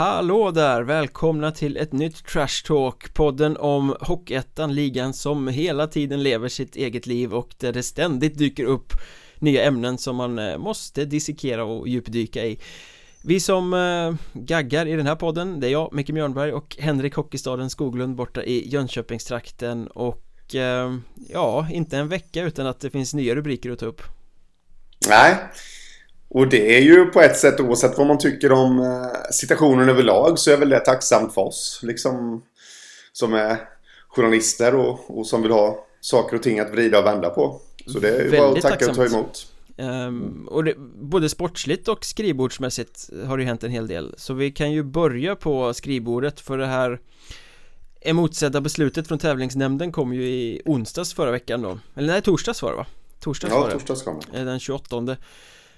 Hallå 0.00 0.50
där! 0.50 0.82
Välkomna 0.82 1.50
till 1.50 1.76
ett 1.76 1.92
nytt 1.92 2.26
Trash 2.26 2.64
Talk 2.66 3.14
Podden 3.14 3.56
om 3.56 3.96
Hockeyettan, 4.00 4.74
ligan 4.74 5.12
som 5.14 5.48
hela 5.48 5.86
tiden 5.86 6.22
lever 6.22 6.48
sitt 6.48 6.76
eget 6.76 7.06
liv 7.06 7.34
och 7.34 7.54
där 7.58 7.72
det 7.72 7.82
ständigt 7.82 8.38
dyker 8.38 8.64
upp 8.64 8.92
nya 9.38 9.64
ämnen 9.64 9.98
som 9.98 10.16
man 10.16 10.38
eh, 10.38 10.58
måste 10.58 11.04
dissekera 11.04 11.64
och 11.64 11.88
djupdyka 11.88 12.44
i. 12.44 12.58
Vi 13.24 13.40
som 13.40 13.74
eh, 13.74 14.40
gaggar 14.40 14.86
i 14.86 14.96
den 14.96 15.06
här 15.06 15.16
podden, 15.16 15.60
det 15.60 15.66
är 15.66 15.70
jag, 15.70 15.92
Micke 15.92 16.10
Mjörnberg 16.10 16.52
och 16.52 16.76
Henrik 16.80 17.14
Hockeystaden 17.14 17.70
Skoglund 17.70 18.16
borta 18.16 18.42
i 18.42 18.68
Jönköpingstrakten 18.68 19.86
och 19.86 20.54
eh, 20.54 20.96
ja, 21.28 21.68
inte 21.70 21.98
en 21.98 22.08
vecka 22.08 22.42
utan 22.42 22.66
att 22.66 22.80
det 22.80 22.90
finns 22.90 23.14
nya 23.14 23.34
rubriker 23.34 23.70
att 23.70 23.78
ta 23.78 23.86
upp. 23.86 24.02
Nej, 25.08 25.36
och 26.30 26.48
det 26.48 26.76
är 26.76 26.80
ju 26.80 27.04
på 27.04 27.20
ett 27.20 27.36
sätt 27.36 27.60
oavsett 27.60 27.98
vad 27.98 28.06
man 28.06 28.18
tycker 28.18 28.52
om 28.52 28.78
eh, 28.80 29.30
situationen 29.32 29.88
överlag 29.88 30.38
så 30.38 30.50
är 30.50 30.56
väl 30.56 30.68
det 30.68 30.80
tacksamt 30.80 31.34
för 31.34 31.42
oss. 31.42 31.80
Liksom 31.82 32.42
som 33.12 33.34
är 33.34 33.56
journalister 34.08 34.74
och, 34.74 35.18
och 35.18 35.26
som 35.26 35.42
vill 35.42 35.52
ha 35.52 35.86
saker 36.00 36.36
och 36.36 36.42
ting 36.42 36.60
att 36.60 36.70
vrida 36.70 36.98
och 36.98 37.06
vända 37.06 37.30
på. 37.30 37.60
Så 37.86 37.98
det 37.98 38.08
är 38.08 38.24
ju 38.24 38.30
bara 38.30 38.52
att 38.52 38.60
tacka 38.60 38.90
och 38.90 38.96
ta 38.96 39.06
emot. 39.06 39.46
Um, 39.76 40.48
och 40.50 40.64
det, 40.64 40.74
både 41.02 41.28
sportsligt 41.28 41.88
och 41.88 42.04
skrivbordsmässigt 42.04 43.10
har 43.26 43.36
det 43.36 43.42
ju 43.42 43.46
hänt 43.46 43.64
en 43.64 43.70
hel 43.70 43.86
del 43.86 44.14
Så 44.18 44.34
vi 44.34 44.50
kan 44.50 44.72
ju 44.72 44.82
börja 44.82 45.36
på 45.36 45.74
skrivbordet 45.74 46.40
för 46.40 46.58
det 46.58 46.66
här 46.66 47.00
emotsedda 48.00 48.60
beslutet 48.60 49.08
från 49.08 49.18
tävlingsnämnden 49.18 49.92
kom 49.92 50.12
ju 50.12 50.22
i 50.22 50.62
onsdags 50.64 51.14
förra 51.14 51.30
veckan 51.30 51.62
då 51.62 51.78
Eller 51.94 52.08
nej, 52.08 52.22
torsdags 52.22 52.62
var 52.62 52.70
det 52.70 52.76
va? 52.76 52.86
Torsdags 53.20 53.54
ja, 53.54 53.60
var 53.60 53.68
det 53.68 53.74
torsdags 53.74 54.02
kom 54.02 54.20
det 54.32 54.44
Den 54.44 54.60
28 54.60 55.16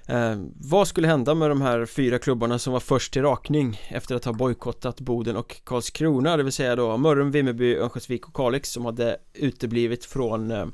Eh, 0.06 0.36
vad 0.56 0.88
skulle 0.88 1.08
hända 1.08 1.34
med 1.34 1.50
de 1.50 1.62
här 1.62 1.86
fyra 1.86 2.18
klubbarna 2.18 2.58
som 2.58 2.72
var 2.72 2.80
först 2.80 3.12
till 3.12 3.22
rakning 3.22 3.80
efter 3.88 4.14
att 4.14 4.24
ha 4.24 4.32
bojkottat 4.32 5.00
Boden 5.00 5.36
och 5.36 5.60
Karlskrona, 5.64 6.36
det 6.36 6.42
vill 6.42 6.52
säga 6.52 6.76
då 6.76 6.96
Mörrum, 6.96 7.30
Vimmerby, 7.30 7.76
Örnsköldsvik 7.76 8.28
och 8.28 8.34
Kalix 8.34 8.68
som 8.68 8.84
hade 8.84 9.16
uteblivit 9.34 10.04
från 10.04 10.50
eh, 10.50 10.66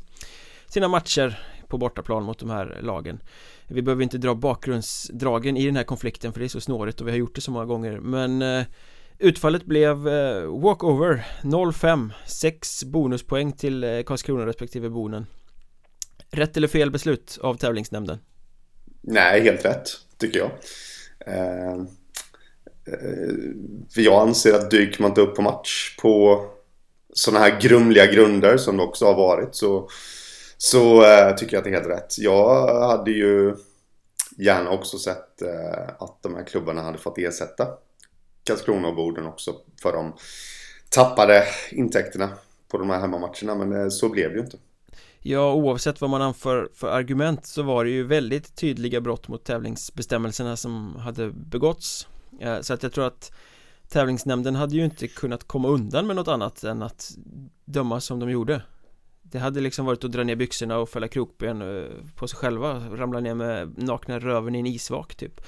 sina 0.66 0.88
matcher 0.88 1.38
på 1.68 1.78
bortaplan 1.78 2.24
mot 2.24 2.38
de 2.38 2.50
här 2.50 2.78
lagen. 2.82 3.20
Vi 3.66 3.82
behöver 3.82 4.02
inte 4.02 4.18
dra 4.18 4.34
bakgrundsdragen 4.34 5.56
i 5.56 5.66
den 5.66 5.76
här 5.76 5.84
konflikten 5.84 6.32
för 6.32 6.40
det 6.40 6.46
är 6.46 6.48
så 6.48 6.60
snårigt 6.60 7.00
och 7.00 7.06
vi 7.06 7.10
har 7.10 7.18
gjort 7.18 7.34
det 7.34 7.40
så 7.40 7.50
många 7.50 7.66
gånger. 7.66 8.00
Men 8.00 8.42
eh, 8.42 8.64
Utfallet 9.20 9.64
blev 9.64 10.08
eh, 10.08 10.60
walkover 10.60 11.26
0-5 11.42 12.10
6 12.26 12.84
bonuspoäng 12.84 13.52
till 13.52 13.84
eh, 13.84 14.02
Karlskrona 14.02 14.46
respektive 14.46 14.88
Bonen 14.88 15.26
Rätt 16.30 16.56
eller 16.56 16.68
fel 16.68 16.90
beslut 16.90 17.38
av 17.42 17.54
tävlingsnämnden? 17.54 18.18
Nej, 19.00 19.40
helt 19.40 19.64
rätt 19.64 19.88
tycker 20.18 20.38
jag. 20.38 20.50
Ehm, 21.26 21.80
eh, 22.86 23.34
för 23.94 24.00
jag 24.00 24.28
anser 24.28 24.54
att 24.54 24.70
dyker 24.70 25.02
man 25.02 25.10
inte 25.10 25.20
upp 25.20 25.36
på 25.36 25.42
match 25.42 25.96
på 26.00 26.44
sådana 27.12 27.44
här 27.44 27.60
grumliga 27.60 28.06
grunder 28.06 28.56
som 28.56 28.76
det 28.76 28.82
också 28.82 29.04
har 29.04 29.14
varit 29.14 29.54
så, 29.54 29.88
så 30.58 31.04
eh, 31.04 31.34
tycker 31.36 31.54
jag 31.56 31.58
att 31.58 31.64
det 31.64 31.70
är 31.70 31.74
helt 31.74 31.88
rätt. 31.88 32.18
Jag 32.18 32.78
hade 32.88 33.10
ju 33.10 33.56
gärna 34.36 34.70
också 34.70 34.98
sett 34.98 35.42
eh, 35.42 35.88
att 35.98 36.22
de 36.22 36.34
här 36.34 36.44
klubbarna 36.44 36.82
hade 36.82 36.98
fått 36.98 37.18
ersätta 37.18 37.66
Karlskrona 38.44 38.88
och 38.88 38.96
Boden 38.96 39.26
också 39.26 39.54
för 39.82 39.92
de 39.92 40.12
tappade 40.90 41.44
intäkterna 41.70 42.30
på 42.68 42.78
de 42.78 42.90
här 42.90 43.00
hemmamatcherna 43.00 43.54
men 43.54 43.72
eh, 43.72 43.88
så 43.88 44.08
blev 44.08 44.30
det 44.30 44.36
ju 44.36 44.44
inte. 44.44 44.58
Ja, 45.20 45.52
oavsett 45.52 46.00
vad 46.00 46.10
man 46.10 46.22
anför 46.22 46.68
för 46.74 46.88
argument 46.88 47.46
så 47.46 47.62
var 47.62 47.84
det 47.84 47.90
ju 47.90 48.04
väldigt 48.04 48.56
tydliga 48.56 49.00
brott 49.00 49.28
mot 49.28 49.44
tävlingsbestämmelserna 49.44 50.56
som 50.56 50.96
hade 50.96 51.30
begåtts. 51.30 52.08
Så 52.60 52.74
att 52.74 52.82
jag 52.82 52.92
tror 52.92 53.06
att 53.06 53.32
tävlingsnämnden 53.88 54.54
hade 54.54 54.76
ju 54.76 54.84
inte 54.84 55.08
kunnat 55.08 55.44
komma 55.44 55.68
undan 55.68 56.06
med 56.06 56.16
något 56.16 56.28
annat 56.28 56.64
än 56.64 56.82
att 56.82 57.10
döma 57.64 58.00
som 58.00 58.20
de 58.20 58.30
gjorde. 58.30 58.62
Det 59.22 59.38
hade 59.38 59.60
liksom 59.60 59.86
varit 59.86 60.04
att 60.04 60.12
dra 60.12 60.24
ner 60.24 60.36
byxorna 60.36 60.78
och 60.78 60.88
fälla 60.88 61.08
krokben 61.08 61.62
eh, 61.62 61.88
på 62.14 62.28
sig 62.28 62.38
själva 62.38 62.78
Ramla 62.78 63.20
ner 63.20 63.34
med 63.34 63.78
nakna 63.78 64.18
röven 64.18 64.54
i 64.54 64.58
en 64.58 64.66
isvak 64.66 65.14
typ. 65.14 65.40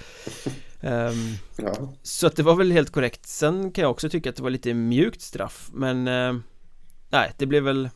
Um, 0.83 1.37
ja. 1.57 1.93
Så 2.03 2.27
att 2.27 2.37
det 2.37 2.43
var 2.43 2.55
väl 2.55 2.73
helt 2.73 2.91
korrekt. 2.91 3.27
Sen 3.27 3.73
kan 3.73 3.83
jag 3.83 3.91
också 3.91 4.09
tycka 4.09 4.31
att 4.31 4.37
det 4.37 4.43
var 4.43 4.51
lite 4.51 4.75
mjukt 4.75 5.21
straff 5.21 5.71
men 5.73 6.09
uh, 6.09 6.41
Nej, 7.13 7.33
det 7.37 7.47
blev 7.47 7.63
väl 7.63 7.91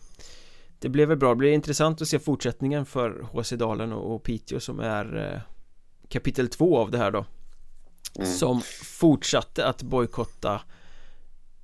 det 0.85 0.91
blev 0.91 1.09
väl 1.09 1.19
bra, 1.19 1.29
det 1.29 1.37
blir 1.37 1.53
intressant 1.53 2.03
att 2.03 2.09
se 2.09 2.19
fortsättningen 2.19 2.87
för 2.87 3.27
HC 3.33 3.51
Dalen 3.51 3.93
och, 3.93 4.23
Piteå 4.23 4.61
som 4.61 4.81
är 4.81 5.33
eh, 5.33 5.41
kapitel 6.09 6.49
två 6.49 6.79
av 6.79 6.91
det 6.91 6.99
här 6.99 7.11
då 7.11 7.25
mm. 8.19 8.31
Som 8.31 8.61
fortsatte 8.83 9.67
att 9.67 9.83
bojkotta 9.83 10.61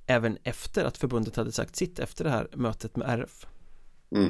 Även 0.05 0.37
efter 0.43 0.85
att 0.85 0.97
förbundet 0.97 1.35
hade 1.35 1.51
sagt 1.51 1.75
sitt 1.75 1.99
efter 1.99 2.23
det 2.23 2.29
här 2.29 2.47
mötet 2.53 2.95
med 2.95 3.19
RF 3.19 3.45
mm. 4.15 4.29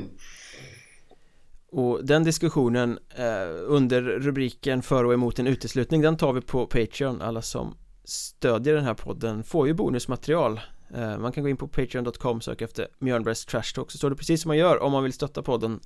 Och 1.71 2.05
den 2.05 2.23
diskussionen 2.23 2.99
eh, 3.15 3.49
under 3.61 4.01
rubriken 4.01 4.81
för 4.81 5.03
och 5.03 5.13
emot 5.13 5.39
en 5.39 5.47
uteslutning 5.47 6.01
Den 6.01 6.17
tar 6.17 6.33
vi 6.33 6.41
på 6.41 6.67
Patreon 6.67 7.21
Alla 7.21 7.41
som 7.41 7.77
stödjer 8.03 8.75
den 8.75 8.83
här 8.83 8.93
podden 8.93 9.43
får 9.43 9.67
ju 9.67 9.73
bonusmaterial 9.73 10.59
Eh, 10.93 11.17
man 11.17 11.31
kan 11.31 11.43
gå 11.43 11.49
in 11.49 11.57
på 11.57 11.67
patreon.com 11.67 12.41
söka 12.41 12.65
efter 12.65 12.87
Mjörnbergs 12.99 13.45
Trash 13.45 13.73
Talk 13.75 13.91
så 13.91 13.97
står 13.97 14.09
det 14.09 14.15
precis 14.15 14.41
som 14.41 14.49
man 14.49 14.57
gör 14.57 14.83
om 14.83 14.91
man 14.91 15.03
vill 15.03 15.13
stötta 15.13 15.43
podden. 15.43 15.79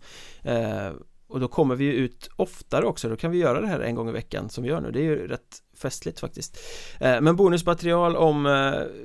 Eh, 0.43 0.91
och 1.27 1.39
då 1.39 1.47
kommer 1.47 1.75
vi 1.75 1.85
ju 1.85 1.93
ut 1.93 2.29
oftare 2.35 2.85
också, 2.85 3.09
då 3.09 3.15
kan 3.15 3.31
vi 3.31 3.37
göra 3.37 3.61
det 3.61 3.67
här 3.67 3.79
en 3.79 3.95
gång 3.95 4.09
i 4.09 4.11
veckan 4.11 4.49
som 4.49 4.63
vi 4.63 4.69
gör 4.69 4.81
nu, 4.81 4.91
det 4.91 4.99
är 4.99 5.03
ju 5.03 5.27
rätt 5.27 5.61
festligt 5.77 6.19
faktiskt. 6.19 6.59
Eh, 6.99 7.21
men 7.21 7.35
bonusmaterial 7.35 8.15
om 8.15 8.43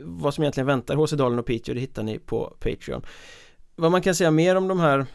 vad 0.02 0.34
som 0.34 0.44
egentligen 0.44 0.66
väntar 0.66 0.94
hos 0.94 1.10
Dalen 1.10 1.38
och 1.38 1.46
Piteå, 1.46 1.74
det 1.74 1.80
hittar 1.80 2.02
ni 2.02 2.18
på 2.18 2.56
Patreon. 2.60 3.02
Vad 3.76 3.90
man 3.90 4.02
kan 4.02 4.14
säga 4.14 4.30
mer 4.30 4.56
om 4.56 4.68
de 4.68 4.80
här 4.80 5.06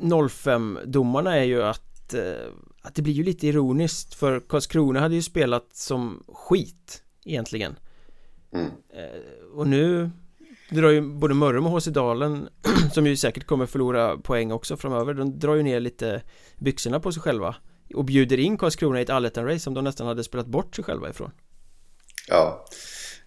05-domarna 0.00 1.36
är 1.36 1.44
ju 1.44 1.62
att 1.62 1.82
att 2.86 2.94
det 2.94 3.02
blir 3.02 3.12
ju 3.12 3.24
lite 3.24 3.46
ironiskt 3.46 4.14
för 4.14 4.40
Karlskrona 4.40 5.00
hade 5.00 5.14
ju 5.14 5.22
spelat 5.22 5.76
som 5.76 6.24
skit 6.28 7.02
egentligen. 7.24 7.76
Mm. 8.52 8.70
Och 9.54 9.66
nu 9.66 10.10
drar 10.70 10.90
ju 10.90 11.00
både 11.00 11.34
Mörrum 11.34 11.66
och 11.66 11.80
HC 11.80 11.86
Dalen 11.86 12.48
Som 12.94 13.06
ju 13.06 13.16
säkert 13.16 13.46
kommer 13.46 13.66
förlora 13.66 14.16
poäng 14.16 14.52
också 14.52 14.76
framöver 14.76 15.14
De 15.14 15.38
drar 15.38 15.54
ju 15.54 15.62
ner 15.62 15.80
lite 15.80 16.22
byxorna 16.58 17.00
på 17.00 17.12
sig 17.12 17.22
själva 17.22 17.56
Och 17.94 18.04
bjuder 18.04 18.38
in 18.38 18.58
Karlskrona 18.58 18.98
i 18.98 19.02
ett 19.02 19.10
allettan-race 19.10 19.58
som 19.58 19.74
de 19.74 19.84
nästan 19.84 20.06
hade 20.06 20.24
spelat 20.24 20.46
bort 20.46 20.76
sig 20.76 20.84
själva 20.84 21.10
ifrån. 21.10 21.30
Ja. 22.28 22.66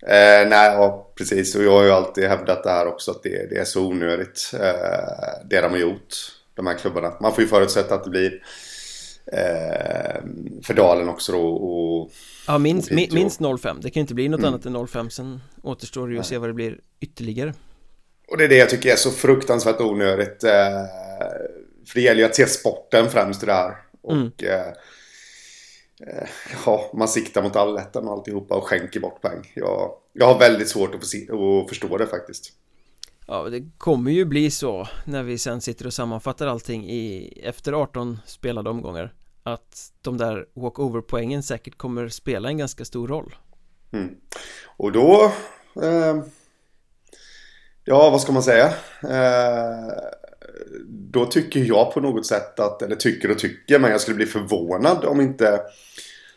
Eh, 0.01 0.49
Nej, 0.49 0.73
ja 0.73 1.13
precis. 1.17 1.55
Och 1.55 1.63
jag 1.63 1.71
har 1.71 1.83
ju 1.83 1.91
alltid 1.91 2.23
hävdat 2.23 2.63
det 2.63 2.69
här 2.69 2.87
också 2.87 3.11
att 3.11 3.23
det, 3.23 3.49
det 3.49 3.57
är 3.57 3.65
så 3.65 3.87
onödigt 3.87 4.51
eh, 4.53 5.47
Det 5.49 5.61
de 5.61 5.71
har 5.71 5.77
gjort 5.77 6.15
De 6.53 6.67
här 6.67 6.77
klubbarna. 6.77 7.13
Man 7.21 7.33
får 7.33 7.43
ju 7.43 7.47
förutsätta 7.47 7.95
att 7.95 8.03
det 8.03 8.09
blir 8.09 8.43
eh, 9.31 10.21
för 10.63 10.73
Dalen 10.73 11.09
också 11.09 11.31
då 11.31 11.47
och 11.47 12.11
Ja 12.47 12.57
minst, 12.57 12.91
min, 12.91 13.09
minst 13.13 13.41
05 13.61 13.77
Det 13.81 13.89
kan 13.89 14.01
inte 14.01 14.13
bli 14.13 14.29
något 14.29 14.39
mm. 14.39 14.53
annat 14.53 14.65
än 14.65 14.87
05 14.87 15.09
Sen 15.09 15.41
återstår 15.63 16.07
det 16.07 16.13
ju 16.13 16.19
att 16.19 16.25
se 16.25 16.37
vad 16.37 16.49
det 16.49 16.53
blir 16.53 16.79
ytterligare. 16.99 17.53
Och 18.27 18.37
det 18.37 18.43
är 18.43 18.49
det 18.49 18.57
jag 18.57 18.69
tycker 18.69 18.91
är 18.91 18.95
så 18.95 19.11
fruktansvärt 19.11 19.81
onödigt 19.81 20.43
eh, 20.43 20.51
För 21.85 21.93
det 21.93 22.01
gäller 22.01 22.19
ju 22.19 22.25
att 22.25 22.35
se 22.35 22.45
sporten 22.45 23.09
främst 23.09 23.43
i 23.43 23.45
det 23.45 23.53
här. 23.53 23.75
Och 24.01 24.13
mm. 24.13 24.31
eh, 24.39 24.67
eh 26.07 26.29
Ja, 26.65 26.91
man 26.93 27.07
siktar 27.07 27.43
mot 27.43 27.55
allettan 27.55 28.07
och 28.07 28.13
alltihopa 28.13 28.55
och 28.55 28.63
skänker 28.63 28.99
bort 28.99 29.21
poäng. 29.21 29.51
Jag, 29.55 29.91
jag 30.13 30.25
har 30.25 30.39
väldigt 30.39 30.69
svårt 30.69 30.95
att, 30.95 31.11
få, 31.11 31.61
att 31.61 31.69
förstå 31.69 31.97
det 31.97 32.07
faktiskt. 32.07 32.53
Ja, 33.27 33.43
det 33.43 33.63
kommer 33.77 34.11
ju 34.11 34.25
bli 34.25 34.51
så 34.51 34.87
när 35.05 35.23
vi 35.23 35.37
sen 35.37 35.61
sitter 35.61 35.87
och 35.87 35.93
sammanfattar 35.93 36.47
allting 36.47 36.89
i 36.89 37.33
efter 37.43 37.73
18 37.73 38.19
spelade 38.25 38.69
omgångar 38.69 39.13
att 39.53 39.91
de 40.01 40.17
där 40.17 40.45
walkover-poängen 40.53 41.43
säkert 41.43 41.77
kommer 41.77 42.09
spela 42.09 42.49
en 42.49 42.57
ganska 42.57 42.85
stor 42.85 43.07
roll. 43.07 43.35
Mm. 43.91 44.15
Och 44.77 44.91
då... 44.91 45.31
Eh, 45.81 46.23
ja, 47.83 48.09
vad 48.09 48.21
ska 48.21 48.31
man 48.31 48.43
säga? 48.43 48.65
Eh, 49.03 49.93
då 50.87 51.25
tycker 51.25 51.59
jag 51.59 51.93
på 51.93 52.01
något 52.01 52.25
sätt 52.25 52.59
att, 52.59 52.81
eller 52.81 52.95
tycker 52.95 53.31
och 53.31 53.39
tycker, 53.39 53.79
men 53.79 53.91
jag 53.91 54.01
skulle 54.01 54.15
bli 54.15 54.25
förvånad 54.25 55.05
om 55.05 55.21
inte 55.21 55.61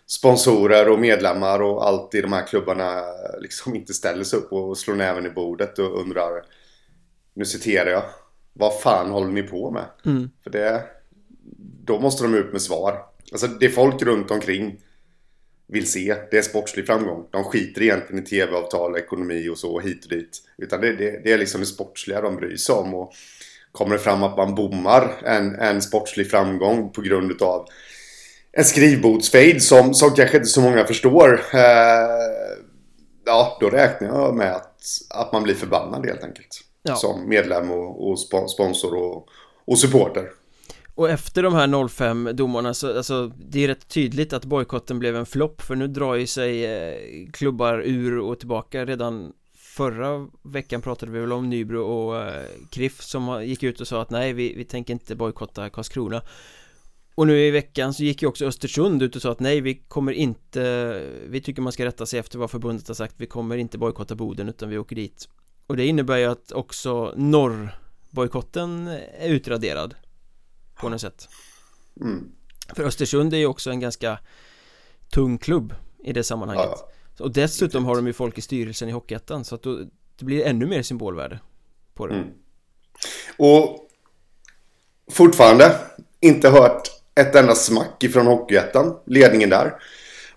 sponsorer 0.07 0.89
och 0.89 0.99
medlemmar 0.99 1.63
och 1.63 1.87
allt 1.87 2.15
i 2.15 2.21
de 2.21 2.33
här 2.33 2.47
klubbarna 2.47 3.03
liksom 3.41 3.75
inte 3.75 3.95
ställer 3.95 4.25
sig 4.25 4.39
upp 4.39 4.53
och 4.53 4.79
slår 4.79 4.95
näven 4.95 5.27
i 5.27 5.31
bordet 5.31 5.79
och 5.79 6.01
undrar 6.01 6.43
nu 7.35 7.45
citerar 7.45 7.91
jag 7.91 8.03
vad 8.53 8.81
fan 8.81 9.11
håller 9.11 9.33
ni 9.33 9.43
på 9.43 9.71
med? 9.71 9.85
Mm. 10.05 10.31
För 10.43 10.51
det 10.51 10.85
då 11.85 12.01
måste 12.01 12.23
de 12.23 12.35
ut 12.35 12.53
med 12.53 12.63
svar. 12.63 13.05
Alltså 13.33 13.47
det 13.47 13.69
folk 13.69 14.03
runt 14.03 14.31
omkring 14.31 14.81
vill 15.67 15.91
se, 15.91 16.15
det 16.31 16.39
är 16.39 16.43
sportslig 16.43 16.87
framgång. 16.87 17.27
De 17.31 17.45
skiter 17.45 17.83
egentligen 17.83 18.23
i 18.23 18.27
tv-avtal, 18.27 18.97
ekonomi 18.97 19.49
och 19.49 19.59
så 19.59 19.81
hit 19.81 20.05
och 20.05 20.11
dit. 20.11 20.39
Utan 20.59 20.81
det, 20.81 20.93
det, 20.97 21.21
det 21.25 21.33
är 21.33 21.39
liksom 21.39 21.61
det 21.61 21.67
sportsliga 21.67 22.21
de 22.21 22.37
bryr 22.37 22.57
sig 22.57 22.75
om. 22.75 22.95
Och 22.95 23.13
kommer 23.73 23.97
det 23.97 24.03
fram 24.03 24.23
att 24.23 24.37
man 24.37 24.55
bommar 24.55 25.13
en, 25.25 25.55
en 25.55 25.83
sportslig 25.83 26.31
framgång 26.31 26.93
på 26.93 27.01
grund 27.01 27.43
av 27.43 27.67
en 28.53 28.65
skrivbordsfejd 28.65 29.63
som, 29.63 29.95
som 29.95 30.11
kanske 30.11 30.37
inte 30.37 30.49
så 30.49 30.61
många 30.61 30.85
förstår. 30.85 31.41
Eh, 31.55 32.59
ja, 33.25 33.59
då 33.61 33.71
räknar 33.71 34.09
jag 34.09 34.35
med 34.35 34.55
att, 34.55 34.81
att 35.11 35.33
man 35.33 35.43
blir 35.43 35.55
förbannad 35.55 36.07
helt 36.07 36.25
enkelt. 36.25 36.61
Ja. 36.83 36.97
Som 36.97 37.29
medlem 37.29 37.71
och, 37.71 38.09
och 38.09 38.17
spo- 38.17 38.47
sponsor 38.47 38.95
och, 38.95 39.29
och 39.65 39.79
supporter. 39.79 40.31
Och 40.95 41.11
efter 41.11 41.43
de 41.43 41.55
här 41.55 41.89
05 41.89 42.31
domarna 42.35 42.75
så, 42.75 42.97
alltså 42.97 43.27
det 43.27 43.65
är 43.65 43.69
rätt 43.69 43.89
tydligt 43.89 44.33
att 44.33 44.45
bojkotten 44.45 44.99
blev 44.99 45.17
en 45.17 45.27
flopp 45.27 45.63
för 45.63 45.77
nu 45.77 45.87
drar 45.87 46.15
ju 46.15 46.27
sig 46.27 46.65
eh, 46.65 47.31
klubbar 47.33 47.83
ur 47.85 48.19
och 48.19 48.39
tillbaka. 48.39 48.85
Redan 48.85 49.33
Förra 49.55 50.29
veckan 50.43 50.83
pratade 50.83 51.13
vi 51.13 51.21
väl 51.21 51.33
om 51.33 51.51
Nybro 51.51 51.83
och 51.83 52.17
eh, 52.17 52.43
Kriff 52.71 53.03
som 53.03 53.45
gick 53.47 53.63
ut 53.63 53.81
och 53.81 53.89
sa 53.89 54.03
att 54.03 54.11
nej 54.11 54.33
vi, 54.33 54.55
vi 54.55 54.65
tänker 54.65 54.93
inte 54.93 55.15
bojkotta 55.15 55.71
Karlskrona. 55.71 56.23
Och 57.15 57.27
nu 57.27 57.39
i 57.39 57.51
veckan 57.51 57.95
så 57.95 58.03
gick 58.03 58.23
ju 58.23 58.29
också 58.29 58.47
Östersund 58.47 59.03
ut 59.03 59.17
och 59.17 59.23
sa 59.23 59.33
att 59.33 59.41
nej 59.41 59.61
vi 59.61 59.75
kommer 59.75 60.13
inte 60.13 60.63
Vi 61.27 61.41
tycker 61.41 61.63
man 61.63 61.73
ska 61.73 61.85
rätta 61.85 62.07
sig 62.07 62.19
efter 62.19 62.39
vad 62.39 62.51
förbundet 62.51 62.89
har 62.89 62.95
sagt. 62.95 63.15
Vi 63.17 63.27
kommer 63.27 63.57
inte 63.57 63.79
bojkotta 63.79 64.15
Boden 64.15 64.49
utan 64.49 64.69
vi 64.69 64.79
åker 64.79 64.97
dit. 64.97 65.29
Och 65.67 65.77
det 65.77 65.87
innebär 65.87 66.17
ju 66.17 66.25
att 66.25 66.53
också 66.53 67.15
norrbojkotten 67.17 68.89
är 69.19 69.29
utraderad. 69.29 69.95
På 70.83 70.89
något 70.89 71.01
sätt 71.01 71.29
Mm. 72.01 72.33
För 72.77 72.83
Östersund 72.83 73.35
är 73.35 73.39
ju 73.39 73.47
också 73.47 73.71
en 73.71 73.81
ganska 73.81 74.19
tung 75.13 75.39
klubb 75.39 75.75
i 76.05 76.13
det 76.13 76.25
sammanhanget 76.25 76.71
Ja, 77.19 77.25
Och 77.25 77.33
dessutom 77.33 77.85
har 77.85 77.97
de 77.97 78.07
ju 78.07 78.13
folk 78.13 78.39
i 78.39 78.41
styrelsen 78.41 78.89
i 78.89 78.93
Hockeyettan 78.93 79.45
så 79.45 79.55
att 79.55 79.63
då, 79.63 79.79
det 80.19 80.25
blir 80.25 80.45
ännu 80.45 80.67
mer 80.67 80.83
symbolvärde 80.83 81.41
på 81.95 82.07
det 82.07 82.15
Mm. 82.15 82.29
Och 83.39 83.89
fortfarande 85.11 85.79
inte 86.21 86.49
hört 86.49 86.83
ett 87.15 87.35
enda 87.35 87.55
smack 87.55 88.03
ifrån 88.05 88.27
Hockeyettan, 88.27 88.97
ledningen 89.07 89.51
där. 89.51 89.75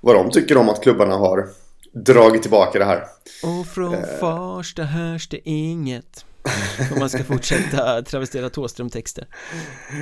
Vad 0.02 0.16
de 0.16 0.32
tycker 0.32 0.58
om 0.58 0.70
att 0.70 0.84
klubbarna 0.84 1.16
har 1.16 1.50
dragit 1.94 2.42
tillbaka 2.42 2.80
det 2.80 2.86
här. 2.86 3.04
Och 3.44 3.68
från 3.68 3.94
Eh. 3.94 4.20
Farsta 4.20 4.84
hörs 4.84 5.30
det 5.30 5.50
inget 5.50 6.26
Om 6.94 7.00
man 7.00 7.10
ska 7.10 7.24
fortsätta 7.24 8.02
travestera 8.02 8.50
Thåström-texter 8.50 9.28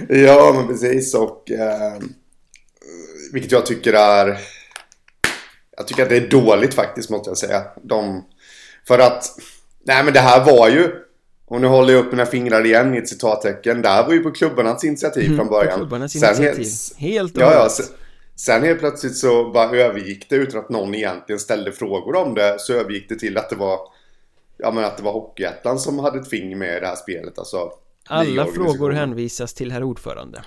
Ja, 0.10 0.54
men 0.56 0.68
precis. 0.68 1.13
Och 1.16 1.51
eh, 1.51 1.94
vilket 3.34 3.51
jag 3.51 3.66
tycker 3.66 3.94
är... 3.94 4.38
Jag 5.78 5.88
tycker 5.88 6.04
att 6.04 6.10
det 6.10 6.18
är 6.18 6.28
dåligt 6.30 6.74
faktiskt, 6.74 7.10
måste 7.10 7.30
jag 7.30 7.38
säga. 7.38 7.63
De, 7.84 8.24
för 8.88 9.00
att... 9.00 9.25
Nej, 9.86 10.04
men 10.04 10.13
det 10.13 10.19
här 10.19 10.45
var 10.45 10.69
ju... 10.69 10.90
Och 11.45 11.62
nu 11.62 11.68
håller 11.68 11.94
jag 11.94 12.06
upp 12.06 12.12
mina 12.12 12.25
fingrar 12.25 12.66
igen 12.66 12.95
i 12.95 12.98
ett 12.98 13.10
citattecken. 13.10 13.81
Det 13.81 13.90
här 13.90 14.06
var 14.06 14.13
ju 14.13 14.19
på 14.19 14.31
klubbarnas 14.31 14.84
initiativ 14.84 15.36
från 15.36 15.48
början. 15.48 15.68
Mm, 15.74 15.80
På 15.80 15.86
klubbarnas 15.86 16.12
Sen 16.12 16.24
initiativ 16.24 16.63
helt- 16.63 16.95
Helt 16.98 17.38
Ja, 17.38 17.54
ja. 17.54 17.69
Sen, 17.69 17.86
sen 18.36 18.63
helt 18.63 18.80
plötsligt 18.80 19.16
så 19.18 19.51
bara 19.51 19.78
övergick 19.78 20.30
det 20.30 20.36
utan 20.36 20.60
att 20.60 20.69
någon 20.69 20.95
egentligen 20.95 21.40
ställde 21.40 21.72
frågor 21.72 22.16
om 22.16 22.34
det. 22.34 22.56
Så 22.60 22.74
övergick 22.74 23.10
det 23.10 23.16
till 23.16 23.38
att 23.38 23.50
det 23.50 23.56
var... 23.56 23.80
Ja, 24.63 24.71
men 24.71 24.83
att 24.83 24.98
det 24.98 25.04
var 25.04 25.12
Hockeyettan 25.12 25.80
som 25.80 26.00
hade 26.00 26.19
ett 26.19 26.30
finger 26.30 26.56
med 26.56 26.77
i 26.77 26.80
det 26.80 26.88
här 26.88 26.95
spelet. 26.95 27.39
Alltså, 27.39 27.71
Alla 28.07 28.45
frågor 28.45 28.92
hänvisas 28.92 29.54
till 29.54 29.71
herr 29.71 29.83
ordförande 29.83 30.44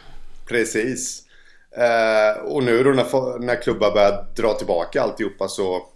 Precis. 0.49 1.23
Eh, 1.71 2.43
och 2.43 2.63
nu 2.63 2.83
då 2.83 2.91
när, 2.91 3.39
när 3.39 3.63
klubbar 3.63 3.91
börjar 3.91 4.27
dra 4.37 4.55
tillbaka 4.55 5.03
alltihopa 5.03 5.49
så 5.49 5.89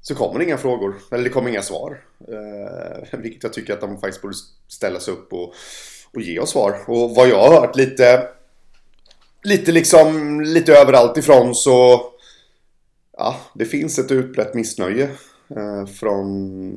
så 0.00 0.14
kommer 0.14 0.38
det 0.38 0.44
inga 0.44 0.58
frågor, 0.58 0.94
eller 1.10 1.24
det 1.24 1.30
kommer 1.30 1.50
inga 1.50 1.62
svar. 1.62 2.04
Eh, 2.28 3.18
vilket 3.18 3.42
jag 3.42 3.52
tycker 3.52 3.72
att 3.72 3.80
de 3.80 4.00
faktiskt 4.00 4.22
borde 4.22 4.34
ställa 4.68 5.00
sig 5.00 5.14
upp 5.14 5.32
och, 5.32 5.54
och 6.14 6.20
ge 6.20 6.38
oss 6.38 6.50
svar. 6.50 6.84
Och 6.86 7.14
vad 7.14 7.28
jag 7.28 7.48
har 7.48 7.60
hört 7.60 7.76
lite, 7.76 8.28
lite 9.42 9.72
liksom, 9.72 10.40
lite 10.40 10.72
överallt 10.72 11.16
ifrån 11.16 11.54
så, 11.54 12.00
ja, 13.16 13.36
det 13.54 13.64
finns 13.64 13.98
ett 13.98 14.10
utbrett 14.10 14.54
missnöje 14.54 15.10
från 15.98 16.68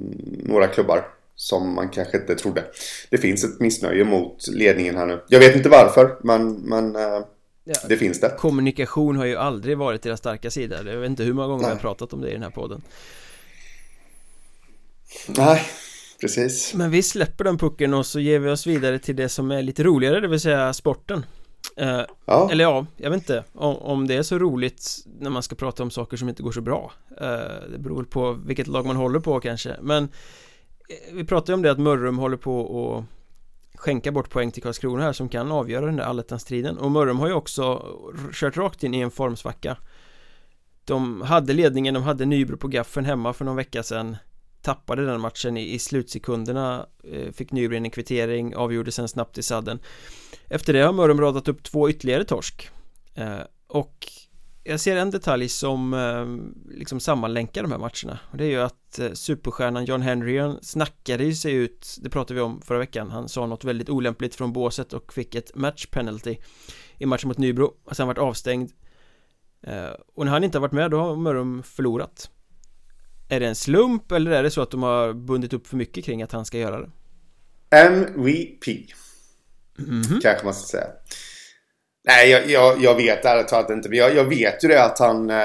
några 0.44 0.68
klubbar 0.68 1.08
som 1.36 1.76
man 1.76 1.90
kanske 1.90 2.18
inte 2.18 2.36
trodde. 2.36 2.64
Det 3.10 3.18
finns 3.18 3.44
ett 3.44 3.60
missnöje 3.60 4.04
mot 4.04 4.48
ledningen 4.48 4.98
här 4.98 5.06
nu. 5.06 5.24
Jag 5.28 5.40
vet 5.40 5.56
inte 5.56 5.70
varför, 5.70 6.18
men, 6.24 6.54
men 6.54 6.96
eh, 6.96 7.22
Ja. 7.64 7.74
det 7.90 7.98
finns 7.98 8.20
det. 8.20 8.30
Kommunikation 8.40 9.16
har 9.18 9.26
ju 9.26 9.36
aldrig 9.36 9.78
varit 9.78 10.02
deras 10.02 10.20
starka 10.20 10.52
sida 10.52 10.78
Jag 10.92 10.98
vet 10.98 11.10
inte 11.10 11.24
hur 11.24 11.34
många 11.34 11.48
gånger 11.48 11.64
jag 11.64 11.70
har 11.70 11.76
Nej. 11.76 11.82
pratat 11.82 12.14
om 12.14 12.22
det 12.22 12.30
i 12.30 12.34
den 12.34 12.44
här 12.44 12.50
podden 12.50 12.82
Nej, 15.28 15.62
precis. 16.22 16.74
Men 16.74 16.92
vi 16.92 17.04
släpper 17.04 17.44
den 17.44 17.58
pucken 17.58 17.94
och 17.94 18.06
så 18.06 18.20
ger 18.20 18.40
vi 18.40 18.50
oss 18.50 18.68
vidare 18.68 19.00
till 19.00 19.16
det 19.16 19.30
som 19.30 19.52
är 19.52 19.62
lite 19.62 19.84
roligare, 19.84 20.20
det 20.20 20.28
vill 20.28 20.40
säga 20.40 20.74
sporten 20.74 21.26
Eh, 21.82 22.02
Ja, 22.26 22.50
Eller 22.52 22.64
ja, 22.64 22.86
jag 22.98 23.10
vet 23.10 23.18
inte. 23.22 23.44
Om, 23.54 23.76
om 23.78 24.08
det 24.08 24.16
är 24.16 24.24
så 24.24 24.40
roligt 24.40 25.06
när 25.20 25.30
man 25.30 25.44
ska 25.44 25.56
prata 25.56 25.84
om 25.84 25.92
saker 25.92 26.18
som 26.18 26.30
inte 26.30 26.44
går 26.44 26.52
så 26.52 26.62
bra. 26.62 26.92
Eh, 27.22 27.28
Det 27.72 27.78
beror 27.80 27.96
väl 27.96 28.06
på 28.06 28.32
vilket 28.34 28.68
lag 28.68 28.86
man 28.86 28.96
håller 28.96 29.20
på 29.20 29.40
kanske. 29.40 29.76
Men 29.82 30.04
eh, 30.04 31.14
Vi 31.14 31.24
pratade 31.26 31.52
ju 31.52 31.54
om 31.56 31.62
det 31.62 31.72
att 31.72 31.80
Mörrum 31.80 32.18
håller 32.18 32.38
på 32.38 32.88
att 32.98 33.80
skänka 33.80 34.12
bort 34.12 34.30
poäng 34.30 34.52
till 34.52 34.64
Karlskrona 34.64 35.04
här 35.04 35.14
som 35.14 35.30
kan 35.30 35.52
avgöra 35.52 35.86
den 35.86 35.96
där 35.96 36.04
allettan-striden. 36.04 36.78
Och 36.78 36.92
Mörrum 36.92 37.20
har 37.20 37.28
ju 37.28 37.34
också 37.34 37.86
kört 38.34 38.58
rakt 38.58 38.84
in 38.84 38.94
i 38.94 39.00
en 39.00 39.12
formsvacka. 39.12 39.78
De 40.86 41.22
hade 41.22 41.54
ledningen, 41.54 41.94
de 41.94 42.04
hade 42.04 42.26
Nybro 42.26 42.58
på 42.58 42.68
gaffeln 42.68 43.06
hemma 43.06 43.34
för 43.34 43.46
någon 43.46 43.56
vecka 43.56 43.84
sedan. 43.84 44.18
Tappade 44.62 45.06
den 45.06 45.22
matchen 45.22 45.58
i, 45.58 45.74
i 45.74 45.80
slutsekunderna 45.80 46.86
eh, 47.04 47.32
Fick 47.32 47.52
Nybro 47.52 47.76
en 47.76 47.90
kvittering, 47.90 48.56
avgjorde 48.56 48.92
sen 48.92 49.08
snabbt 49.08 49.38
i 49.38 49.44
sadden. 49.44 49.80
Efter 50.50 50.74
det 50.74 50.80
har 50.82 50.94
Mörrum 50.94 51.22
radat 51.22 51.48
upp 51.48 51.64
två 51.64 51.90
ytterligare 51.90 52.24
torsk. 52.24 52.70
Eh, 53.16 53.40
Och 53.68 54.08
jag 54.64 54.80
ser 54.80 54.96
en 54.98 55.12
detalj 55.12 55.50
som 55.50 55.94
eh, 55.94 56.76
liksom 56.78 57.00
sammanlänkar 57.00 57.62
de 57.64 57.72
här 57.72 57.80
matcherna. 57.80 58.20
Och 58.32 58.38
det 58.38 58.46
är 58.46 58.50
ju 58.50 58.62
att 58.62 59.00
eh, 59.00 59.12
superstjärnan 59.14 59.86
John 59.86 60.02
Henry 60.02 60.54
snackade 60.62 61.24
ju 61.24 61.34
sig 61.36 61.54
ut 61.54 61.98
Det 62.02 62.10
pratade 62.10 62.34
vi 62.34 62.42
om 62.42 62.62
förra 62.62 62.80
veckan 62.80 63.12
Han 63.12 63.30
sa 63.30 63.46
något 63.46 63.64
väldigt 63.64 63.90
olämpligt 63.90 64.36
från 64.36 64.54
båset 64.54 64.94
och 64.94 65.14
fick 65.14 65.36
ett 65.36 65.56
match 65.56 65.86
penalty 65.86 66.38
I 66.98 67.06
matchen 67.06 67.28
mot 67.28 67.38
Nybro. 67.38 67.74
Och 67.84 67.96
sen 67.96 68.08
varit 68.08 68.18
avstängd. 68.18 68.72
Eh, 69.68 69.90
Och 70.16 70.26
när 70.26 70.32
han 70.32 70.44
inte 70.44 70.58
har 70.58 70.62
varit 70.62 70.72
med 70.72 70.92
då 70.92 71.00
har 71.00 71.16
Mörrum 71.16 71.64
förlorat. 71.64 72.30
Är 73.32 73.40
det 73.40 73.48
en 73.48 73.56
slump 73.56 74.12
eller 74.12 74.32
är 74.32 74.44
det 74.44 74.52
så 74.52 74.62
att 74.62 74.72
de 74.72 74.84
har 74.84 75.14
bundit 75.14 75.54
upp 75.54 75.68
för 75.68 75.76
mycket 75.78 76.06
kring 76.06 76.22
att 76.22 76.32
han 76.32 76.46
ska 76.46 76.58
göra 76.58 76.80
det? 76.80 76.90
MVP. 77.78 78.68
Mhm. 79.78 80.20
Kanske 80.22 80.46
man 80.46 80.54
ska 80.54 80.78
säga. 80.78 80.88
Nej, 82.08 82.30
jag, 82.30 82.50
jag, 82.50 82.82
jag 82.84 82.96
vet 82.96 83.26
ärligt 83.26 83.48
talat 83.48 83.70
inte. 83.70 83.90
Men 83.90 83.98
jag, 83.98 84.16
jag 84.16 84.24
vet 84.24 84.64
ju 84.64 84.68
det 84.68 84.84
att 84.84 85.00
han, 85.00 85.30
eh, 85.30 85.38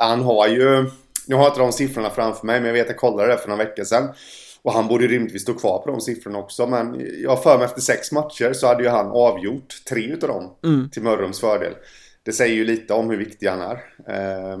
han 0.00 0.22
har 0.22 0.48
ju... 0.48 0.90
Nu 1.26 1.34
har 1.34 1.42
jag 1.42 1.50
inte 1.50 1.60
de 1.60 1.72
siffrorna 1.72 2.10
framför 2.10 2.46
mig, 2.46 2.60
men 2.60 2.66
jag 2.66 2.72
vet 2.72 2.82
att 2.82 2.90
jag 2.90 2.96
kollade 2.96 3.28
det 3.28 3.38
för 3.38 3.48
några 3.48 3.64
veckor 3.64 3.84
sedan. 3.84 4.08
Och 4.62 4.72
han 4.72 4.88
borde 4.88 5.06
rimligtvis 5.06 5.42
stå 5.42 5.54
kvar 5.54 5.78
på 5.78 5.90
de 5.90 6.00
siffrorna 6.00 6.38
också. 6.38 6.66
Men 6.66 7.02
jag 7.22 7.42
för 7.42 7.58
mig 7.58 7.64
efter 7.64 7.80
sex 7.80 8.12
matcher 8.12 8.52
så 8.52 8.66
hade 8.66 8.82
ju 8.82 8.88
han 8.88 9.06
avgjort 9.06 9.74
tre 9.88 10.04
utav 10.04 10.28
dem. 10.28 10.50
Mm. 10.64 10.90
Till 10.90 11.02
Mörrums 11.02 11.40
fördel. 11.40 11.72
Det 12.22 12.32
säger 12.32 12.54
ju 12.54 12.64
lite 12.64 12.94
om 12.94 13.10
hur 13.10 13.16
viktig 13.16 13.46
han 13.46 13.60
är. 13.60 13.74
Eh, 14.08 14.58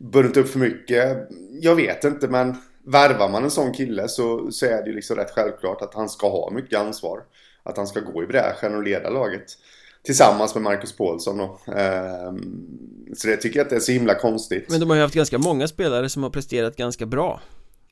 bundit 0.00 0.36
upp 0.36 0.48
för 0.48 0.58
mycket. 0.58 1.28
Jag 1.60 1.76
vet 1.76 2.04
inte, 2.04 2.28
men 2.28 2.56
värvar 2.86 3.28
man 3.28 3.44
en 3.44 3.50
sån 3.50 3.72
kille 3.72 4.08
så, 4.08 4.50
så 4.52 4.66
är 4.66 4.82
det 4.82 4.90
ju 4.90 4.94
liksom 4.94 5.16
rätt 5.16 5.30
självklart 5.30 5.82
att 5.82 5.94
han 5.94 6.08
ska 6.08 6.30
ha 6.30 6.50
mycket 6.50 6.78
ansvar. 6.78 7.20
Att 7.62 7.76
han 7.76 7.86
ska 7.86 8.00
gå 8.00 8.22
i 8.22 8.26
bräschen 8.26 8.74
och 8.74 8.82
leda 8.82 9.10
laget. 9.10 9.44
Tillsammans 10.02 10.54
med 10.54 10.62
Marcus 10.62 10.96
Paulsson 10.96 11.38
då. 11.38 11.60
Eh, 11.66 12.32
så 13.16 13.28
det 13.28 13.36
tycker 13.36 13.58
jag 13.58 13.64
att 13.64 13.70
det 13.70 13.76
är 13.76 13.80
så 13.80 13.92
himla 13.92 14.14
konstigt. 14.14 14.66
Men 14.70 14.80
de 14.80 14.90
har 14.90 14.96
ju 14.96 15.02
haft 15.02 15.14
ganska 15.14 15.38
många 15.38 15.68
spelare 15.68 16.08
som 16.08 16.22
har 16.22 16.30
presterat 16.30 16.76
ganska 16.76 17.06
bra 17.06 17.40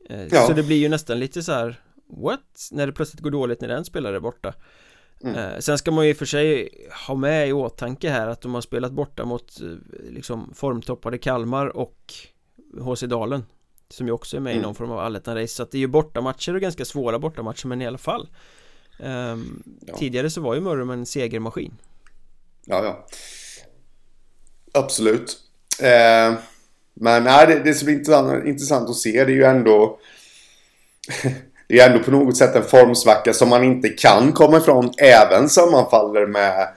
Eh, 0.09 0.27
Ja. 0.31 0.47
Så 0.47 0.53
det 0.53 0.63
blir 0.63 0.77
ju 0.77 0.89
nästan 0.89 1.19
lite 1.19 1.43
så 1.43 1.53
här 1.53 1.81
What? 2.23 2.69
När 2.71 2.87
det 2.87 2.93
plötsligt 2.93 3.23
går 3.23 3.31
dåligt 3.31 3.61
när 3.61 3.69
en 3.69 3.85
spelare 3.85 4.17
är 4.17 4.21
borta 4.21 4.55
Mm. 5.25 5.35
Eh, 5.37 5.59
Sen 5.59 5.79
ska 5.79 5.91
man 5.91 6.05
ju 6.05 6.11
i 6.11 6.13
och 6.15 6.17
för 6.17 6.27
sig 6.27 6.69
ha 7.09 7.15
med 7.15 7.49
i 7.49 7.53
åtanke 7.53 8.11
här 8.11 8.27
att 8.27 8.41
de 8.41 8.55
har 8.55 8.61
spelat 8.61 8.93
borta 8.93 9.25
mot 9.25 9.61
eh, 9.61 9.67
liksom 10.11 10.55
formtoppade 10.55 11.19
Kalmar 11.19 11.67
och 11.77 12.15
HC 12.81 13.01
Dalen 13.03 13.45
Som 13.89 14.07
ju 14.07 14.13
också 14.13 14.37
är 14.37 14.41
med 14.41 14.51
i 14.53 14.57
Mm. 14.57 14.63
någon 14.63 14.75
form 14.75 14.91
av 14.91 14.99
allettan-race 14.99 15.47
Så 15.55 15.63
att 15.63 15.71
det 15.71 15.79
är 15.79 15.81
ju 15.81 15.87
bortamatcher 15.87 16.55
och 16.55 16.61
ganska 16.61 16.85
svåra 16.85 17.19
bortamatcher 17.19 17.67
men 17.67 17.83
i 17.83 17.87
alla 17.87 17.99
fall 17.99 18.29
Ehm, 19.01 19.63
Ja. 19.87 19.97
Tidigare 19.97 20.31
så 20.31 20.41
var 20.41 20.55
ju 20.55 20.61
Mörrum 20.61 20.91
en 20.91 21.07
segermaskin 21.07 21.75
Ja, 22.65 22.85
ja. 22.85 23.07
Absolut. 24.73 25.37
Eh, 25.83 26.35
men 26.95 27.25
nej, 27.25 27.47
det, 27.47 27.61
det 27.65 27.75
som 27.75 27.87
blir 27.87 27.95
intressant, 27.97 28.47
intressant 28.47 28.91
att 28.91 28.97
se 28.97 29.25
det 29.25 29.33
är 29.33 29.37
ju 29.37 29.45
ändå 29.45 29.99
Det 31.69 31.81
är 31.81 31.91
ändå 31.91 32.05
på 32.05 32.11
något 32.11 32.37
sätt 32.37 32.57
en 32.57 32.63
formsvacka 32.63 33.33
som 33.33 33.49
man 33.49 33.65
inte 33.65 33.89
kan 33.89 34.33
komma 34.33 34.57
ifrån 34.57 34.93
även 34.99 35.49
sammanfaller 35.49 36.27
med, 36.27 36.69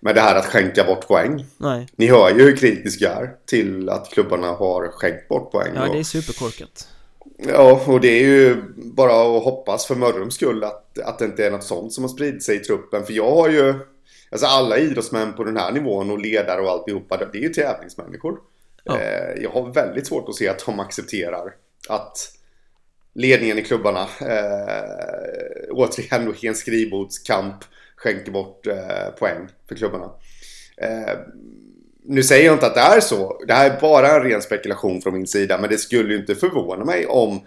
med 0.00 0.14
det 0.14 0.20
här 0.20 0.36
att 0.36 0.46
skänka 0.46 0.84
bort 0.84 1.08
poäng. 1.08 1.44
Nej, 1.56 1.86
Ni 1.96 2.06
hör 2.06 2.30
ju 2.30 2.42
hur 2.42 2.56
kritisk 2.56 3.00
jag 3.00 3.12
är 3.12 3.30
till 3.46 3.88
att 3.88 4.10
klubbarna 4.10 4.46
har 4.46 4.88
skänkt 4.88 5.28
bort 5.28 5.52
poäng. 5.52 5.72
ja 5.74 5.88
och, 5.88 5.94
det 5.94 6.00
är 6.00 6.04
superkorkat 6.04 6.88
ja, 7.38 7.80
och 7.86 8.00
det 8.00 8.08
är 8.08 8.26
ju 8.26 8.62
bara 8.76 9.36
att 9.36 9.44
hoppas 9.44 9.86
för 9.86 9.94
Mörrums 9.94 10.34
skull 10.34 10.64
att, 10.64 10.98
att 10.98 11.18
det 11.18 11.24
inte 11.24 11.46
är 11.46 11.50
något 11.50 11.64
sånt 11.64 11.92
som 11.92 12.04
har 12.04 12.08
spridit 12.08 12.42
sig 12.42 12.56
i 12.56 12.58
truppen. 12.58 13.06
För 13.06 13.12
jag 13.12 13.30
har 13.30 13.48
ju 13.48 13.74
Alltså 14.30 14.46
alla 14.46 14.78
idrottsmän 14.78 15.32
på 15.32 15.44
den 15.44 15.56
här 15.56 15.72
nivån 15.72 16.10
och 16.10 16.18
ledare 16.18 16.60
och 16.60 16.70
alltihopa, 16.70 17.16
det 17.16 17.38
är 17.38 17.42
ju 17.42 17.48
tävlingsmänniskor. 17.48 18.38
Ja. 18.84 19.00
Eh, 19.00 19.42
jag 19.42 19.50
har 19.50 19.72
väldigt 19.72 20.06
svårt 20.06 20.28
att 20.28 20.34
se 20.34 20.48
att 20.48 20.66
de 20.66 20.80
accepterar 20.80 21.54
att 21.88 22.32
ledningen 23.18 23.58
i 23.58 23.62
klubbarna 23.62 24.00
eh, 24.20 25.70
återigen 25.70 26.34
en 26.42 26.54
skrivbordskamp 26.54 27.64
skänker 27.96 28.32
bort 28.32 28.66
eh, 28.66 29.08
poäng 29.18 29.48
för 29.68 29.74
klubbarna. 29.74 30.10
Eh, 30.76 31.18
nu 32.04 32.22
säger 32.22 32.46
jag 32.46 32.54
inte 32.54 32.66
att 32.66 32.74
det 32.74 32.80
är 32.80 33.00
så. 33.00 33.42
Det 33.46 33.52
här 33.52 33.70
är 33.70 33.80
bara 33.80 34.08
en 34.08 34.22
ren 34.22 34.42
spekulation 34.42 35.02
från 35.02 35.14
min 35.14 35.26
sida. 35.26 35.58
Men 35.60 35.70
det 35.70 35.78
skulle 35.78 36.14
ju 36.14 36.20
inte 36.20 36.34
förvåna 36.34 36.84
mig 36.84 37.06
om 37.06 37.40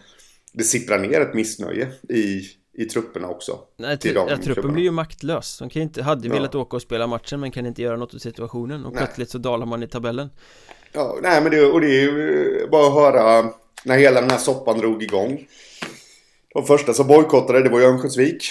det 0.53 0.63
sipprar 0.63 0.99
ner 0.99 1.21
ett 1.21 1.33
missnöje 1.33 1.87
i, 2.09 2.41
i 2.77 2.85
trupperna 2.85 3.27
också. 3.27 3.59
Nej, 3.77 3.97
till 3.97 4.15
ja, 4.15 4.25
truppen 4.27 4.53
klubbarna. 4.53 4.73
blir 4.73 4.83
ju 4.83 4.91
maktlös. 4.91 5.59
De 5.59 5.69
kan 5.69 5.81
inte, 5.81 6.03
hade 6.03 6.27
ja. 6.27 6.33
velat 6.33 6.55
åka 6.55 6.75
och 6.75 6.81
spela 6.81 7.07
matchen 7.07 7.39
men 7.39 7.51
kan 7.51 7.65
inte 7.65 7.81
göra 7.81 7.97
något 7.97 8.13
åt 8.13 8.21
situationen. 8.21 8.85
Och 8.85 8.93
nej. 8.93 9.03
plötsligt 9.03 9.29
så 9.29 9.37
dalar 9.37 9.65
man 9.65 9.83
i 9.83 9.87
tabellen. 9.87 10.29
Ja, 10.91 11.17
nej 11.21 11.41
men 11.41 11.51
det, 11.51 11.65
och 11.65 11.81
det 11.81 11.87
är 11.87 12.01
ju 12.01 12.67
bara 12.71 12.87
att 12.87 12.93
höra 12.93 13.53
när 13.85 13.97
hela 13.97 14.21
den 14.21 14.29
här 14.29 14.37
soppan 14.37 14.77
drog 14.77 15.03
igång. 15.03 15.47
De 16.53 16.65
första 16.65 16.93
som 16.93 17.07
bojkottade 17.07 17.63
det 17.63 17.69
var 17.69 17.79
ju 17.79 17.85
Örnsköldsvik. 17.85 18.43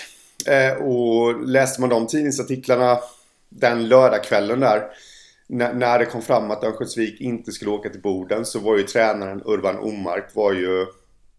Eh, 0.47 0.83
och 0.83 1.47
läste 1.49 1.81
man 1.81 1.91
de 1.91 2.07
tidningsartiklarna 2.07 2.99
den 3.49 3.89
lördagskvällen 3.89 4.61
där. 4.61 4.83
När, 5.47 5.75
när 5.75 5.99
det 5.99 6.05
kom 6.05 6.23
fram 6.23 6.51
att 6.51 6.65
Örnsköldsvik 6.65 7.21
inte 7.21 7.53
skulle 7.53 7.71
åka 7.71 7.89
till 7.89 8.01
Boden 8.01 8.47
så 8.47 8.59
var 8.59 8.77
ju 8.77 8.83
tränaren 8.83 9.43
Urban 9.45 9.79
Omark 9.79 10.35
var 10.35 10.53
ju 10.53 10.87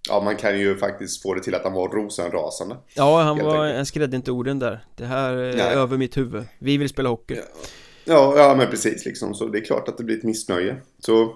Ja 0.09 0.21
man 0.21 0.35
kan 0.35 0.59
ju 0.59 0.77
faktiskt 0.77 1.21
få 1.21 1.33
det 1.33 1.43
till 1.43 1.55
att 1.55 1.63
han 1.63 1.73
var 1.73 1.89
rosenrasande 1.89 2.77
Ja 2.93 3.21
han 3.21 3.37
var, 3.39 3.73
han 3.73 3.85
skrädde 3.85 4.15
inte 4.15 4.31
orden 4.31 4.59
där 4.59 4.85
Det 4.95 5.05
här 5.05 5.33
är 5.33 5.55
Nej. 5.55 5.75
över 5.75 5.97
mitt 5.97 6.17
huvud 6.17 6.43
Vi 6.59 6.77
vill 6.77 6.89
spela 6.89 7.09
hockey 7.09 7.35
ja. 7.35 7.41
ja, 8.05 8.33
ja 8.37 8.55
men 8.55 8.69
precis 8.69 9.05
liksom 9.05 9.33
Så 9.33 9.47
det 9.47 9.57
är 9.57 9.65
klart 9.65 9.87
att 9.87 9.97
det 9.97 10.03
blir 10.03 10.17
ett 10.17 10.23
missnöje 10.23 10.75
Så 10.99 11.35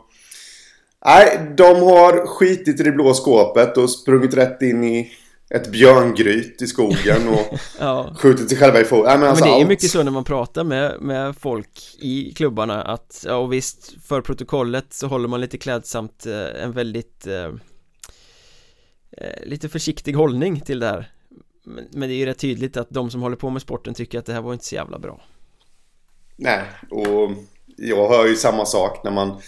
Nej, 1.05 1.53
de 1.57 1.63
har 1.63 2.27
skitit 2.27 2.79
i 2.79 2.83
det 2.83 2.91
blå 2.91 3.13
skåpet 3.13 3.77
och 3.77 3.89
sprungit 3.89 4.33
rätt 4.33 4.61
in 4.61 4.83
i 4.83 5.11
ett 5.49 5.71
björngryt 5.71 6.61
i 6.61 6.67
skogen 6.67 7.27
och 7.29 7.59
ja. 7.79 8.15
skjutit 8.17 8.49
sig 8.49 8.57
själva 8.57 8.81
i 8.81 8.83
foten. 8.83 9.19
men, 9.19 9.29
alltså 9.29 9.45
men 9.45 9.53
det 9.53 9.57
är 9.57 9.61
allt. 9.61 9.69
mycket 9.69 9.89
så 9.89 10.03
när 10.03 10.11
man 10.11 10.23
pratar 10.23 10.63
med, 10.63 11.01
med 11.01 11.35
folk 11.37 11.95
i 11.99 12.33
klubbarna 12.33 12.81
att, 12.81 13.23
ja 13.27 13.35
och 13.35 13.53
visst, 13.53 13.93
för 14.03 14.21
protokollet 14.21 14.93
så 14.93 15.07
håller 15.07 15.27
man 15.27 15.41
lite 15.41 15.57
klädsamt 15.57 16.25
eh, 16.25 16.63
en 16.63 16.71
väldigt 16.71 17.27
eh, 17.27 17.51
eh, 19.17 19.43
lite 19.45 19.69
försiktig 19.69 20.13
hållning 20.13 20.61
till 20.61 20.79
det 20.79 20.87
här 20.87 21.11
men, 21.63 21.87
men, 21.91 22.09
det 22.09 22.15
är 22.15 22.17
ju 22.17 22.25
rätt 22.25 22.39
tydligt 22.39 22.77
att 22.77 22.89
de 22.89 23.11
som 23.11 23.21
håller 23.21 23.37
på 23.37 23.49
med 23.49 23.61
sporten 23.61 23.93
tycker 23.93 24.19
att 24.19 24.25
det 24.25 24.33
här 24.33 24.41
var 24.41 24.53
inte 24.53 24.65
så 24.65 24.75
jävla 24.75 24.99
bra 24.99 25.21
Nej, 26.35 26.61
och 26.91 27.31
jag 27.77 28.09
hör 28.09 28.27
ju 28.27 28.35
samma 28.35 28.65
sak 28.65 29.03
när 29.03 29.11
man 29.11 29.41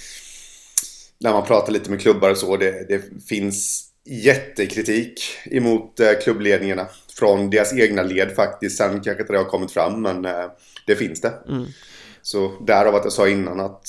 när 1.20 1.34
man 1.34 1.46
pratar 1.46 1.74
lite 1.74 1.90
med 1.90 2.02
klubbar 2.02 2.32
och 2.32 2.38
så. 2.38 2.58
Det, 2.58 2.88
det 2.90 3.24
finns 3.30 3.84
jättekritik 4.06 5.22
emot 5.46 6.00
eh, 6.00 6.12
klubbledningarna. 6.24 6.88
Från 7.20 7.50
deras 7.50 7.74
egna 7.74 8.04
led 8.04 8.32
faktiskt. 8.36 8.78
Sen 8.78 8.90
kanske 8.90 9.22
inte 9.22 9.34
det 9.34 9.38
har 9.38 9.46
kommit 9.46 9.72
fram 9.72 10.02
men 10.02 10.26
eh, 10.26 10.46
det 10.86 10.96
finns 10.96 11.22
det. 11.22 11.34
Mm. 11.50 11.66
Så 12.22 12.52
därav 12.68 12.96
att 12.96 13.04
jag 13.04 13.14
sa 13.14 13.28
innan 13.28 13.60
att 13.60 13.88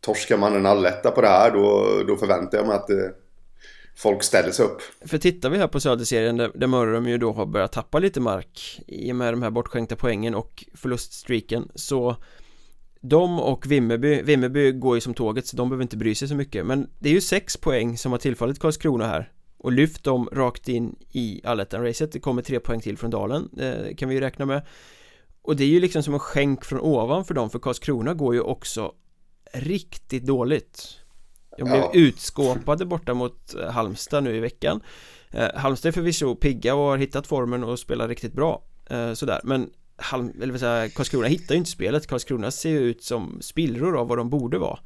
torskar 0.00 0.36
man 0.36 0.56
en 0.56 0.66
alletta 0.66 1.10
på 1.10 1.20
det 1.20 1.28
här 1.28 1.50
då, 1.50 1.86
då 2.06 2.16
förväntar 2.16 2.58
jag 2.58 2.66
mig 2.66 2.76
att 2.76 2.90
eh, 2.90 2.96
folk 3.96 4.22
ställer 4.22 4.50
sig 4.50 4.64
upp. 4.64 4.82
För 5.06 5.18
tittar 5.18 5.50
vi 5.50 5.58
här 5.58 5.68
på 5.68 5.80
Söderserien 5.80 6.36
där, 6.36 6.50
där 6.54 6.66
Mörrum 6.66 7.08
ju 7.08 7.18
då 7.18 7.32
har 7.32 7.46
börjat 7.46 7.72
tappa 7.72 7.98
lite 7.98 8.20
mark 8.20 8.80
i 8.86 9.12
och 9.12 9.16
med 9.16 9.32
de 9.32 9.42
här 9.42 9.50
bortskänkta 9.50 9.96
poängen 9.96 10.34
och 10.34 10.64
förluststreaken 10.74 11.68
så 11.74 12.16
de 13.00 13.40
och 13.40 13.66
Vimmerby, 13.66 14.22
Vimmerby 14.22 14.72
går 14.72 14.96
ju 14.96 15.00
som 15.00 15.14
tåget 15.14 15.46
så 15.46 15.56
de 15.56 15.68
behöver 15.68 15.82
inte 15.82 15.96
bry 15.96 16.14
sig 16.14 16.28
så 16.28 16.34
mycket. 16.34 16.66
Men 16.66 16.90
det 16.98 17.08
är 17.08 17.12
ju 17.12 17.20
sex 17.20 17.56
poäng 17.56 17.98
som 17.98 18.12
har 18.12 18.18
tillfallit 18.18 18.58
Karlskrona 18.58 19.06
här. 19.06 19.32
Och 19.58 19.72
lyft 19.72 20.04
dem 20.04 20.28
rakt 20.32 20.68
in 20.68 20.96
i 21.12 21.40
allettan-racet. 21.44 22.12
Det 22.12 22.20
kommer 22.20 22.42
tre 22.42 22.60
poäng 22.60 22.80
till 22.80 22.98
från 22.98 23.10
Dalen 23.10 23.48
Det 23.52 23.94
kan 23.98 24.08
vi 24.08 24.14
ju 24.14 24.20
räkna 24.20 24.46
med. 24.46 24.62
Och 25.42 25.56
det 25.56 25.64
är 25.64 25.68
ju 25.68 25.80
liksom 25.80 26.02
som 26.02 26.14
en 26.14 26.20
skänk 26.20 26.64
från 26.64 26.80
ovan 26.80 27.24
för 27.24 27.34
dem 27.34 27.50
För 27.50 27.58
Karlskrona 27.58 28.14
går 28.14 28.34
ju 28.34 28.40
också 28.40 28.92
riktigt 29.52 30.26
dåligt. 30.26 30.96
De 31.58 31.64
blev 31.64 31.76
ja. 31.76 31.90
utskåpade 31.94 32.86
borta 32.86 33.14
mot 33.14 33.54
eh, 33.54 33.70
Halmstad 33.70 34.24
nu 34.24 34.36
i 34.36 34.40
veckan. 34.40 34.80
Eh, 35.30 35.48
Halmstad 35.54 35.88
är 35.88 35.92
förvisso 35.92 36.34
pigga 36.34 36.74
och 36.74 36.80
har 36.80 36.98
hittat 36.98 37.26
formen 37.26 37.64
och 37.64 37.78
spelar 37.78 38.08
riktigt 38.08 38.32
bra 38.32 38.62
eh, 38.90 39.12
Sådär, 39.12 39.40
men 39.44 39.70
Halm, 40.00 40.32
eller 40.42 40.58
säga, 40.58 40.88
Karlskrona 40.88 41.26
hittar 41.26 41.54
ju 41.54 41.58
inte 41.58 41.70
spelet 41.70 42.06
Karlskrona 42.06 42.50
ser 42.50 42.70
ju 42.70 42.78
ut 42.78 43.04
som 43.04 43.38
spillror 43.40 43.98
av 43.98 44.08
vad 44.08 44.18
de 44.18 44.30
borde 44.30 44.58
vara 44.58 44.78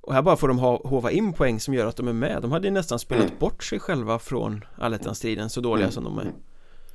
Och 0.00 0.14
här 0.14 0.22
bara 0.22 0.36
får 0.36 0.48
de 0.48 0.58
ha, 0.58 0.80
hova 0.84 1.10
in 1.10 1.32
poäng 1.32 1.60
som 1.60 1.74
gör 1.74 1.86
att 1.86 1.96
de 1.96 2.08
är 2.08 2.12
med 2.12 2.42
De 2.42 2.52
hade 2.52 2.66
ju 2.66 2.74
nästan 2.74 2.98
spelat 2.98 3.26
mm. 3.26 3.38
bort 3.38 3.64
sig 3.64 3.80
själva 3.80 4.18
från 4.18 4.64
allettan-striden 4.78 5.50
så 5.50 5.60
dåliga 5.60 5.84
mm. 5.84 5.92
som 5.92 6.04
de 6.04 6.18
är 6.18 6.32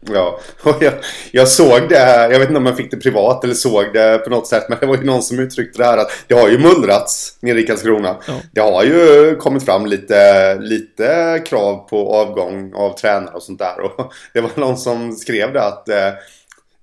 Ja, 0.06 0.40
och 0.64 0.76
jag, 0.80 0.94
jag 1.32 1.48
såg 1.48 1.90
det, 1.90 2.30
jag 2.32 2.40
vet 2.40 2.48
inte 2.50 2.58
om 2.58 2.66
jag 2.66 2.78
fick 2.78 2.92
det 2.92 2.98
privat 2.98 3.44
eller 3.44 3.54
såg 3.54 3.94
det 3.94 4.18
på 4.18 4.30
något 4.30 4.48
sätt 4.48 4.66
Men 4.70 4.78
det 4.80 4.86
var 4.86 4.98
ju 4.98 5.04
någon 5.04 5.24
som 5.24 5.40
uttryckte 5.40 5.78
det 5.78 5.86
här 5.86 5.98
att 5.98 6.12
det 6.28 6.34
har 6.34 6.50
ju 6.50 6.58
mullrats 6.60 7.38
nere 7.42 7.60
i 7.60 7.64
Karlskrona 7.64 8.18
ja. 8.28 8.34
Det 8.52 8.62
har 8.62 8.84
ju 8.84 9.36
kommit 9.36 9.66
fram 9.66 9.86
lite, 9.86 10.56
lite 10.60 11.42
krav 11.46 11.88
på 11.90 12.16
avgång 12.16 12.74
av 12.74 12.98
tränare 12.98 13.36
och 13.36 13.44
sånt 13.44 13.60
där 13.60 13.80
Och 13.82 14.14
det 14.34 14.42
var 14.42 14.50
någon 14.56 14.78
som 14.78 15.12
skrev 15.12 15.54
det 15.54 15.64
att 15.64 15.90
eh, 15.90 16.10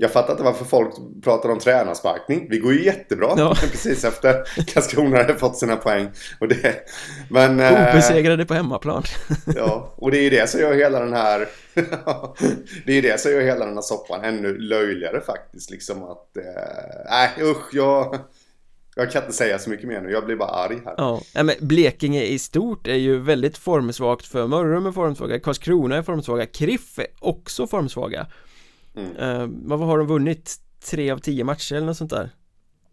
jag 0.00 0.12
fattar 0.12 0.32
inte 0.32 0.42
varför 0.42 0.64
folk 0.64 0.94
pratar 1.22 1.48
om 1.48 1.58
tränarsparkning. 1.58 2.46
Vi 2.50 2.58
går 2.58 2.72
ju 2.72 2.84
jättebra 2.84 3.34
ja. 3.36 3.54
precis 3.60 4.04
efter 4.04 4.44
Karlskrona 4.66 5.16
hade 5.16 5.34
fått 5.34 5.56
sina 5.56 5.76
poäng. 5.76 6.08
Och 6.40 6.48
det, 6.48 6.74
men, 7.30 7.60
eh, 7.60 7.72
Obesegrade 7.72 8.46
på 8.46 8.54
hemmaplan. 8.54 9.02
ja, 9.56 9.94
och 9.96 10.10
det 10.10 10.18
är 10.18 10.22
ju 10.22 10.30
det 10.30 10.50
som 10.50 10.60
gör 10.60 10.74
hela 10.74 11.00
den 11.00 11.12
här... 11.12 11.48
det 12.86 12.92
är 12.92 12.94
ju 12.94 13.00
det 13.00 13.20
som 13.20 13.32
gör 13.32 13.40
hela 13.40 13.66
den 13.66 13.74
här 13.74 13.82
soppan 13.82 14.24
ännu 14.24 14.58
löjligare 14.58 15.20
faktiskt. 15.20 15.70
Liksom 15.70 16.02
att... 16.02 16.36
Eh, 16.36 17.10
nej, 17.10 17.30
usch, 17.40 17.68
jag... 17.72 18.18
Jag 18.96 19.10
kan 19.10 19.22
inte 19.22 19.34
säga 19.34 19.58
så 19.58 19.70
mycket 19.70 19.88
mer 19.88 20.00
nu, 20.00 20.10
jag 20.10 20.26
blir 20.26 20.36
bara 20.36 20.48
arg 20.48 20.78
här 20.84 20.94
Ja, 20.96 21.20
men 21.34 21.54
Blekinge 21.60 22.22
i 22.22 22.38
stort 22.38 22.86
är 22.86 22.94
ju 22.94 23.18
väldigt 23.18 23.58
formsvagt 23.58 24.26
för 24.26 24.46
Mörrum 24.46 24.86
är 24.86 24.92
formsvaga, 24.92 25.40
Karlskrona 25.40 25.96
är 25.96 26.02
formsvaga, 26.02 26.46
Kriff 26.46 26.98
är 26.98 27.06
också 27.20 27.66
formsvaga 27.66 28.26
mm. 28.98 29.16
uh, 29.16 29.48
Vad 29.68 29.80
har 29.80 29.98
de 29.98 30.06
vunnit? 30.06 30.56
Tre 30.90 31.10
av 31.10 31.18
tio 31.18 31.44
matcher 31.44 31.74
eller 31.74 31.86
något 31.86 31.96
sånt 31.96 32.10
där 32.10 32.30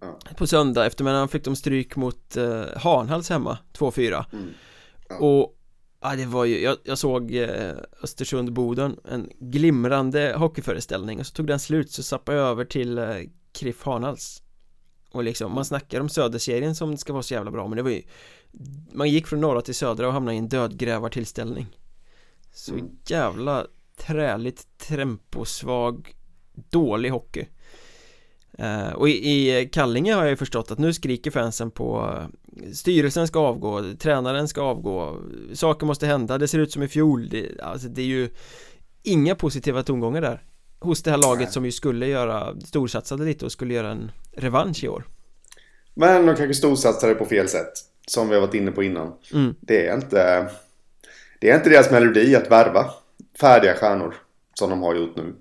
ja. 0.02 0.20
På 0.38 0.48
söndag 0.48 0.86
eftermiddagen 0.86 1.28
fick 1.28 1.44
de 1.44 1.56
stryk 1.56 1.96
mot 1.96 2.38
uh, 2.38 2.64
Hanhals 2.78 3.30
hemma 3.30 3.58
2-4 3.74 4.26
mm. 4.34 4.50
ja. 5.10 5.18
Och 5.18 5.56
Ja 6.06 6.16
det 6.16 6.26
var 6.26 6.46
ju, 6.46 6.62
jag, 6.62 6.78
jag 6.84 6.98
såg 6.98 7.36
eh, 7.36 7.76
Östersund-Boden 8.04 9.00
En 9.12 9.30
glimrande 9.40 10.36
hockeyföreställning 10.38 11.20
och 11.20 11.28
så 11.28 11.34
tog 11.34 11.48
den 11.48 11.60
slut 11.60 11.92
så 11.92 12.04
zappade 12.04 12.38
jag 12.38 12.48
över 12.48 12.66
till 12.66 12.98
eh, 12.98 13.16
Kriff 13.52 13.84
Hanhals 13.84 14.44
Och 15.12 15.24
liksom, 15.24 15.52
man 15.52 15.66
snackar 15.66 16.02
om 16.02 16.10
söderserien 16.10 16.76
som 16.76 16.98
ska 16.98 17.14
vara 17.14 17.24
så 17.24 17.34
jävla 17.34 17.52
bra 17.52 17.68
men 17.68 17.78
det 17.78 17.84
var 17.84 17.90
ju 17.90 18.02
Man 18.92 19.10
gick 19.10 19.28
från 19.28 19.42
norra 19.42 19.62
till 19.62 19.76
södra 19.76 20.08
och 20.08 20.14
hamnade 20.14 20.36
i 20.36 20.40
en 20.40 20.50
dödgrävartillställning 20.50 21.68
Så 22.54 22.74
mm. 22.74 22.90
jävla 23.08 23.68
träligt, 23.96 24.78
temposvag, 24.78 26.16
dålig 26.70 27.10
hockey. 27.10 27.46
Uh, 28.60 28.94
Och 28.94 29.10
i, 29.10 29.12
i 29.12 29.70
Kallinge 29.72 30.14
har 30.14 30.22
jag 30.22 30.30
ju 30.30 30.36
förstått 30.36 30.72
att 30.72 30.80
nu 30.80 30.94
skriker 30.94 31.32
fansen 31.32 31.72
på 31.72 32.02
uh, 32.02 32.28
Styrelsen 32.74 33.28
ska 33.28 33.40
avgå, 33.40 33.84
tränaren 34.00 34.48
ska 34.48 34.62
avgå 34.62 35.18
Saker 35.54 35.86
måste 35.86 36.08
hända, 36.08 36.38
det 36.38 36.48
ser 36.48 36.60
ut 36.60 36.72
som 36.72 36.84
i 36.84 36.88
fjol. 36.88 37.30
Det, 37.30 37.62
Alltså 37.62 37.88
det 37.88 38.02
är 38.02 38.06
ju 38.06 38.30
Inga 39.04 39.36
positiva 39.36 39.84
tongångar 39.84 40.22
där 40.22 40.44
Hos 40.80 41.04
det 41.04 41.12
här 41.12 41.18
laget 41.18 41.52
som 41.52 41.66
ju 41.66 41.72
skulle 41.72 42.08
göra 42.08 42.56
Storsatsade 42.62 43.26
lite 43.26 43.46
och 43.46 43.52
skulle 43.52 43.74
göra 43.74 43.92
en 43.92 44.12
revansch 44.32 44.84
i 44.84 44.88
år. 44.88 45.04
Men 45.94 46.26
de 46.26 46.36
kanske 46.36 46.54
storsatsade 46.54 47.16
på 47.16 47.26
fel 47.26 47.48
sätt 47.50 47.74
Som 48.08 48.30
vi 48.30 48.34
har 48.36 48.42
varit 48.42 48.54
inne 48.54 48.72
på 48.72 48.84
innan. 48.84 49.14
Mm. 49.34 49.56
Det 49.62 49.88
är 49.88 49.96
inte 49.96 50.50
Det 51.40 51.50
är 51.50 51.56
inte 51.56 51.70
deras 51.70 51.92
melodi 51.92 52.36
att 52.36 52.52
värva 52.52 52.90
färdiga 53.40 53.74
stjärnor 53.74 54.16
som 54.54 54.70
de 54.70 54.84
har 54.84 54.96
gjort 54.96 55.18
nu. 55.18 55.34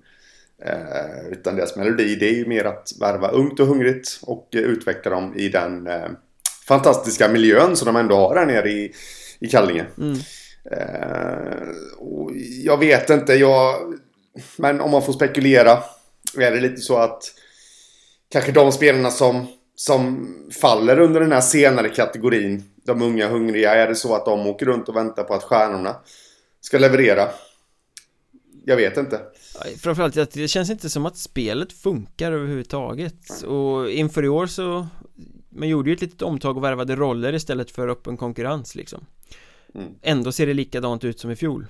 Eh, 0.63 1.27
utan 1.31 1.55
deras 1.55 1.75
melodi 1.75 2.15
det 2.15 2.29
är 2.29 2.33
ju 2.33 2.45
mer 2.45 2.65
att 2.65 2.89
värva 2.99 3.29
ungt 3.29 3.59
och 3.59 3.67
hungrigt 3.67 4.19
och 4.21 4.49
utveckla 4.51 5.11
dem 5.11 5.33
i 5.35 5.49
den 5.49 5.87
eh, 5.87 6.09
fantastiska 6.67 7.27
miljön 7.27 7.75
som 7.75 7.85
de 7.85 7.95
ändå 7.95 8.15
har 8.15 8.35
här 8.35 8.45
nere 8.45 8.69
i, 8.69 8.93
i 9.39 9.47
Kallinge. 9.47 9.85
Mm. 9.97 10.17
Eh, 10.71 11.67
jag 12.63 12.77
vet 12.77 13.09
inte, 13.09 13.33
jag, 13.33 13.93
men 14.57 14.81
om 14.81 14.91
man 14.91 15.01
får 15.01 15.13
spekulera 15.13 15.83
är 16.37 16.51
det 16.51 16.59
lite 16.59 16.81
så 16.81 16.97
att 16.97 17.23
kanske 18.29 18.51
de 18.51 18.71
spelarna 18.71 19.11
som, 19.11 19.47
som 19.75 20.27
faller 20.61 20.99
under 20.99 21.19
den 21.19 21.31
här 21.31 21.41
senare 21.41 21.89
kategorin, 21.89 22.63
de 22.85 23.01
unga 23.01 23.27
hungriga, 23.27 23.75
är 23.75 23.87
det 23.87 23.95
så 23.95 24.15
att 24.15 24.25
de 24.25 24.47
åker 24.47 24.65
runt 24.65 24.89
och 24.89 24.95
väntar 24.95 25.23
på 25.23 25.33
att 25.33 25.43
stjärnorna 25.43 25.95
ska 26.61 26.77
leverera 26.77 27.27
jag 28.65 28.75
vet 28.75 28.97
inte. 28.97 29.21
Framförallt 29.77 30.17
att 30.17 30.31
det 30.31 30.47
känns 30.47 30.69
inte 30.69 30.89
som 30.89 31.05
att 31.05 31.17
spelet 31.17 31.73
funkar 31.73 32.31
överhuvudtaget. 32.31 33.43
Och 33.43 33.89
inför 33.91 34.23
i 34.23 34.27
år 34.27 34.47
så 34.47 34.87
man 35.49 35.67
gjorde 35.67 35.89
ju 35.89 35.93
ett 35.93 36.01
litet 36.01 36.21
omtag 36.21 36.57
och 36.57 36.63
värvade 36.63 36.95
roller 36.95 37.33
istället 37.33 37.71
för 37.71 37.87
öppen 37.87 38.17
konkurrens 38.17 38.75
liksom. 38.75 39.05
Mm. 39.75 39.87
Ändå 40.01 40.31
ser 40.31 40.47
det 40.47 40.53
likadant 40.53 41.03
ut 41.03 41.19
som 41.19 41.31
i 41.31 41.35
fjol. 41.35 41.67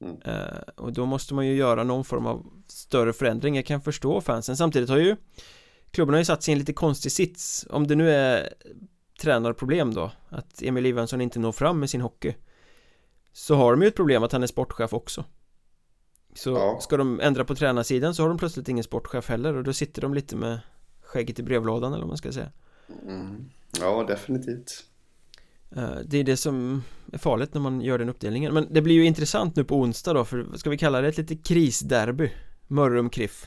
Mm. 0.00 0.16
eh, 0.24 0.58
Och 0.76 0.92
då 0.92 1.06
måste 1.06 1.34
man 1.34 1.46
ju 1.46 1.54
göra 1.54 1.84
någon 1.84 2.04
form 2.04 2.26
av 2.26 2.46
större 2.66 3.12
förändring 3.12 3.56
Jag 3.56 3.66
kan 3.66 3.80
förstå 3.80 4.20
fansen. 4.20 4.56
Samtidigt 4.56 4.88
har 4.88 4.98
ju 4.98 5.16
Klubben 5.90 6.14
har 6.14 6.18
ju 6.18 6.24
satt 6.24 6.42
sig 6.42 6.52
i 6.52 6.54
en 6.54 6.58
lite 6.58 6.72
konstig 6.72 7.12
sits. 7.12 7.66
Om 7.70 7.86
det 7.86 7.94
nu 7.94 8.10
är 8.10 8.52
tränarproblem 9.20 9.94
då 9.94 10.12
Att 10.28 10.62
Emil 10.62 10.86
Ivansson 10.86 11.20
inte 11.20 11.38
når 11.38 11.52
fram 11.52 11.80
med 11.80 11.90
sin 11.90 12.00
hockey 12.00 12.34
Så 13.32 13.54
har 13.54 13.72
de 13.72 13.82
ju 13.82 13.88
ett 13.88 13.96
problem 13.96 14.22
att 14.22 14.32
han 14.32 14.42
är 14.42 14.46
sportchef 14.46 14.92
också 14.92 15.24
Så 16.34 16.50
Ja. 16.50 16.78
ska 16.80 16.96
de 16.96 17.20
ändra 17.20 17.44
på 17.44 17.54
tränarsidan 17.54 18.14
så 18.14 18.22
har 18.22 18.28
de 18.28 18.38
plötsligt 18.38 18.68
ingen 18.68 18.84
sportchef 18.84 19.28
heller 19.28 19.56
och 19.56 19.64
då 19.64 19.72
sitter 19.72 20.02
de 20.02 20.14
lite 20.14 20.36
med 20.36 20.60
skägget 21.02 21.38
i 21.38 21.42
brevlådan 21.42 21.92
eller 21.92 22.00
vad 22.02 22.08
man 22.08 22.16
ska 22.16 22.32
säga 22.32 22.50
Mm. 23.02 23.50
Ja, 23.80 24.04
definitivt. 24.08 24.84
Eh, 25.76 25.90
Det 26.04 26.18
är 26.18 26.24
det 26.24 26.36
som 26.36 26.82
är 27.12 27.18
farligt 27.18 27.54
när 27.54 27.60
man 27.60 27.80
gör 27.80 27.98
den 27.98 28.08
uppdelningen 28.08 28.54
Men 28.54 28.66
det 28.74 28.82
blir 28.82 28.94
ju 28.94 29.04
intressant 29.04 29.56
nu 29.56 29.64
på 29.64 29.76
onsdag 29.76 30.12
då 30.12 30.24
för 30.24 30.46
ska 30.56 30.70
vi 30.70 30.78
kalla 30.78 31.00
det 31.00 31.08
ett 31.08 31.16
litet 31.18 31.46
krisderby 31.46 32.30
Mörrum-Kriff 32.68 33.46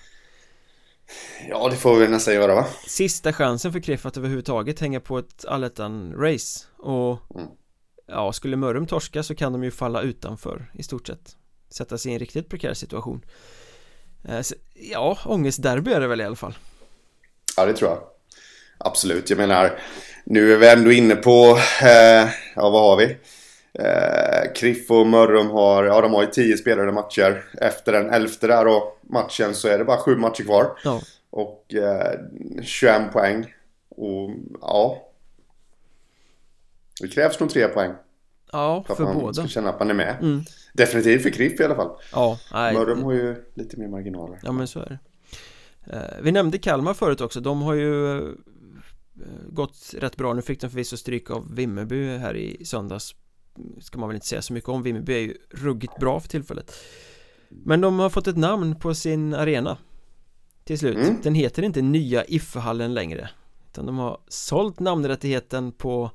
Ja, 1.49 1.69
det 1.69 1.75
får 1.75 1.95
vi 1.99 2.07
nästan 2.07 2.33
göra 2.33 2.55
va? 2.55 2.67
Sista 2.87 3.33
chansen 3.33 3.71
för 3.73 3.79
Kriff 3.79 4.05
att 4.05 4.17
överhuvudtaget 4.17 4.79
hänga 4.79 4.99
på 4.99 5.17
ett 5.17 5.45
allettan-race 5.45 6.65
och 6.77 7.17
Mm. 7.35 7.47
Ja, 8.07 8.33
skulle 8.33 8.55
Mörrum 8.55 8.87
torska 8.87 9.23
så 9.23 9.35
kan 9.35 9.51
de 9.51 9.63
ju 9.63 9.71
falla 9.71 10.01
utanför 10.01 10.71
i 10.73 10.83
stort 10.83 11.07
sett 11.07 11.37
Sätta 11.71 11.97
sig 11.97 12.11
i 12.11 12.13
en 12.13 12.19
riktigt 12.19 12.49
prekär 12.49 12.73
situation 12.73 13.25
Eh, 14.29 14.41
så, 14.41 14.55
Ja, 14.73 15.17
ångestderby 15.25 15.93
är 15.93 15.99
det 15.99 16.07
väl 16.07 16.21
i 16.21 16.23
alla 16.23 16.35
fall 16.35 16.57
Ja, 17.57 17.65
det 17.65 17.73
tror 17.73 17.89
jag. 17.89 17.99
Absolut. 18.77 19.29
Jag 19.29 19.37
menar, 19.37 19.79
nu 20.23 20.53
är 20.53 20.57
vi 20.57 20.69
ändå 20.69 20.91
inne 20.91 21.15
på, 21.15 21.57
eh, 21.81 22.29
ja 22.55 22.69
vad 22.69 22.81
har 22.81 22.97
vi? 22.97 23.17
Eh, 23.73 24.53
Kriff 24.55 24.91
och 24.91 25.07
Mörrum 25.07 25.49
har, 25.49 25.83
ja 25.83 26.01
de 26.01 26.13
har 26.13 26.21
ju 26.21 26.27
10 26.27 26.57
spelade 26.57 26.91
matcher. 26.91 27.43
Efter 27.61 27.91
den 27.91 28.09
elfte 28.09 28.47
där 28.47 28.67
och 28.67 28.99
matchen 29.01 29.55
så 29.55 29.67
är 29.67 29.77
det 29.77 29.85
bara 29.85 29.97
sju 29.97 30.15
matcher 30.15 30.43
kvar. 30.43 30.77
Ja, 30.83 31.01
Och 31.29 31.73
eh, 31.73 32.19
21 32.63 33.11
poäng. 33.11 33.53
Och 33.89 34.31
ja. 34.61 35.07
Det 37.01 37.07
krävs 37.07 37.39
nog 37.39 37.49
tre 37.49 37.67
poäng. 37.67 37.91
Ja 38.51 38.83
För 38.87 38.93
att 38.93 38.97
för 38.97 39.03
man 39.03 39.19
båda 39.19 39.33
ska 39.33 39.47
känna 39.47 39.69
att 39.69 39.79
man 39.79 39.89
är 39.89 39.93
med. 39.93 40.17
mm. 40.21 40.41
Definitivt 40.73 41.21
för 41.23 41.29
Kriff 41.29 41.59
i 41.59 41.63
alla 41.63 41.75
fall. 41.75 41.91
Ja, 42.11 42.39
nej 42.53 42.73
Mörrum 42.73 43.03
har 43.03 43.13
ju 43.13 43.35
lite 43.53 43.77
mer 43.77 43.87
marginaler. 43.87 44.39
Ja 44.43 44.51
men 44.51 44.67
så 44.67 44.79
är 44.79 44.85
det 44.89 44.99
Eh, 45.93 46.21
Vi 46.21 46.31
nämnde 46.31 46.57
Kalmar 46.57 46.93
förut 46.93 47.21
också, 47.21 47.39
de 47.41 47.61
har 47.61 47.73
ju 47.73 48.17
eh, 48.17 48.23
gått 49.49 49.93
rätt 49.97 50.15
bra 50.17 50.33
Nu 50.33 50.41
fick 50.41 50.61
de 50.61 50.69
förvisso 50.69 50.97
stryk 50.97 51.29
av 51.31 51.55
Vimmerby 51.55 52.17
här 52.17 52.37
i 52.37 52.65
söndags 52.65 53.15
Ska 53.81 53.99
man 53.99 54.09
väl 54.09 54.15
inte 54.15 54.27
säga 54.27 54.41
så 54.41 54.53
mycket 54.53 54.69
om, 54.69 54.83
Vimmerby 54.83 55.13
är 55.13 55.19
ju 55.19 55.37
ruggigt 55.49 55.99
bra 55.99 56.19
för 56.19 56.29
tillfället 56.29 56.73
Men 57.49 57.81
de 57.81 57.99
har 57.99 58.09
fått 58.09 58.27
ett 58.27 58.37
namn 58.37 58.75
på 58.75 58.93
sin 58.95 59.33
arena 59.33 59.77
Till 60.63 60.79
slut, 60.79 60.97
Mm. 60.97 61.21
den 61.23 61.35
heter 61.35 61.63
inte 61.63 61.81
Nya 61.81 62.25
Ifehallen 62.25 62.93
längre 62.93 63.29
Utan 63.71 63.85
de 63.85 63.97
har 63.97 64.17
sålt 64.27 64.79
namnrättigheten 64.79 65.71
på, 65.71 66.11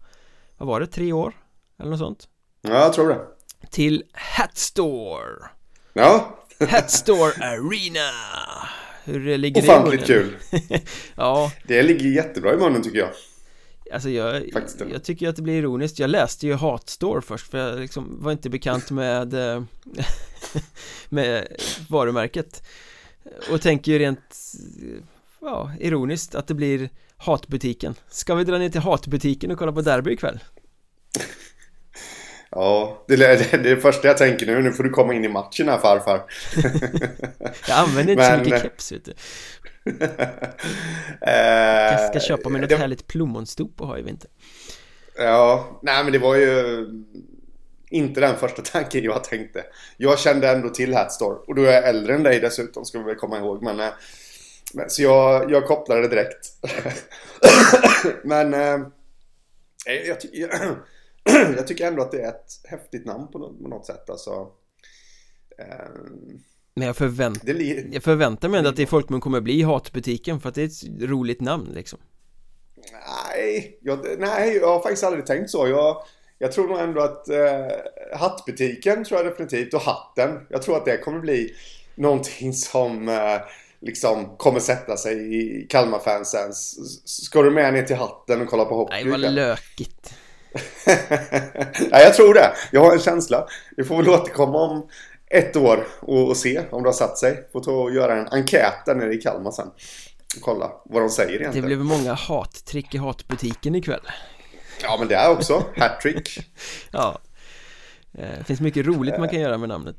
vad 0.56 0.68
var 0.68 0.80
det, 0.80 0.86
tre 0.86 1.12
år? 1.12 1.34
Eller 1.78 1.90
något 1.90 1.98
sånt 1.98 2.28
Ja, 2.62 2.70
jag 2.80 2.92
tror 2.92 3.08
det. 3.08 3.20
Till 3.70 4.04
Hatstore 4.12 5.48
Ja, 5.92 6.38
Hatstore 6.70 7.32
Arena 7.46 8.10
Hur 9.04 9.38
ligger 9.38 9.62
ofantligt 9.62 10.06
det 10.06 10.12
i 10.14 10.18
munnen? 10.18 10.34
kul. 10.70 10.80
Ja, 11.16 11.52
Det 11.64 11.82
ligger 11.82 12.06
jättebra 12.06 12.54
i 12.54 12.56
munnen 12.56 12.82
tycker 12.82 12.98
jag. 12.98 13.10
alltså 13.92 14.10
jag, 14.10 14.50
Faktiskt. 14.52 14.80
jag 14.92 15.04
tycker 15.04 15.28
att 15.28 15.36
det 15.36 15.42
blir 15.42 15.54
ironiskt 15.58 15.98
Jag 15.98 16.10
läste 16.10 16.46
ju 16.46 16.54
Hatstore 16.54 17.22
först 17.22 17.50
för 17.50 17.58
jag 17.58 17.80
liksom 17.80 18.22
var 18.22 18.32
inte 18.32 18.50
bekant 18.50 18.90
med 18.90 19.34
eh, 19.34 19.62
med 21.08 21.46
varumärket 21.88 22.62
och 23.50 23.60
tänker 23.62 23.92
ju 23.92 23.98
rent 23.98 24.42
ja, 25.40 25.72
ironiskt 25.80 26.34
att 26.34 26.46
det 26.46 26.54
blir 26.54 26.90
hatbutiken 27.16 27.94
Ska 28.08 28.34
vi 28.34 28.44
dra 28.44 28.58
ner 28.58 28.68
till 28.68 28.80
hatbutiken 28.80 29.50
och 29.50 29.58
kolla 29.58 29.72
på 29.72 29.80
derby 29.80 30.12
ikväll? 30.12 30.38
Ja, 32.58 33.04
det 33.08 33.14
är 33.14 33.58
det, 33.62 33.76
första 33.76 34.08
jag 34.08 34.16
tänker 34.18 34.46
nu. 34.46 34.62
Nu 34.62 34.72
får 34.72 34.84
du 34.84 34.90
komma 34.90 35.14
in 35.14 35.24
i 35.24 35.28
matchen 35.28 35.68
här 35.68 35.78
farfar. 35.78 36.22
Jag 37.68 37.78
använder 37.78 38.12
inte 38.12 38.24
så 38.24 38.30
Men- 38.30 38.40
mycket 38.44 38.62
keps 38.62 38.92
vet 38.92 39.04
du 39.04 39.14
Eh, 41.20 41.92
Jag 41.92 42.10
ska 42.10 42.20
köpa 42.20 42.48
mig 42.48 42.60
något 42.60 42.70
det- 42.70 42.76
härligt 42.76 43.06
plommonstop 43.06 43.80
och 43.80 43.86
ha 43.86 43.98
i 43.98 44.02
vinter 44.02 44.30
Ja, 45.18 45.80
nej 45.82 46.04
men 46.04 46.12
det 46.12 46.18
var 46.18 46.34
ju 46.36 46.86
inte 47.90 48.20
den 48.20 48.36
första 48.36 48.62
tanken 48.62 49.04
jag 49.04 49.24
tänkte. 49.24 49.64
Jag 49.96 50.18
kände 50.18 50.48
ändå 50.50 50.68
till 50.68 50.94
Hatstore 50.94 51.38
och 51.46 51.54
då 51.54 51.62
är 51.62 51.72
jag 51.72 51.88
äldre 51.88 52.14
än 52.14 52.22
dig 52.22 52.40
dessutom 52.40 52.84
ska 52.84 52.98
vi 52.98 53.04
väl 53.04 53.14
komma 53.14 53.38
ihåg. 53.38 53.62
Men, 53.62 53.80
eh, 53.80 53.88
men, 54.74 54.90
så 54.90 55.02
jag, 55.02 55.50
jag 55.50 55.64
kopplade 55.66 56.00
det 56.02 56.08
direkt. 56.08 56.46
men 58.24 58.54
eh, 58.54 58.78
jag, 60.06 60.16
jag, 60.32 60.50
jag 61.56 61.66
tycker 61.66 61.86
ändå 61.86 62.02
att 62.02 62.10
det 62.12 62.20
är 62.22 62.28
ett 62.28 62.60
häftigt 62.64 63.06
namn 63.06 63.28
på 63.32 63.38
något, 63.38 63.62
på 63.62 63.68
något 63.68 63.86
sätt. 63.86 64.10
Alltså, 64.10 64.30
eh, 65.58 65.90
Men 66.74 66.86
jag 66.86 66.96
li- 67.54 67.88
Jag 67.92 68.02
förväntar 68.02 68.48
mig 68.48 68.58
ändå 68.58 68.70
att 68.70 68.76
det 68.76 68.82
i 68.82 68.86
folkmun 68.86 69.20
kommer 69.20 69.40
bli 69.40 69.62
hatbutiken 69.62 70.40
för 70.40 70.48
att 70.48 70.54
det 70.54 70.62
är 70.62 70.66
ett 70.66 71.02
roligt 71.10 71.40
namn 71.40 71.70
liksom 71.74 71.98
Nej, 73.32 73.78
jag, 73.82 73.98
nej, 74.18 74.56
jag 74.56 74.68
har 74.68 74.80
faktiskt 74.80 75.04
aldrig 75.04 75.26
tänkt 75.26 75.50
så. 75.50 75.68
Jag, 75.68 76.02
jag 76.38 76.52
tror 76.52 76.68
nog 76.68 76.78
ändå 76.78 77.00
att 77.00 77.28
eh, 77.28 77.66
hattbutiken 78.18 79.04
tror 79.04 79.20
jag 79.20 79.32
definitivt 79.32 79.74
och 79.74 79.80
hatten. 79.80 80.46
Jag 80.50 80.62
tror 80.62 80.76
att 80.76 80.84
det 80.84 80.98
kommer 80.98 81.20
bli 81.20 81.54
någonting 81.94 82.52
som 82.52 83.08
eh, 83.08 83.40
liksom 83.80 84.36
kommer 84.36 84.60
sätta 84.60 84.96
sig 84.96 85.36
i 85.36 85.66
Kalmarfansens. 85.66 86.78
Ska 87.04 87.42
du 87.42 87.50
med 87.50 87.74
ner 87.74 87.82
till 87.82 87.96
hatten 87.96 88.40
och 88.42 88.48
kolla 88.48 88.64
på 88.64 88.74
hockey? 88.76 88.94
Nej 88.94 89.10
vad 89.10 89.20
lökigt 89.20 90.14
Nej, 91.90 92.02
jag 92.04 92.14
tror 92.14 92.34
det. 92.34 92.52
Jag 92.72 92.80
har 92.80 92.92
en 92.92 92.98
känsla. 93.00 93.46
Vi 93.76 93.84
får 93.84 93.96
väl 93.96 94.08
återkomma 94.08 94.58
om 94.58 94.88
ett 95.30 95.56
år 95.56 95.86
och, 96.00 96.28
och 96.28 96.36
se 96.36 96.62
om 96.70 96.82
det 96.82 96.88
har 96.88 96.94
satt 96.94 97.18
sig. 97.18 97.48
Får 97.52 97.60
ta 97.60 97.70
och 97.70 97.92
göra 97.94 98.16
en 98.16 98.28
enkät 98.28 98.86
där 98.86 98.94
nere 98.94 99.14
i 99.14 99.16
Kalmar 99.16 99.50
sen. 99.50 99.66
Och 100.36 100.42
kolla 100.42 100.70
vad 100.84 101.02
de 101.02 101.10
säger 101.10 101.30
Det 101.30 101.36
egentligen. 101.38 101.66
blev 101.66 101.78
många 101.78 102.14
hattrick 102.14 102.94
i 102.94 102.98
hatbutiken 102.98 103.74
ikväll 103.74 104.00
Ja, 104.82 104.96
men 104.98 105.08
det 105.08 105.14
är 105.14 105.30
också. 105.30 105.64
Hattrick. 105.76 106.38
Ja 106.90 107.18
Eh, 108.18 108.28
Det 108.38 108.44
finns 108.44 108.60
mycket 108.60 108.86
roligt 108.86 109.18
man 109.18 109.28
kan 109.28 109.40
göra 109.40 109.58
med 109.58 109.68
namnet 109.68 109.96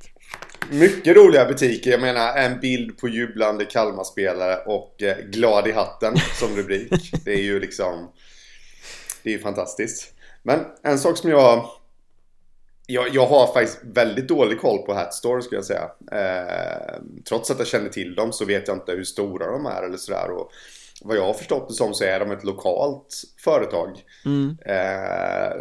Mycket 0.71 1.17
roliga 1.17 1.45
butiker. 1.45 1.91
Jag 1.91 2.01
menar 2.01 2.37
en 2.37 2.59
bild 2.59 2.97
på 2.97 3.07
jublande 3.07 3.65
Kalmar-spelare 3.65 4.55
och 4.57 5.03
eh, 5.03 5.17
glad 5.17 5.67
i 5.67 5.71
hatten 5.71 6.13
som 6.39 6.55
rubrik. 6.55 7.11
Det 7.25 7.31
är 7.33 7.41
ju 7.41 7.59
liksom... 7.59 8.11
Det 9.23 9.29
är 9.29 9.33
ju 9.33 9.39
fantastiskt. 9.39 10.13
Men 10.47 10.59
en 10.83 10.99
sak 10.99 11.17
som 11.17 11.29
jag... 11.29 11.69
Jag, 12.89 13.15
jag 13.15 13.27
har 13.27 13.53
faktiskt 13.53 13.79
väldigt 13.83 14.27
dålig 14.27 14.61
koll 14.61 14.77
på 14.77 14.93
Hatstore 14.93 15.41
skulle 15.41 15.57
jag 15.57 15.65
säga. 15.65 15.89
Eh, 16.11 17.01
trots 17.29 17.51
att 17.51 17.59
jag 17.59 17.67
känner 17.67 17.89
till 17.89 18.15
dem 18.15 18.33
så 18.33 18.45
vet 18.45 18.67
jag 18.67 18.77
inte 18.77 18.91
hur 18.91 19.03
stora 19.03 19.51
de 19.51 19.65
är 19.65 19.83
eller 19.83 19.97
sådär. 19.97 20.31
Och 20.31 20.51
vad 21.01 21.17
jag 21.17 21.25
har 21.25 21.33
förstått 21.33 21.67
det 21.67 21.73
som 21.73 21.93
så 21.93 22.03
är 22.03 22.19
de 22.19 22.31
ett 22.31 22.43
lokalt 22.43 23.23
företag. 23.43 24.03
mm. 24.25 24.57
Eh, 24.65 25.57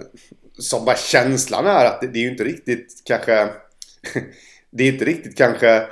som 0.59 0.85
bara 0.85 0.96
känslan 0.96 1.66
är 1.66 1.85
att 1.85 2.01
det, 2.01 2.07
det 2.07 2.18
är 2.18 2.22
ju 2.22 2.31
inte 2.31 2.44
riktigt 2.44 3.03
kanske 3.05 3.49
Det 4.70 4.85
är 4.85 4.92
inte 4.92 5.05
riktigt 5.05 5.38
kanske 5.38 5.87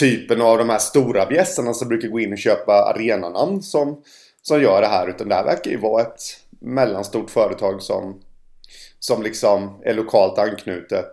typen 0.00 0.40
av 0.40 0.58
de 0.58 0.68
här 0.68 0.78
stora 0.78 1.26
bjässarna 1.26 1.74
som 1.74 1.88
brukar 1.88 2.08
gå 2.08 2.20
in 2.20 2.32
och 2.32 2.38
köpa 2.38 2.72
arenanamn 2.72 3.62
som, 3.62 4.02
som 4.42 4.62
gör 4.62 4.80
det 4.80 4.86
här. 4.86 5.08
Utan 5.08 5.28
det 5.28 5.34
här 5.34 5.44
verkar 5.44 5.70
ju 5.70 5.76
vara 5.76 6.02
ett 6.02 6.20
mellanstort 6.60 7.30
företag 7.30 7.82
som, 7.82 8.20
som 9.06 9.22
liksom 9.22 9.80
är 9.84 9.94
lokalt 9.94 10.38
anknutet. 10.38 11.12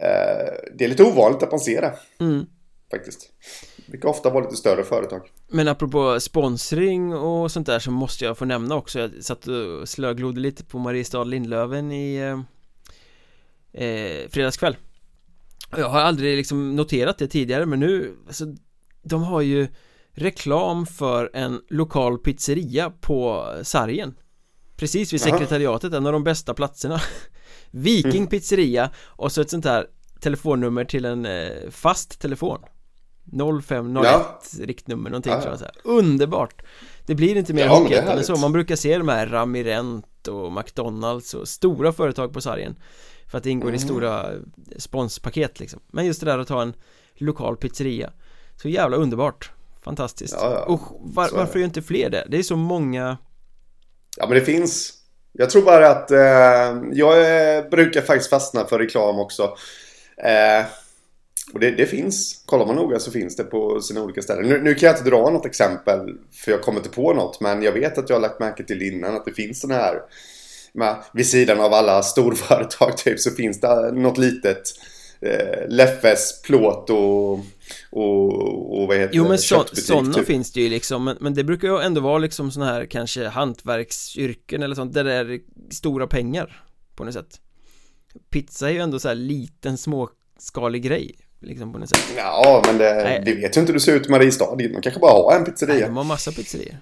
Eh, 0.00 0.52
det 0.78 0.84
är 0.84 0.88
lite 0.88 1.02
ovanligt 1.02 1.42
att 1.42 1.50
man 1.50 1.60
ser 1.60 1.80
det 1.80 1.94
Mm. 2.24 2.46
faktiskt. 2.90 3.30
Det 3.76 3.90
brukar 3.90 4.08
ofta 4.08 4.30
vara 4.30 4.44
lite 4.44 4.56
större 4.56 4.84
företag. 4.84 5.22
Men 5.48 5.68
apropå 5.68 6.20
sponsring 6.20 7.14
och 7.14 7.50
sånt 7.50 7.66
där 7.66 7.78
så 7.78 7.90
måste 7.90 8.24
jag 8.24 8.38
få 8.38 8.44
nämna 8.44 8.74
också 8.76 8.98
Jag 8.98 9.10
satt 9.24 9.46
och 9.46 9.88
slöglodde 9.88 10.40
lite 10.40 10.64
på 10.64 10.78
Mariestad 10.78 11.24
Lindlöven 11.24 11.92
i 11.92 12.16
eh, 12.16 12.40
eh, 13.84 14.28
fredagskväll 14.30 14.76
Jag 15.76 15.88
har 15.88 16.00
aldrig 16.00 16.36
liksom 16.36 16.76
noterat 16.76 17.18
det 17.18 17.28
tidigare 17.28 17.66
men 17.66 17.80
nu, 17.80 18.16
alltså 18.26 18.44
De 19.02 19.22
har 19.22 19.40
ju 19.40 19.68
reklam 20.12 20.86
för 20.86 21.30
en 21.34 21.60
lokal 21.68 22.18
pizzeria 22.18 22.90
på 23.00 23.46
Sargen 23.62 24.14
Precis 24.82 25.12
vid 25.12 25.20
sekretariatet, 25.20 25.92
en 25.94 26.06
av 26.06 26.12
de 26.12 26.24
bästa 26.24 26.54
platserna 26.54 27.00
Viking 27.70 28.26
pizzeria 28.26 28.90
och 29.06 29.32
så 29.32 29.40
ett 29.40 29.50
sånt 29.50 29.64
här 29.64 29.86
telefonnummer 30.20 30.84
till 30.84 31.04
en 31.04 31.26
eh, 31.26 31.50
fast 31.70 32.20
telefon 32.20 32.58
0501 33.62 34.04
Ja. 34.04 34.40
riktnummer 34.60 35.10
någonting 35.10 35.32
Ja. 35.32 35.40
tror 35.40 35.52
jag 35.52 35.58
så 35.58 35.64
här. 35.64 35.74
Underbart! 35.84 36.62
Det 37.06 37.14
blir 37.14 37.36
inte 37.36 37.52
mer 37.54 37.64
Ja, 37.66 37.78
Hockeyettan 37.78 38.18
än 38.18 38.24
så, 38.24 38.36
man 38.36 38.52
brukar 38.52 38.76
se 38.76 38.98
de 38.98 39.08
här 39.08 39.26
Ramirent 39.26 40.28
och 40.28 40.52
McDonalds 40.52 41.34
och 41.34 41.48
stora 41.48 41.92
företag 41.92 42.32
på 42.32 42.40
sargen 42.40 42.74
För 43.30 43.38
att 43.38 43.44
det 43.44 43.50
ingår 43.50 43.70
i 43.70 43.76
Mm. 43.76 43.88
stora 43.88 44.26
sponspaket 44.78 45.60
liksom 45.60 45.80
Men 45.92 46.06
just 46.06 46.20
det 46.20 46.26
där 46.26 46.38
att 46.38 46.48
ha 46.48 46.62
en 46.62 46.74
lokal 47.14 47.56
pizzeria 47.56 48.10
Så 48.62 48.68
jävla 48.68 48.96
underbart 48.96 49.50
Fantastiskt 49.82 50.34
Ja, 50.40 50.52
ja. 50.52 50.64
Och 50.74 50.80
var, 51.14 51.28
varför 51.32 51.58
gör 51.58 51.66
inte 51.66 51.82
fler 51.82 52.10
det? 52.10 52.26
Det 52.28 52.38
är 52.38 52.42
så 52.42 52.56
många 52.56 53.16
Ja 54.16 54.26
men 54.26 54.38
det 54.38 54.44
finns. 54.44 54.92
Jag 55.32 55.50
tror 55.50 55.62
bara 55.62 55.90
att 55.90 56.10
eh, 56.10 56.82
jag 56.92 57.20
eh, 57.56 57.68
brukar 57.70 58.00
faktiskt 58.00 58.30
fastna 58.30 58.64
för 58.64 58.78
reklam 58.78 59.18
också. 59.18 59.42
Eh, 60.16 60.66
och 61.52 61.60
det, 61.60 61.70
det 61.70 61.86
finns. 61.86 62.42
Kollar 62.46 62.66
man 62.66 62.76
noga 62.76 62.98
så 62.98 63.10
finns 63.10 63.36
det 63.36 63.44
på 63.44 63.80
sina 63.80 64.02
olika 64.02 64.22
ställen. 64.22 64.48
Nu, 64.48 64.62
nu 64.62 64.74
kan 64.74 64.86
jag 64.86 64.96
inte 64.96 65.10
dra 65.10 65.30
något 65.30 65.46
exempel 65.46 66.14
för 66.32 66.50
jag 66.50 66.62
kommer 66.62 66.78
inte 66.78 66.90
på 66.90 67.14
något. 67.14 67.40
Men 67.40 67.62
jag 67.62 67.72
vet 67.72 67.98
att 67.98 68.08
jag 68.08 68.16
har 68.16 68.20
lagt 68.20 68.40
märke 68.40 68.64
till 68.64 68.82
innan 68.82 69.16
att 69.16 69.24
det 69.24 69.32
finns 69.32 69.60
sådana 69.60 69.80
här. 69.80 70.00
Med, 70.74 70.96
vid 71.12 71.26
sidan 71.26 71.60
av 71.60 71.74
alla 71.74 72.02
storföretag 72.02 72.96
typ 72.96 73.20
så 73.20 73.30
finns 73.30 73.60
det 73.60 73.92
något 73.92 74.18
litet. 74.18 74.62
Eh, 75.22 75.68
Leffes, 75.68 76.42
plåt 76.42 76.90
och, 76.90 77.32
och, 77.90 78.80
och 78.80 78.88
vad 78.88 78.96
heter 78.96 79.16
Jo 79.16 79.22
det? 79.22 79.28
men 79.28 79.38
så, 79.38 79.44
Köttbutik, 79.56 79.84
sådana 79.84 80.12
typ. 80.14 80.26
finns 80.26 80.52
det 80.52 80.60
ju 80.60 80.68
liksom 80.68 81.04
men, 81.04 81.16
men 81.20 81.34
det 81.34 81.44
brukar 81.44 81.68
ju 81.68 81.78
ändå 81.80 82.00
vara 82.00 82.18
liksom 82.18 82.50
såna 82.50 82.66
här 82.66 82.84
kanske 82.86 83.28
hantverksyrken 83.28 84.62
eller 84.62 84.74
sånt 84.74 84.94
där 84.94 85.04
det 85.04 85.12
är 85.12 85.40
stora 85.70 86.06
pengar 86.06 86.62
på 86.96 87.04
något 87.04 87.14
sätt 87.14 87.40
Pizza 88.30 88.68
är 88.68 88.72
ju 88.72 88.78
ändå 88.80 88.98
så 88.98 89.08
här 89.08 89.14
liten 89.14 89.78
småskalig 89.78 90.82
grej 90.82 91.14
liksom 91.40 91.72
på 91.72 91.78
något 91.78 91.88
sätt 91.88 92.12
Ja, 92.16 92.62
men 92.66 92.78
det, 92.78 92.94
Nej. 92.94 93.22
det 93.24 93.34
vet 93.34 93.56
ju 93.56 93.60
inte 93.60 93.72
hur 93.72 93.78
det 93.78 93.80
ser 93.80 93.96
ut 93.96 94.06
i 94.06 94.10
Mariestad. 94.10 94.56
Man 94.72 94.82
kanske 94.82 95.00
bara 95.00 95.12
har 95.12 95.32
en 95.36 95.42
Nej, 95.42 95.50
pizzeria. 95.52 95.86
de 95.86 95.96
har 95.96 96.04
massa 96.04 96.32
pizzerior 96.32 96.76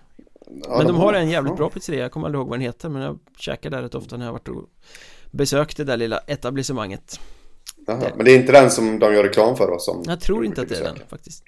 Ja, 0.65 0.77
Men 0.79 0.87
de 0.87 0.97
har 0.97 1.13
en 1.13 1.31
jävligt 1.31 1.51
ja. 1.51 1.57
bra 1.57 1.71
pizzeria, 1.71 2.01
jag 2.03 2.13
kommer 2.13 2.27
aldrig 2.27 2.41
ihåg 2.41 2.49
vad 2.49 2.59
den 2.59 2.67
heter 2.67 2.89
men 2.89 3.03
jag 3.03 3.19
käkar 3.39 3.71
där 3.71 3.83
rätt 3.83 3.95
ofta 3.95 4.17
när 4.17 4.25
jag 4.25 4.33
har 4.33 4.39
varit 4.39 4.49
och 4.49 4.65
besökt 5.31 5.77
det 5.77 5.85
där 5.85 5.97
lilla 5.97 6.19
etablissemanget 6.19 7.21
Jaha, 7.87 8.11
Men 8.17 8.25
det 8.25 8.33
är 8.33 8.37
inte 8.37 8.53
den 8.53 8.71
som 8.71 8.99
de 8.99 9.15
gör 9.15 9.23
reklam 9.23 9.57
för 9.57 9.67
då? 9.67 9.79
Som 9.79 10.03
Jag 10.07 10.21
tror 10.21 10.45
inte 10.45 10.63
att 10.63 10.69
det 10.69 10.77
är 10.77 10.85
den 10.85 10.99
faktiskt. 11.09 11.45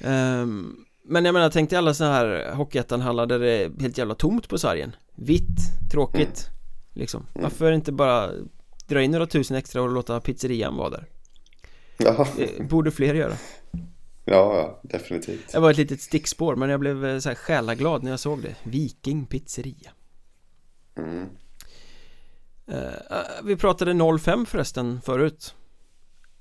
Ehm, 0.00 0.76
Men 1.04 1.24
jag 1.24 1.32
menar, 1.32 1.50
tänk 1.50 1.70
dig 1.70 1.78
alla 1.78 1.94
sådana 1.94 2.14
här 2.14 2.52
Hockeyettan-hallar 2.54 3.26
där 3.26 3.38
det 3.38 3.50
är 3.52 3.80
helt 3.80 3.98
jävla 3.98 4.14
tomt 4.14 4.48
på 4.48 4.58
sargen 4.58 4.96
Vitt, 5.14 5.90
tråkigt 5.92 6.46
Liksom, 6.94 7.26
varför 7.32 7.72
inte 7.72 7.92
bara 7.92 8.30
dra 8.88 9.02
in 9.02 9.10
några 9.10 9.26
tusen 9.26 9.56
extra 9.56 9.82
och 9.82 9.88
låta 9.88 10.20
pizzerian 10.20 10.76
vara 10.76 10.90
där? 10.90 11.06
Jaha. 11.96 12.26
Det 12.36 12.68
borde 12.68 12.90
fler 12.90 13.14
göra 13.14 13.32
Ja, 14.24 14.56
ja, 14.56 14.80
definitivt. 14.82 15.52
Det 15.52 15.58
var 15.58 15.70
ett 15.70 15.76
litet 15.76 16.00
stickspår 16.00 16.56
men 16.56 16.70
jag 16.70 16.80
blev 16.80 17.06
eh, 17.06 17.18
så 17.18 17.28
här 17.28 17.36
själaglad 17.36 18.02
när 18.02 18.10
jag 18.10 18.20
såg 18.20 18.42
det 18.42 18.54
Viking 18.62 19.26
pizzeria 19.26 19.90
Mm. 20.98 21.28
Eh, 22.66 22.92
Vi 23.44 23.56
pratade 23.56 24.18
05 24.18 24.46
förresten 24.46 25.00
förut 25.00 25.54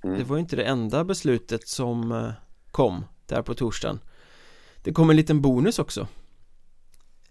Mm. 0.03 0.17
Det 0.19 0.23
var 0.23 0.35
ju 0.35 0.39
inte 0.39 0.55
det 0.55 0.63
enda 0.63 1.03
beslutet 1.03 1.67
som 1.67 2.11
eh, 2.11 2.31
kom 2.71 3.05
där 3.25 3.41
på 3.41 3.53
torsdagen 3.53 3.99
Det 4.83 4.93
kom 4.93 5.09
en 5.09 5.15
liten 5.15 5.41
bonus 5.41 5.79
också 5.79 6.07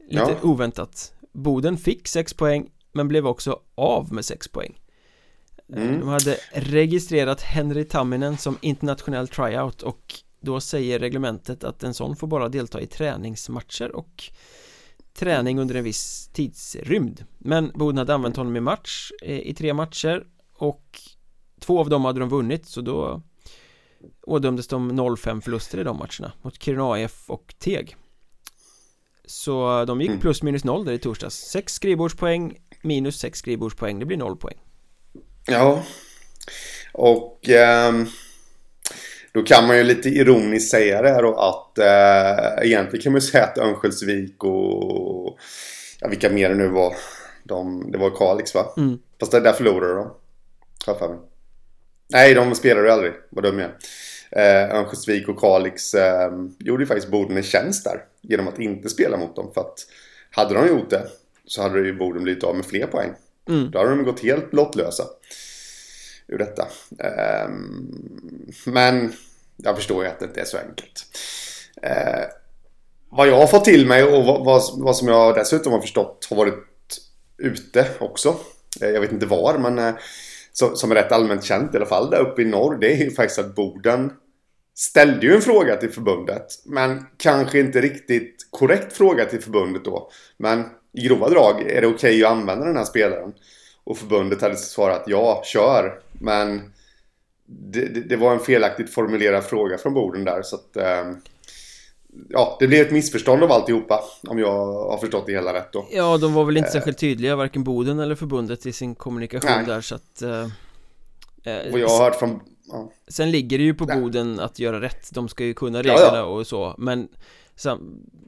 Lite 0.09 0.37
Ja. 0.43 0.49
oväntat 0.49 1.13
Boden 1.33 1.77
fick 1.77 2.09
6 2.09 2.35
poäng 2.35 2.71
men 2.93 3.09
blev 3.09 3.27
också 3.27 3.61
av 3.75 4.13
med 4.13 4.25
6 4.25 4.49
poäng 4.49 4.81
Eh, 5.69 5.83
Mm. 5.83 6.01
De 6.01 6.09
hade 6.09 6.37
registrerat 6.53 7.41
Henry 7.43 7.85
Tamminen 7.85 8.39
som 8.39 8.59
internationell 8.61 9.29
tryout 9.29 9.83
och 9.83 10.15
då 10.41 10.61
säger 10.61 10.99
reglementet 10.99 11.65
att 11.65 11.83
en 11.83 11.95
sån 11.95 12.17
får 12.17 12.27
bara 12.27 12.49
delta 12.49 12.81
i 12.81 12.87
träningsmatcher 12.87 13.97
och 13.97 14.25
träning 15.17 15.59
under 15.59 15.75
en 15.75 15.85
viss 15.85 16.29
tidsrymd. 16.33 17.25
Men 17.39 17.73
Boden 17.75 17.99
hade 17.99 18.15
använt 18.15 18.37
honom 18.37 18.57
i 18.57 18.61
match 18.61 19.11
eh, 19.23 19.39
i 19.39 19.55
tre 19.55 19.75
matcher 19.75 20.27
och 20.55 21.01
två 21.61 21.81
av 21.81 21.89
dem 21.89 22.05
hade 22.05 22.21
de 22.21 22.29
vunnit 22.29 22.67
så 22.67 22.81
då 22.81 23.23
ådömdes 24.23 24.67
de 24.69 24.93
0-5 24.93 25.41
förluster 25.41 25.79
i 25.79 25.85
de 25.85 25.97
matcherna 25.97 26.33
mot 26.43 26.63
Kiruna 26.63 27.05
AF 27.05 27.31
och 27.31 27.55
Teg. 27.59 27.97
Så 29.27 29.85
de 29.85 30.01
gick 30.01 30.09
Mm. 30.11 30.21
plus 30.21 30.43
minus 30.43 30.65
noll 30.65 30.85
där 30.85 30.93
i 30.93 30.99
torsdags. 30.99 31.35
6 31.37 31.73
skrivbordspoäng 31.73 32.59
minus 32.83 33.19
6 33.19 33.39
skrivbordspoäng, 33.39 33.99
det 33.99 34.05
blir 34.07 34.17
0 34.17 34.37
poäng. 34.37 34.59
Ja. 35.47 35.83
Och 36.93 37.49
ehm, 37.49 38.07
då 39.37 39.43
kan 39.43 39.67
man 39.67 39.77
ju 39.77 39.85
lite 39.85 40.09
ironiskt 40.09 40.71
säga 40.71 41.03
det 41.03 41.09
här 41.09 41.23
då 41.23 41.35
att 41.35 41.79
eh, 41.79 42.67
egentligen 42.67 43.03
kan 43.03 43.13
man 43.13 43.21
ju 43.21 43.27
säga 43.27 43.45
att 43.45 43.59
Örnsköldsvik 43.59 44.45
och 44.45 45.39
ja, 46.01 46.09
vilka 46.09 46.31
mer 46.31 46.49
det 46.49 46.55
nu 46.55 46.69
var. 46.69 46.95
De, 47.45 47.91
det 47.93 47.99
var 47.99 48.11
Kalix 48.11 48.55
va? 48.55 48.75
Mm. 48.77 48.99
Fast 49.21 49.33
där, 49.33 49.41
där 49.41 49.53
förlorade 49.53 49.95
de. 49.95 50.11
Har. 50.87 51.19
Nej, 52.09 52.35
de 52.35 52.55
spelade 52.55 52.87
ju 52.87 52.93
aldrig. 52.93 53.13
Vad 53.31 53.45
dum 53.45 53.59
jag. 53.59 53.71
Eh, 54.31 54.77
Örnsköldsvik 54.77 55.29
och 55.29 55.41
Kalix 55.41 55.95
eh, 55.95 56.33
gjorde 56.59 56.83
ju 56.83 56.87
faktiskt 56.87 57.11
Boden 57.11 57.37
en 57.37 57.43
tjänst 57.43 57.85
där. 57.85 58.05
Genom 58.21 58.49
att 58.49 58.59
inte 58.59 58.89
spela 58.89 59.17
mot 59.17 59.37
dem. 59.37 59.51
För 59.55 59.61
att 59.61 59.79
hade 60.31 60.55
de 60.55 60.69
gjort 60.69 60.91
det 60.91 61.07
så 61.45 61.63
hade 61.63 61.79
ju 61.79 61.99
Boden 61.99 62.23
blivit 62.23 62.45
av 62.45 62.57
med 62.57 62.67
fler 62.67 62.87
poäng. 62.87 63.11
Mm. 63.49 63.71
Då 63.71 63.79
hade 63.79 63.91
de 63.91 64.05
gått 64.05 64.21
helt 64.21 64.53
lottlösa. 64.53 65.05
Ur 66.29 66.39
detta. 66.39 66.69
Ehm, 66.99 68.53
men 68.65 69.13
jag 69.57 69.77
förstår 69.77 70.05
ju 70.05 70.11
att 70.11 70.19
det 70.19 70.25
inte 70.25 70.41
är 70.41 70.45
så 70.45 70.59
enkelt. 70.59 71.07
Ehm, 71.83 72.29
vad 73.11 73.29
jag 73.29 73.37
har 73.37 73.47
fått 73.47 73.65
till 73.65 73.87
mig 73.87 74.05
och 74.05 74.25
vad, 74.25 74.63
vad, 74.79 74.97
som 74.97 75.09
jag 75.09 75.35
dessutom 75.35 75.73
har 75.73 75.81
förstått 75.81 76.27
har 76.31 76.37
varit 76.37 76.65
ute 77.39 77.87
också. 77.99 78.37
Eh, 78.81 78.89
jag 78.89 79.01
vet 79.01 79.13
inte 79.13 79.27
var 79.27 79.59
men 79.59 79.79
eh, 79.79 79.95
som 80.53 80.91
är 80.91 80.95
rätt 80.95 81.13
allmänt 81.13 81.45
känt 81.45 81.75
i 81.75 81.77
alla 81.77 81.87
fall 81.87 82.11
där 82.11 82.21
uppe 82.21 82.43
i 82.43 82.45
norr. 82.45 82.79
Det 82.81 82.93
är 82.93 82.97
ju 82.97 83.11
faktiskt 83.11 83.39
att 83.39 83.55
Boden 83.55 84.13
ställde 84.75 85.27
ju 85.27 85.35
en 85.35 85.43
fråga 85.43 85.77
till 85.77 85.93
förbundet. 85.93 86.47
Men 86.65 87.07
kanske 87.17 87.59
inte 87.59 87.81
riktigt 87.81 88.47
korrekt 88.51 88.93
fråga 88.93 89.25
till 89.25 89.43
förbundet 89.43 89.85
då. 89.85 90.11
Men 90.37 90.65
i 90.93 91.07
grova 91.07 91.29
drag 91.29 91.71
är 91.71 91.81
det 91.81 91.87
okej 91.87 92.25
att 92.25 92.31
använda 92.31 92.67
den 92.67 92.77
här 92.77 92.85
spelaren. 92.85 93.33
Och 93.87 93.99
förbundet 93.99 94.43
hade 94.43 94.57
svarat 94.57 95.03
ja, 95.07 95.43
kör. 95.45 96.01
Men 96.13 96.73
det, 97.47 97.87
det, 97.87 98.01
det 98.01 98.17
var 98.17 98.33
en 98.33 98.41
felaktigt 98.41 98.95
formulerad 98.95 99.45
fråga 99.45 99.79
från 99.79 99.95
Boden 99.95 100.25
där. 100.25 100.43
Så 100.43 100.57
att, 100.57 100.77
eh, 100.77 101.13
ja, 102.29 102.57
det 102.61 102.67
blev 102.67 102.87
ett 102.87 102.93
missförstånd 102.93 103.43
av 103.43 103.53
alltihopa. 103.53 104.05
Om 104.29 104.39
jag 104.39 104.67
har 104.67 104.99
förstått 104.99 105.27
det 105.27 105.33
hela 105.33 105.55
rätt 105.55 105.73
då. 105.73 105.87
Ja, 105.91 106.19
de 106.19 106.35
var 106.35 106.45
väl 106.45 106.57
inte 106.57 106.71
särskilt 106.71 106.99
tydliga, 106.99 107.37
varken 107.37 107.65
Boden 107.65 107.99
eller 107.99 108.15
förbundet 108.15 108.67
i 108.67 108.73
sin 108.73 108.95
kommunikation 108.95 109.51
Nej. 109.57 109.67
där 109.67 109.81
så 109.81 109.95
att 109.95 110.23
eh, 110.23 110.41
eh, 111.45 111.73
Vad 111.73 111.81
jag 111.81 111.89
har 111.89 112.05
hört 112.05 112.19
från... 112.19 112.41
Ja, 112.69 112.93
Sen 113.09 113.31
ligger 113.31 113.59
det 113.59 113.65
ju 113.65 113.75
på 113.75 113.85
Nej. 113.85 114.01
Boden 114.01 114.41
att 114.41 114.59
göra 114.59 114.81
rätt, 114.81 115.09
de 115.13 115.29
ska 115.29 115.45
ju 115.45 115.55
kunna 115.55 115.79
Ja, 115.79 115.83
reglerna 115.83 116.17
ja. 116.17 116.23
och 116.23 116.47
så 116.47 116.75
Men 116.79 117.09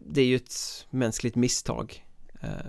det 0.06 0.20
är 0.20 0.24
ju 0.24 0.36
ett 0.36 0.86
mänskligt 0.90 1.36
misstag 1.36 2.04
eh, 2.04 2.07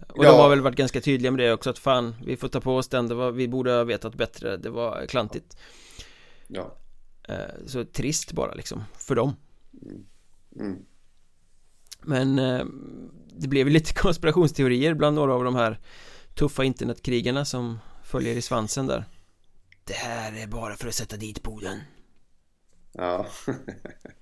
Och 0.08 0.25
Ja. 0.25 0.32
de 0.32 0.38
har 0.39 0.49
väl 0.49 0.62
varit 0.62 0.75
ganska 0.77 1.01
tydliga 1.01 1.32
med 1.32 1.39
det 1.39 1.53
också 1.53 1.69
att 1.69 1.79
fan, 1.79 2.15
vi 2.25 2.38
får 2.38 2.47
ta 2.47 2.62
på 2.62 2.75
oss 2.77 2.88
den, 2.88 3.17
var, 3.17 3.32
vi 3.32 3.47
borde 3.47 3.71
ha 3.71 3.84
vetat 3.84 4.15
bättre, 4.15 4.58
det 4.58 4.69
var 4.69 5.05
klantigt 5.05 5.58
ja. 6.47 6.77
eh, 7.27 7.36
Så 7.67 7.86
trist 7.86 8.32
bara 8.32 8.53
liksom, 8.53 8.84
för 8.97 9.15
dem 9.15 9.36
Mm. 10.60 10.86
Men 12.01 12.39
eh, 12.39 12.65
det 13.38 13.47
blev 13.47 13.67
lite 13.67 13.93
konspirationsteorier 14.01 14.93
bland 14.93 15.15
några 15.15 15.34
av 15.34 15.43
de 15.43 15.55
här 15.55 15.79
tuffa 16.36 16.63
internetkrigarna 16.63 17.45
som 17.45 17.79
följer 18.03 18.36
i 18.36 18.41
svansen 18.41 18.88
där 18.88 19.05
Det 19.84 19.93
här 19.93 20.43
är 20.43 20.47
bara 20.47 20.75
för 20.75 20.88
att 20.88 20.95
sätta 20.95 21.17
dit 21.17 21.43
Boden 21.43 21.79
Ja. 22.93 23.27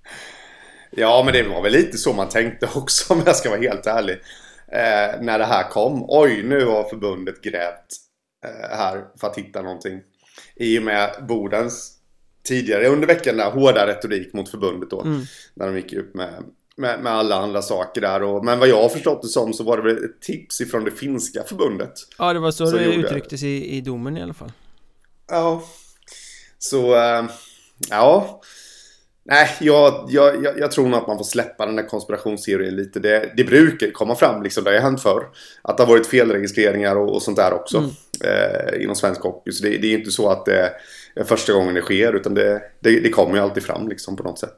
ja, 0.90 1.22
men 1.24 1.34
det 1.34 1.42
var 1.48 1.62
väl 1.62 1.72
lite 1.72 1.98
så 1.98 2.12
man 2.12 2.28
tänkte 2.28 2.70
också 2.74 3.14
om 3.14 3.22
jag 3.26 3.36
ska 3.36 3.50
vara 3.50 3.60
helt 3.60 3.86
ärlig. 3.86 4.18
Eh, 4.72 5.20
när 5.20 5.38
det 5.38 5.44
här 5.44 5.68
kom. 5.68 6.04
Oj, 6.08 6.42
nu 6.42 6.64
har 6.64 6.84
förbundet 6.84 7.42
grävt 7.42 7.86
eh, 8.44 8.76
här 8.78 9.04
för 9.20 9.26
att 9.26 9.38
hitta 9.38 9.62
någonting. 9.62 10.00
I 10.56 10.78
och 10.78 10.82
med 10.82 11.10
Bodens 11.28 11.94
tidigare 12.42 12.88
under 12.88 13.06
veckan 13.06 13.36
där 13.36 13.50
hårda 13.50 13.86
retorik 13.86 14.32
mot 14.32 14.48
förbundet 14.48 14.90
då. 14.90 15.00
Mm. 15.00 15.22
När 15.54 15.66
de 15.66 15.76
gick 15.76 15.92
upp 15.92 16.14
med, 16.14 16.44
med, 16.76 17.00
med 17.00 17.12
alla 17.12 17.36
andra 17.36 17.62
saker 17.62 18.00
där. 18.00 18.22
Och, 18.22 18.44
men 18.44 18.58
vad 18.58 18.68
jag 18.68 18.82
har 18.82 18.88
förstått 18.88 19.22
det 19.22 19.28
som 19.28 19.52
så 19.52 19.64
var 19.64 19.76
det 19.76 19.82
väl 19.82 20.04
ett 20.04 20.20
tips 20.20 20.60
ifrån 20.60 20.84
det 20.84 20.90
finska 20.90 21.42
förbundet. 21.44 21.92
Ja, 22.18 22.32
det 22.32 22.38
var 22.38 22.50
så, 22.50 22.70
det 22.70 22.84
gjorde 22.84 22.96
uttrycktes 22.96 23.42
i, 23.42 23.76
i 23.76 23.80
domen 23.80 24.16
i 24.16 24.22
alla 24.22 24.34
fall 24.34 24.52
Ja. 25.28 25.62
Så, 26.58 26.94
eh, 26.94 27.24
ja. 27.90 28.40
Nej, 29.30 29.48
jag, 29.60 30.06
jag, 30.08 30.44
jag, 30.44 30.58
jag 30.58 30.70
tror 30.70 30.88
nog 30.88 31.00
att 31.00 31.06
man 31.06 31.18
får 31.18 31.24
släppa 31.24 31.66
den 31.66 31.76
där 31.76 31.88
konspirationsteorin 31.88 32.76
lite. 32.76 33.00
Det, 33.00 33.32
det 33.36 33.44
brukar 33.44 33.90
komma 33.90 34.14
fram, 34.14 34.42
liksom, 34.42 34.64
det 34.64 34.70
har 34.70 34.74
ju 34.74 34.80
hänt 34.80 35.02
förr. 35.02 35.26
Att 35.62 35.76
det 35.76 35.82
har 35.82 35.88
varit 35.88 36.06
felregistreringar 36.06 36.96
och, 36.96 37.14
och 37.14 37.22
sånt 37.22 37.36
där 37.36 37.52
också. 37.52 37.78
Mm. 37.78 37.90
Eh, 38.24 38.82
inom 38.82 38.96
svensk 38.96 39.20
hockey. 39.20 39.52
Så 39.52 39.62
det, 39.62 39.78
det 39.78 39.86
är 39.86 39.98
inte 39.98 40.10
så 40.10 40.30
att 40.30 40.44
det 40.44 40.72
är 41.14 41.24
första 41.24 41.52
gången 41.52 41.74
det 41.74 41.80
sker. 41.80 42.12
Utan 42.12 42.34
det, 42.34 42.62
det, 42.80 43.00
det 43.00 43.08
kommer 43.08 43.34
ju 43.34 43.42
alltid 43.42 43.62
fram 43.62 43.88
liksom 43.88 44.16
på 44.16 44.22
något 44.22 44.38
sätt. 44.38 44.56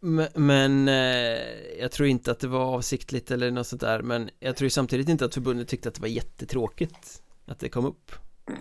Men, 0.00 0.28
men 0.34 0.88
eh, 0.88 1.40
jag 1.80 1.90
tror 1.92 2.08
inte 2.08 2.30
att 2.30 2.40
det 2.40 2.48
var 2.48 2.64
avsiktligt 2.64 3.30
eller 3.30 3.50
något 3.50 3.66
sånt 3.66 3.80
där 3.80 4.02
Men 4.02 4.30
jag 4.40 4.56
tror 4.56 4.68
samtidigt 4.68 5.08
inte 5.08 5.24
att 5.24 5.34
förbundet 5.34 5.68
tyckte 5.68 5.88
att 5.88 5.94
det 5.94 6.00
var 6.00 6.08
jättetråkigt 6.08 7.22
Att 7.46 7.60
det 7.60 7.68
kom 7.68 7.86
upp 7.86 8.12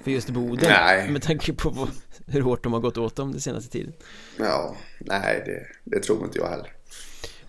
För 0.03 0.11
just 0.11 0.29
Boden 0.29 0.69
Nej. 0.69 1.09
Med 1.09 1.21
tanke 1.21 1.53
på 1.53 1.69
vad, 1.69 1.89
hur 2.27 2.41
hårt 2.41 2.63
de 2.63 2.73
har 2.73 2.79
gått 2.79 2.97
åt 2.97 3.15
dem 3.15 3.31
den 3.31 3.41
senaste 3.41 3.71
tiden 3.71 3.93
Ja, 4.37 4.75
nej 4.99 5.43
det, 5.45 5.67
det 5.95 6.03
tror 6.03 6.23
inte 6.23 6.37
jag 6.37 6.49
heller. 6.49 6.71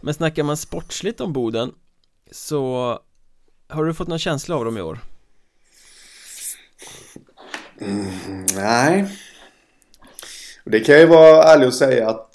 Men 0.01 0.15
snackar 0.15 0.43
man 0.43 0.57
sportsligt 0.57 1.21
om 1.21 1.33
Boden 1.33 1.73
Så 2.31 2.99
Har 3.69 3.85
du 3.85 3.95
fått 3.95 4.09
någon 4.09 4.19
känsla 4.19 4.57
av 4.57 4.65
dem 4.65 4.79
i 4.79 4.81
år? 4.81 4.99
Mm, 7.81 8.47
nej. 8.55 9.19
Det 10.65 10.81
kan 10.81 10.95
jag 10.95 11.03
ju 11.03 11.09
vara 11.09 11.43
ärlig 11.43 11.69
och 11.69 11.75
säga 11.75 12.09
att 12.09 12.31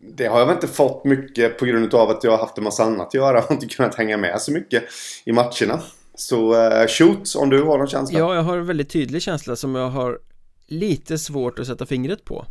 det 0.00 0.26
har 0.26 0.38
jag 0.38 0.46
väl 0.46 0.54
inte 0.54 0.68
fått 0.68 1.04
mycket 1.04 1.58
på 1.58 1.64
grund 1.64 1.94
av 1.94 2.10
att 2.10 2.24
jag 2.24 2.30
har 2.30 2.38
haft 2.38 2.58
en 2.58 2.64
massa 2.64 2.84
annat 2.84 3.06
att 3.06 3.14
göra 3.14 3.44
och 3.44 3.50
inte 3.50 3.66
kunnat 3.66 3.94
hänga 3.94 4.16
med 4.16 4.42
så 4.42 4.52
mycket 4.52 4.84
i 5.24 5.32
matcherna. 5.32 5.82
Så 6.14 6.54
uh, 6.54 6.86
shoot 6.86 7.34
om 7.36 7.50
du 7.50 7.62
har 7.62 7.78
någon 7.78 7.86
känsla. 7.86 8.18
Ja, 8.18 8.34
jag 8.34 8.42
har 8.42 8.58
en 8.58 8.66
väldigt 8.66 8.90
tydlig 8.90 9.22
känsla 9.22 9.56
som 9.56 9.74
jag 9.74 9.90
har 9.90 10.18
lite 10.66 11.18
svårt 11.18 11.58
att 11.58 11.66
sätta 11.66 11.86
fingret 11.86 12.24
på. 12.24 12.46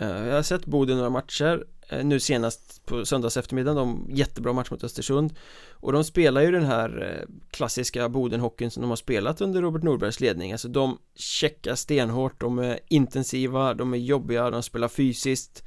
Uh, 0.00 0.26
jag 0.26 0.34
har 0.34 0.42
sett 0.42 0.66
Boden 0.66 0.96
några 0.96 1.10
matcher 1.10 1.64
uh, 1.92 2.04
nu 2.04 2.20
senast 2.20 2.86
på 2.86 3.04
söndags 3.04 3.36
eftermiddag, 3.36 3.74
de 3.74 4.06
jättebra 4.10 4.52
match 4.52 4.70
mot 4.70 4.84
Östersund 4.84 5.34
och 5.70 5.92
de 5.92 6.04
spelar 6.04 6.40
ju 6.40 6.50
den 6.50 6.64
här 6.64 7.24
klassiska 7.50 8.08
Bodenhockeyn 8.08 8.70
som 8.70 8.80
de 8.80 8.88
har 8.88 8.96
spelat 8.96 9.40
under 9.40 9.62
Robert 9.62 9.82
Norbergs 9.82 10.20
ledning 10.20 10.52
alltså 10.52 10.68
de 10.68 10.98
checkar 11.14 11.74
stenhårt, 11.74 12.40
de 12.40 12.58
är 12.58 12.80
intensiva, 12.88 13.74
de 13.74 13.94
är 13.94 13.98
jobbiga, 13.98 14.50
de 14.50 14.62
spelar 14.62 14.88
fysiskt 14.88 15.62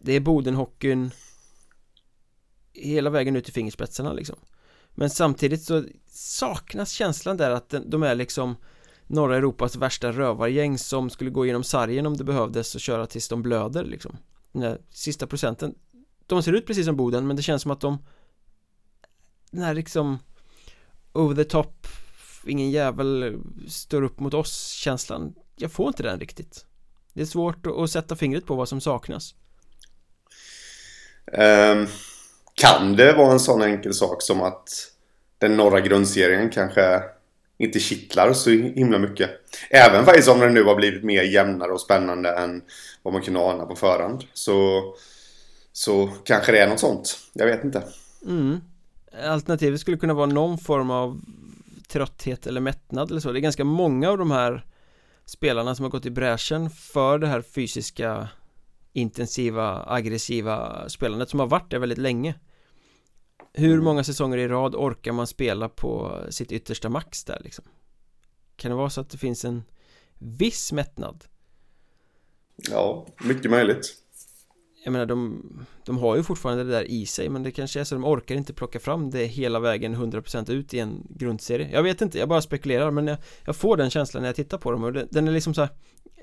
det 0.00 0.12
är 0.12 0.20
Bodenhockeyn 0.20 1.10
hela 2.72 3.10
vägen 3.10 3.36
ut 3.36 3.44
till 3.44 3.54
fingerspetsarna 3.54 4.12
liksom 4.12 4.36
men 4.94 5.10
samtidigt 5.10 5.62
så 5.62 5.84
saknas 6.06 6.90
känslan 6.90 7.36
där 7.36 7.50
att 7.50 7.74
de 7.86 8.02
är 8.02 8.14
liksom 8.14 8.56
norra 9.06 9.36
Europas 9.36 9.76
värsta 9.76 10.12
rövargäng 10.12 10.78
som 10.78 11.10
skulle 11.10 11.30
gå 11.30 11.44
igenom 11.44 11.64
sargen 11.64 12.06
om 12.06 12.16
det 12.16 12.24
behövdes 12.24 12.74
och 12.74 12.80
köra 12.80 13.06
tills 13.06 13.28
de 13.28 13.42
blöder 13.42 13.84
liksom. 13.84 14.16
Den 14.52 14.62
här 14.62 14.80
sista 14.90 15.26
procenten 15.26 15.74
de 16.26 16.42
ser 16.42 16.52
ut 16.52 16.66
precis 16.66 16.86
som 16.86 16.96
Boden 16.96 17.26
men 17.26 17.36
det 17.36 17.42
känns 17.42 17.62
som 17.62 17.70
att 17.70 17.80
de 17.80 17.98
den 19.50 19.62
här 19.62 19.74
liksom 19.74 20.18
over 21.12 21.34
the 21.34 21.44
top 21.44 21.86
ingen 22.46 22.70
jävel 22.70 23.40
står 23.68 24.02
upp 24.02 24.20
mot 24.20 24.34
oss 24.34 24.68
känslan. 24.68 25.34
Jag 25.56 25.72
får 25.72 25.88
inte 25.88 26.02
den 26.02 26.20
riktigt. 26.20 26.66
Det 27.12 27.20
är 27.20 27.26
svårt 27.26 27.66
att 27.66 27.90
sätta 27.90 28.16
fingret 28.16 28.46
på 28.46 28.54
vad 28.54 28.68
som 28.68 28.80
saknas. 28.80 29.34
Um, 31.32 31.86
kan 32.60 32.96
det 32.96 33.12
vara 33.12 33.32
en 33.32 33.40
sån 33.40 33.62
enkel 33.62 33.94
sak 33.94 34.22
som 34.22 34.42
att 34.42 34.68
den 35.38 35.56
norra 35.56 35.80
grundserien 35.80 36.50
kanske 36.50 37.02
inte 37.58 37.80
kittlar 37.80 38.32
så 38.32 38.50
himla 38.50 38.98
mycket. 38.98 39.30
Även 39.70 40.04
faktiskt 40.04 40.28
om 40.28 40.40
den 40.40 40.54
nu 40.54 40.62
har 40.62 40.74
blivit 40.74 41.04
mer 41.04 41.22
jämnare 41.22 41.72
och 41.72 41.80
spännande 41.80 42.30
än 42.30 42.62
vad 43.02 43.14
man 43.14 43.22
kunde 43.22 43.40
ana 43.40 43.66
på 43.66 43.76
förhand. 43.76 44.24
Så, 44.32 44.82
så 45.72 46.10
kanske 46.24 46.52
det 46.52 46.58
är 46.58 46.68
något 46.68 46.80
sånt. 46.80 47.18
Jag 47.32 47.46
vet 47.46 47.64
inte. 47.64 47.82
Mm. 48.26 48.60
Alternativet 49.26 49.80
skulle 49.80 49.96
kunna 49.96 50.14
vara 50.14 50.26
någon 50.26 50.58
form 50.58 50.90
av 50.90 51.20
trötthet 51.88 52.46
eller 52.46 52.60
mättnad 52.60 53.10
eller 53.10 53.20
så. 53.20 53.32
Det 53.32 53.38
är 53.38 53.40
ganska 53.40 53.64
många 53.64 54.10
av 54.10 54.18
de 54.18 54.30
här 54.30 54.66
spelarna 55.24 55.74
som 55.74 55.84
har 55.84 55.90
gått 55.90 56.06
i 56.06 56.10
bräschen 56.10 56.70
för 56.70 57.18
det 57.18 57.26
här 57.26 57.42
fysiska 57.42 58.28
intensiva, 58.92 59.84
aggressiva 59.86 60.88
spelandet 60.88 61.30
som 61.30 61.40
har 61.40 61.46
varit 61.46 61.70
det 61.70 61.78
väldigt 61.78 61.98
länge 61.98 62.34
hur 63.52 63.72
mm. 63.72 63.84
många 63.84 64.04
säsonger 64.04 64.38
i 64.38 64.48
rad 64.48 64.74
orkar 64.74 65.12
man 65.12 65.26
spela 65.26 65.68
på 65.68 66.20
sitt 66.30 66.52
yttersta 66.52 66.88
max 66.88 67.24
där 67.24 67.40
liksom? 67.44 67.64
Kan 68.56 68.70
det 68.70 68.76
vara 68.76 68.90
så 68.90 69.00
att 69.00 69.10
det 69.10 69.18
finns 69.18 69.44
en 69.44 69.62
viss 70.18 70.72
mättnad? 70.72 71.24
Ja, 72.70 73.06
mycket 73.24 73.50
möjligt 73.50 73.94
Jag 74.84 74.92
menar 74.92 75.06
de, 75.06 75.42
de 75.84 75.98
har 75.98 76.16
ju 76.16 76.22
fortfarande 76.22 76.64
det 76.64 76.70
där 76.70 76.90
i 76.90 77.06
sig 77.06 77.28
men 77.28 77.42
det 77.42 77.50
kanske 77.50 77.80
är 77.80 77.84
så 77.84 77.94
att 77.94 78.00
de 78.00 78.08
orkar 78.08 78.34
inte 78.34 78.54
plocka 78.54 78.80
fram 78.80 79.10
det 79.10 79.24
hela 79.24 79.60
vägen 79.60 79.96
100% 79.96 80.50
ut 80.50 80.74
i 80.74 80.78
en 80.78 81.06
grundserie 81.10 81.70
Jag 81.72 81.82
vet 81.82 82.00
inte, 82.00 82.18
jag 82.18 82.28
bara 82.28 82.42
spekulerar 82.42 82.90
men 82.90 83.06
jag, 83.06 83.18
jag 83.44 83.56
får 83.56 83.76
den 83.76 83.90
känslan 83.90 84.22
när 84.22 84.28
jag 84.28 84.36
tittar 84.36 84.58
på 84.58 84.70
dem 84.70 84.84
och 84.84 84.92
det, 84.92 85.06
den 85.10 85.28
är 85.28 85.32
liksom 85.32 85.54
så 85.54 85.60
här 85.60 85.70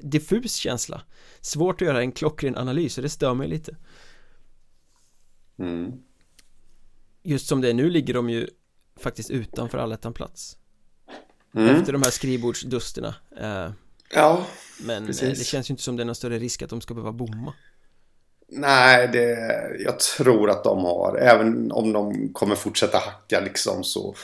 diffus 0.02 0.56
känsla 0.56 1.02
Svårt 1.42 1.82
att 1.82 1.88
göra 1.88 2.02
en 2.02 2.12
klockren 2.12 2.58
analys 2.58 2.98
och 2.98 3.04
det 3.04 3.10
stör 3.10 3.34
mig 3.34 3.48
lite 3.48 3.78
mm. 5.60 6.07
Just 7.24 7.48
som 7.48 7.62
det 7.62 7.70
är 7.70 7.74
nu 7.74 7.90
ligger 7.90 8.14
de 8.14 8.30
ju 8.30 8.48
faktiskt 9.00 9.30
utanför 9.30 9.78
allettan-plats 9.78 10.58
mm. 11.56 11.76
Efter 11.76 11.94
de 11.94 12.04
här 12.04 12.12
skrivbordsdusterna 12.12 13.16
eh, 13.40 13.72
Ja, 14.14 14.46
Men 14.82 15.04
eh, 15.04 15.08
precis. 15.08 15.40
det 15.40 15.46
känns 15.46 15.70
ju 15.70 15.72
inte 15.72 15.84
som 15.84 15.96
det 15.96 16.04
är 16.04 16.06
någon 16.06 16.16
större 16.16 16.40
risk 16.40 16.62
att 16.62 16.70
de 16.70 16.82
ska 16.82 16.94
behöva 16.94 17.12
bomma 17.12 17.54
Nej, 18.50 19.08
det, 19.08 19.38
jag 19.80 20.00
tror 20.00 20.50
att 20.50 20.64
de 20.64 20.84
har, 20.84 21.18
även 21.18 21.72
om 21.72 21.94
de 21.94 22.34
kommer 22.34 22.56
fortsätta 22.56 22.98
hacka 22.98 23.40
liksom 23.40 23.84
så 23.84 24.16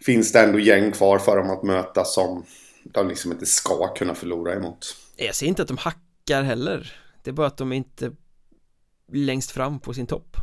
finns 0.00 0.32
det 0.32 0.40
ändå 0.40 0.58
gäng 0.58 0.92
kvar 0.92 1.18
för 1.18 1.36
dem 1.36 1.50
att 1.50 1.62
möta 1.62 2.04
som 2.04 2.44
de 2.84 3.08
liksom 3.08 3.32
inte 3.32 3.46
ska 3.46 3.94
kunna 3.94 4.14
förlora 4.14 4.54
emot. 4.54 4.96
Jag 5.16 5.34
säger 5.34 5.48
inte 5.48 5.62
att 5.62 5.68
de 5.68 5.76
hackar 5.78 6.42
heller 6.42 7.00
Det 7.22 7.30
är 7.30 7.34
bara 7.34 7.46
att 7.46 7.56
de 7.56 7.72
är 7.72 7.76
inte 7.76 8.12
längst 9.12 9.50
fram 9.50 9.80
på 9.80 9.94
sin 9.94 10.06
topp 10.06 10.36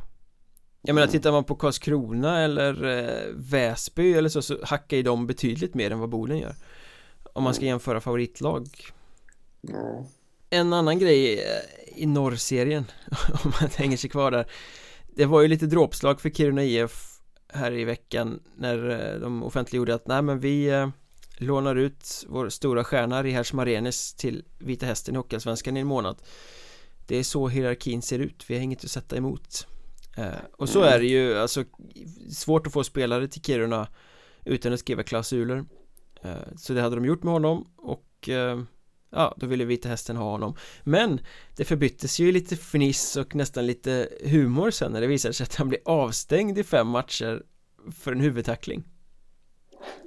Jag 0.82 0.94
menar, 0.94 1.08
mm. 1.08 1.12
tittar 1.12 1.32
man 1.32 1.44
på 1.44 1.56
Karlskrona 1.56 2.40
eller 2.40 2.84
eh, 2.84 3.34
Väsby 3.34 4.14
eller 4.14 4.30
så, 4.30 4.42
så 4.42 4.58
hackar 4.64 4.98
ju 4.98 5.04
de 5.04 5.28
betydligt 5.28 5.74
mer 5.74 5.92
än 5.92 6.00
vad 6.00 6.10
Boden 6.10 6.38
gör 6.38 6.56
Om 7.34 7.44
man 7.44 7.54
ska 7.54 7.64
mm. 7.64 7.70
jämföra 7.70 8.02
favoritlag 8.02 8.68
ja. 9.62 10.06
En 10.50 10.74
annan 10.74 11.00
grej 11.00 11.40
eh, 11.40 12.04
i 12.04 12.06
norrserien, 12.06 12.86
om 13.44 13.52
man 13.62 13.70
hänger 13.76 13.98
sig 13.98 14.10
kvar 14.10 14.32
där 14.32 14.46
Det 15.16 15.26
var 15.26 15.42
ju 15.42 15.48
lite 15.48 15.66
dråpslag 15.66 16.22
för 16.22 16.30
Kiruna 16.30 16.64
IF 16.64 17.20
här 17.48 17.72
i 17.72 17.84
veckan 17.84 18.40
när 18.56 18.90
eh, 18.90 19.20
de 19.20 19.44
offentliggjorde 19.44 19.96
att 19.96 20.08
nej 20.08 20.22
men 20.22 20.40
vi 20.40 20.90
lånar 21.38 21.76
ut 21.76 22.26
vår 22.28 22.50
stora 22.50 22.84
stjärna 22.84 23.24
Rihars 23.24 23.54
Marenes 23.54 24.14
till 24.14 24.44
Vita 24.60 24.86
Hästen 24.86 25.16
i 25.16 25.18
Hockeyallsvenskan 25.18 25.78
i 25.78 25.80
en 25.80 25.88
månad 25.88 26.18
Det 27.08 27.18
är 27.18 27.24
så 27.24 27.48
hierarkin 27.48 28.02
ser 28.02 28.20
ut, 28.20 28.44
vi 28.48 28.56
har 28.56 28.62
inget 28.62 28.84
att 28.84 28.92
sätta 28.92 29.18
emot 29.18 29.68
Och 30.58 30.70
så 30.70 30.82
är 30.82 31.00
det 31.00 31.06
ju, 31.06 31.38
alltså 31.38 31.64
svårt 32.32 32.68
att 32.68 32.74
få 32.74 32.84
spelare 32.84 33.28
till 33.28 33.42
Kiruna 33.42 33.88
utan 34.46 34.74
att 34.74 34.80
skriva 34.80 35.04
klausuler. 35.04 35.66
Eh, 36.24 36.36
Så 36.58 36.74
det 36.74 36.82
hade 36.82 36.96
de 36.96 37.06
gjort 37.06 37.24
med 37.24 37.34
honom 37.34 37.68
och 37.78 38.30
eh, 38.30 38.62
Ja, 39.14 39.36
då 39.38 39.46
ville 39.48 39.66
Vita 39.66 39.90
Hästen 39.90 40.18
ha 40.18 40.32
honom. 40.32 40.56
Men 40.84 41.20
det 41.58 41.66
förbyttes 41.66 42.20
ju 42.20 42.32
lite 42.32 42.56
fniss 42.56 43.16
och 43.16 43.36
nästan 43.36 43.66
lite 43.66 44.10
humor 44.26 44.72
sen 44.72 44.92
när 44.92 45.02
det 45.02 45.08
visade 45.08 45.34
sig 45.34 45.44
att 45.44 45.56
han 45.56 45.70
blir 45.70 45.80
avstängd 45.86 46.58
i 46.58 46.64
fem 46.64 46.88
matcher 46.88 47.44
för 47.92 48.12
en 48.12 48.20
huvudtackling. 48.20 48.84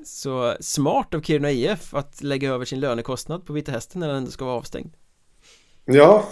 Så 0.05 0.57
smart 0.61 1.15
av 1.15 1.21
Kiruna 1.21 1.51
IF 1.51 1.95
att 1.95 2.23
lägga 2.23 2.51
över 2.51 2.65
sin 2.65 2.81
lönekostnad 2.81 3.47
på 3.47 3.53
Vita 3.53 3.73
Hästen 3.73 4.01
när 4.01 4.09
den 4.09 4.17
ändå 4.17 4.31
ska 4.31 4.45
vara 4.45 4.57
avstängd. 4.57 4.97
Ja, 5.85 6.29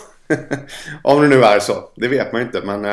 om 1.02 1.22
det 1.22 1.28
nu 1.28 1.42
är 1.42 1.60
så. 1.60 1.92
Det 1.96 2.08
vet 2.08 2.32
man 2.32 2.40
ju 2.40 2.46
inte 2.46 2.62
men 2.62 2.84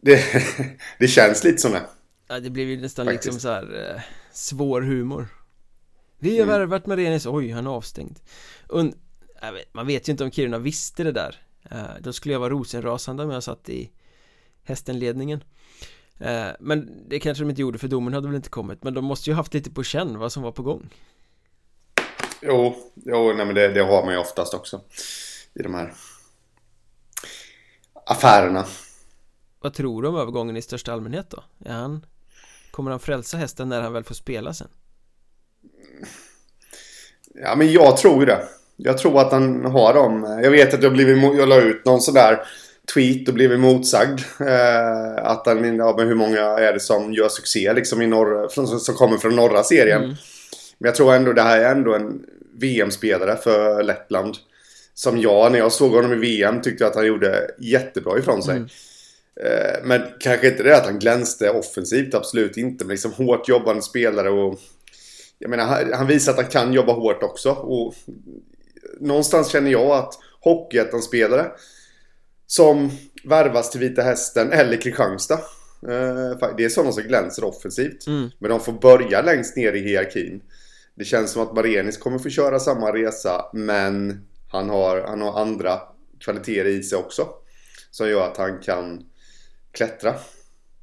det, 0.00 0.24
det 0.98 1.08
känns 1.08 1.44
lite 1.44 1.58
som 1.58 1.72
det. 1.72 1.82
Ja, 2.28 2.40
det 2.40 2.50
blir 2.50 2.64
ju 2.64 2.80
nästan 2.80 3.06
Faktiskt. 3.06 3.24
liksom 3.24 3.40
så 3.40 3.48
här 3.48 3.94
äh, 3.94 4.02
svår 4.32 4.80
humor. 4.80 5.28
Vi 6.18 6.38
har 6.38 6.44
mm. 6.44 6.58
värvat 6.58 6.86
Marenis, 6.86 7.26
oj 7.26 7.50
han 7.50 7.66
är 7.66 7.70
avstängd. 7.70 8.18
Und, 8.68 8.94
vet, 9.40 9.74
man 9.74 9.86
vet 9.86 10.08
ju 10.08 10.10
inte 10.10 10.24
om 10.24 10.30
Kiruna 10.30 10.58
visste 10.58 11.04
det 11.04 11.12
där. 11.12 11.36
Äh, 11.70 11.82
då 12.00 12.12
skulle 12.12 12.32
jag 12.32 12.40
vara 12.40 12.50
rosenrasande 12.50 13.24
om 13.24 13.30
jag 13.30 13.42
satt 13.42 13.68
i 13.68 13.90
hästenledningen. 14.64 15.44
Eh, 16.20 16.48
men 16.60 17.08
det 17.08 17.20
kanske 17.20 17.44
de 17.44 17.50
inte 17.50 17.62
gjorde 17.62 17.78
för 17.78 17.88
domen 17.88 18.14
hade 18.14 18.26
väl 18.26 18.36
inte 18.36 18.48
kommit 18.48 18.82
Men 18.82 18.94
de 18.94 19.04
måste 19.04 19.30
ju 19.30 19.36
haft 19.36 19.54
lite 19.54 19.70
på 19.70 19.82
känn 19.82 20.18
vad 20.18 20.32
som 20.32 20.42
var 20.42 20.52
på 20.52 20.62
gång 20.62 20.94
Jo, 22.42 22.76
jo 22.94 23.32
nej 23.32 23.46
men 23.46 23.54
det, 23.54 23.68
det 23.68 23.80
har 23.80 24.04
man 24.04 24.14
ju 24.14 24.20
oftast 24.20 24.54
också 24.54 24.80
I 25.54 25.62
de 25.62 25.74
här 25.74 25.94
affärerna 28.06 28.66
Vad 29.60 29.74
tror 29.74 30.02
du 30.02 30.08
om 30.08 30.16
övergången 30.16 30.56
i 30.56 30.62
största 30.62 30.92
allmänhet 30.92 31.30
då? 31.30 31.44
Är 31.64 31.72
han, 31.72 32.06
kommer 32.70 32.90
han 32.90 33.00
frälsa 33.00 33.36
hästen 33.36 33.68
när 33.68 33.80
han 33.80 33.92
väl 33.92 34.04
får 34.04 34.14
spela 34.14 34.54
sen? 34.54 34.68
Ja 37.34 37.54
men 37.56 37.72
jag 37.72 37.96
tror 37.96 38.20
ju 38.20 38.26
det 38.26 38.48
Jag 38.76 38.98
tror 38.98 39.20
att 39.20 39.32
han 39.32 39.64
har 39.64 39.94
dem 39.94 40.40
Jag 40.42 40.50
vet 40.50 40.74
att 40.74 40.82
jag 40.82 40.92
blivit, 40.92 41.22
jag 41.22 41.48
la 41.48 41.60
ut 41.60 41.84
någon 41.84 42.00
sådär 42.00 42.44
tweet 42.94 43.28
och 43.28 43.34
blivit 43.34 43.60
motsagd. 43.60 44.20
Eh, 44.40 45.24
att 45.24 45.46
han, 45.46 45.76
ja, 45.76 45.94
men 45.98 46.08
hur 46.08 46.14
många 46.14 46.40
är 46.40 46.72
det 46.72 46.80
som 46.80 47.12
gör 47.12 47.28
succé 47.28 47.72
liksom 47.72 48.02
i 48.02 48.06
norr, 48.06 48.48
från, 48.48 48.80
som 48.80 48.94
kommer 48.94 49.16
från 49.16 49.36
norra 49.36 49.62
serien. 49.64 50.04
Mm. 50.04 50.16
Men 50.78 50.88
jag 50.88 50.94
tror 50.94 51.14
ändå 51.14 51.32
det 51.32 51.42
här 51.42 51.60
är 51.60 51.70
ändå 51.70 51.94
en 51.94 52.20
VM-spelare 52.58 53.36
för 53.36 53.82
Lettland. 53.82 54.36
Som 54.94 55.20
jag, 55.20 55.52
när 55.52 55.58
jag 55.58 55.72
såg 55.72 55.92
honom 55.92 56.12
i 56.12 56.16
VM, 56.16 56.62
tyckte 56.62 56.86
att 56.86 56.94
han 56.94 57.06
gjorde 57.06 57.50
jättebra 57.58 58.18
ifrån 58.18 58.42
sig. 58.42 58.56
Mm. 58.56 58.68
Eh, 59.44 59.84
men 59.84 60.02
kanske 60.20 60.48
inte 60.48 60.62
det 60.62 60.76
att 60.76 60.86
han 60.86 60.98
glänste 60.98 61.50
offensivt, 61.50 62.14
absolut 62.14 62.56
inte. 62.56 62.84
Men 62.84 62.90
liksom 62.90 63.12
hårt 63.12 63.48
jobbande 63.48 63.82
spelare 63.82 64.30
och... 64.30 64.60
Jag 65.38 65.50
menar, 65.50 65.92
han, 65.92 66.06
visar 66.06 66.32
att 66.32 66.38
han 66.38 66.50
kan 66.50 66.72
jobba 66.72 66.92
hårt 66.92 67.22
också. 67.22 67.50
Och 67.50 67.94
någonstans 69.00 69.48
känner 69.48 69.70
jag 69.70 69.90
att 69.90 70.14
Hockeyettan-spelare 70.40 71.46
som 72.46 72.90
värvas 73.24 73.70
till 73.70 73.80
Vita 73.80 74.02
Hästen 74.02 74.52
eller 74.52 74.76
Kristianstad. 74.76 75.40
Eh, 75.82 76.54
det 76.56 76.64
är 76.64 76.68
sådana 76.68 76.92
som 76.92 77.02
glänser 77.02 77.44
offensivt. 77.44 78.06
Mm. 78.06 78.30
Men 78.38 78.50
de 78.50 78.60
får 78.60 78.72
börja 78.72 79.22
längst 79.22 79.56
ner 79.56 79.72
i 79.72 79.80
hierarkin. 79.80 80.40
Det 80.94 81.04
känns 81.04 81.30
som 81.30 81.42
att 81.42 81.54
Marenis 81.54 81.98
kommer 81.98 82.18
få 82.18 82.28
köra 82.28 82.58
samma 82.58 82.92
resa 82.92 83.44
men 83.52 84.20
han 84.48 84.70
har, 84.70 85.00
han 85.00 85.20
har 85.20 85.40
andra 85.40 85.80
kvaliteter 86.20 86.64
i 86.64 86.82
sig 86.82 86.98
också. 86.98 87.28
Som 87.90 88.08
gör 88.08 88.26
att 88.26 88.36
han 88.36 88.58
kan 88.58 89.02
klättra. 89.78 90.14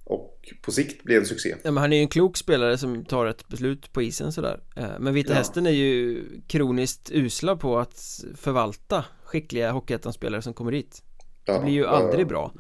Och 0.04 0.54
på 0.62 0.72
sikt 0.72 1.04
bli 1.04 1.16
en 1.16 1.26
succé. 1.26 1.56
Ja, 1.64 1.72
men 1.72 1.78
han 1.78 1.94
är 1.94 1.98
ju 1.98 2.02
en 2.02 2.08
klok 2.08 2.38
spelare 2.38 2.78
som 2.78 3.06
tar 3.06 3.26
ett 3.26 3.48
beslut 3.48 3.94
på 3.94 4.02
isen 4.02 4.32
sådär. 4.32 4.60
Eh, 4.76 4.90
men 5.00 5.14
Vita 5.14 5.32
ja. 5.32 5.38
Hästen 5.38 5.66
är 5.66 5.72
ju 5.72 6.24
kroniskt 6.48 7.12
usla 7.12 7.56
på 7.56 7.80
att 7.80 8.24
förvalta 8.36 9.06
skickliga 9.24 9.72
Hockeyettan-spelare 9.72 10.42
som 10.42 10.54
kommer 10.54 10.72
dit. 10.72 11.04
Det 11.46 11.60
blir 11.60 11.74
ju 11.74 11.86
aldrig 11.86 12.28
bra. 12.28 12.52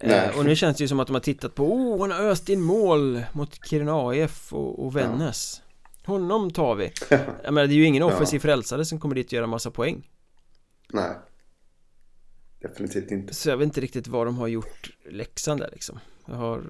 Eh, 0.00 0.08
Nej. 0.08 0.30
Och 0.38 0.44
nu 0.44 0.56
känns 0.56 0.76
det 0.76 0.84
ju 0.84 0.88
som 0.88 1.00
att 1.00 1.06
de 1.06 1.12
har 1.12 1.20
tittat 1.20 1.54
på 1.54 1.72
Oh, 1.72 2.00
han 2.00 2.10
har 2.10 2.20
öst 2.20 2.48
in 2.48 2.60
mål 2.60 3.22
mot 3.32 3.66
Kiruna 3.66 4.08
AIF 4.08 4.52
och, 4.52 4.84
och 4.84 4.96
Vännäs 4.96 5.62
ja. 5.62 6.12
Honom 6.12 6.50
tar 6.50 6.74
vi 6.74 6.92
Jag 7.44 7.54
menar 7.54 7.66
det 7.66 7.74
är 7.74 7.76
ju 7.76 7.84
ingen 7.84 8.02
offensiv 8.02 8.38
ja. 8.38 8.42
frälsare 8.42 8.84
som 8.84 9.00
kommer 9.00 9.14
dit 9.14 9.26
och 9.26 9.32
göra 9.32 9.46
massa 9.46 9.70
poäng 9.70 10.10
Nej 10.92 11.10
Definitivt 12.68 13.10
inte. 13.10 13.34
Så 13.34 13.48
jag 13.48 13.56
vet 13.56 13.64
inte 13.64 13.80
riktigt 13.80 14.08
vad 14.08 14.26
de 14.26 14.38
har 14.38 14.48
gjort 14.48 14.90
läxan 15.10 15.58
där 15.58 15.70
liksom. 15.72 15.98
Jag 16.26 16.36
har 16.36 16.64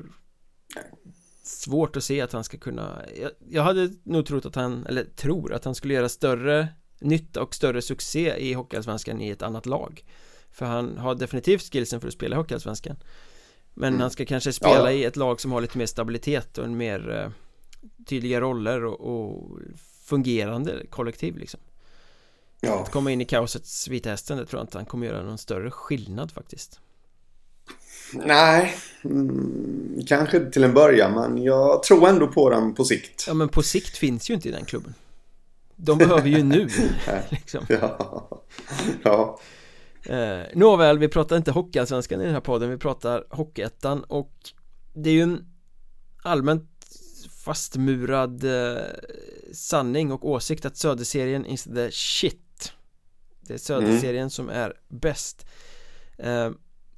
Svårt 1.42 1.96
att 1.96 2.04
se 2.04 2.20
att 2.20 2.32
han 2.32 2.44
ska 2.44 2.58
kunna 2.58 3.02
jag, 3.20 3.30
jag 3.48 3.62
hade 3.62 3.90
nog 4.02 4.26
trott 4.26 4.46
att 4.46 4.54
han, 4.54 4.86
eller 4.86 5.04
tror 5.04 5.52
att 5.52 5.64
han 5.64 5.74
skulle 5.74 5.94
göra 5.94 6.08
större 6.08 6.68
nytta 7.00 7.42
och 7.42 7.54
större 7.54 7.82
succé 7.82 8.34
i 8.38 8.52
Hockeyallsvenskan 8.52 9.20
i 9.20 9.30
ett 9.30 9.42
annat 9.42 9.66
lag. 9.66 10.04
För 10.50 10.66
han 10.66 10.98
har 10.98 11.14
definitivt 11.14 11.72
skillsen 11.72 12.00
för 12.00 12.08
att 12.08 12.14
spela 12.14 12.36
i 12.36 12.38
Hockeyallsvenskan. 12.38 12.96
Men 13.74 13.88
mm. 13.88 14.00
han 14.00 14.10
ska 14.10 14.24
kanske 14.24 14.52
spela 14.52 14.92
ja. 14.92 14.98
i 14.98 15.04
ett 15.04 15.16
lag 15.16 15.40
som 15.40 15.52
har 15.52 15.60
lite 15.60 15.78
mer 15.78 15.86
stabilitet 15.86 16.58
och 16.58 16.64
en 16.64 16.76
mer 16.76 17.24
uh, 17.24 17.30
tydliga 18.06 18.40
roller 18.40 18.84
och, 18.84 19.00
och 19.00 19.58
fungerande 20.04 20.86
kollektiv 20.90 21.36
liksom 21.36 21.60
Ja. 22.66 22.80
Att 22.80 22.90
komma 22.90 23.10
in 23.10 23.20
i 23.20 23.24
kaosets 23.24 23.88
Vita 23.88 24.10
Hästen, 24.10 24.38
det 24.38 24.46
tror 24.46 24.60
jag 24.60 24.64
inte 24.64 24.78
han 24.78 24.86
kommer 24.86 25.06
göra 25.06 25.22
någon 25.22 25.38
större 25.38 25.70
skillnad 25.70 26.32
faktiskt. 26.32 26.80
Nej, 28.12 28.74
mm, 29.04 30.00
kanske 30.06 30.50
till 30.50 30.64
en 30.64 30.74
början, 30.74 31.12
men 31.12 31.42
jag 31.42 31.82
tror 31.82 32.08
ändå 32.08 32.26
på 32.26 32.50
den 32.50 32.74
på 32.74 32.84
sikt. 32.84 33.24
Ja, 33.26 33.34
men 33.34 33.48
på 33.48 33.62
sikt 33.62 33.96
finns 33.96 34.30
ju 34.30 34.34
inte 34.34 34.48
i 34.48 34.52
den 34.52 34.64
klubben. 34.64 34.94
De 35.76 35.98
behöver 35.98 36.28
ju 36.28 36.42
nu, 36.42 36.68
liksom. 37.30 37.64
Ja. 37.68 38.28
ja. 39.02 39.38
Eh, 40.02 40.42
nåväl, 40.54 40.98
vi 40.98 41.08
pratar 41.08 41.36
inte 41.36 41.50
Hockeyallsvenskan 41.50 42.20
i 42.20 42.24
den 42.24 42.34
här 42.34 42.40
podden, 42.40 42.70
vi 42.70 42.78
pratar 42.78 43.24
Hockeyettan 43.30 44.04
och 44.04 44.32
det 44.94 45.10
är 45.10 45.14
ju 45.14 45.22
en 45.22 45.46
allmänt 46.22 46.70
fastmurad 47.44 48.44
eh, 48.44 48.82
sanning 49.52 50.12
och 50.12 50.28
åsikt 50.28 50.64
att 50.64 50.76
Söderserien 50.76 51.46
is 51.46 51.64
the 51.64 51.90
shit 51.90 52.45
det 53.48 53.54
är 53.54 53.58
Söderserien 53.58 54.22
mm. 54.22 54.30
som 54.30 54.48
är 54.48 54.72
bäst 54.88 55.46
eh, 56.18 56.50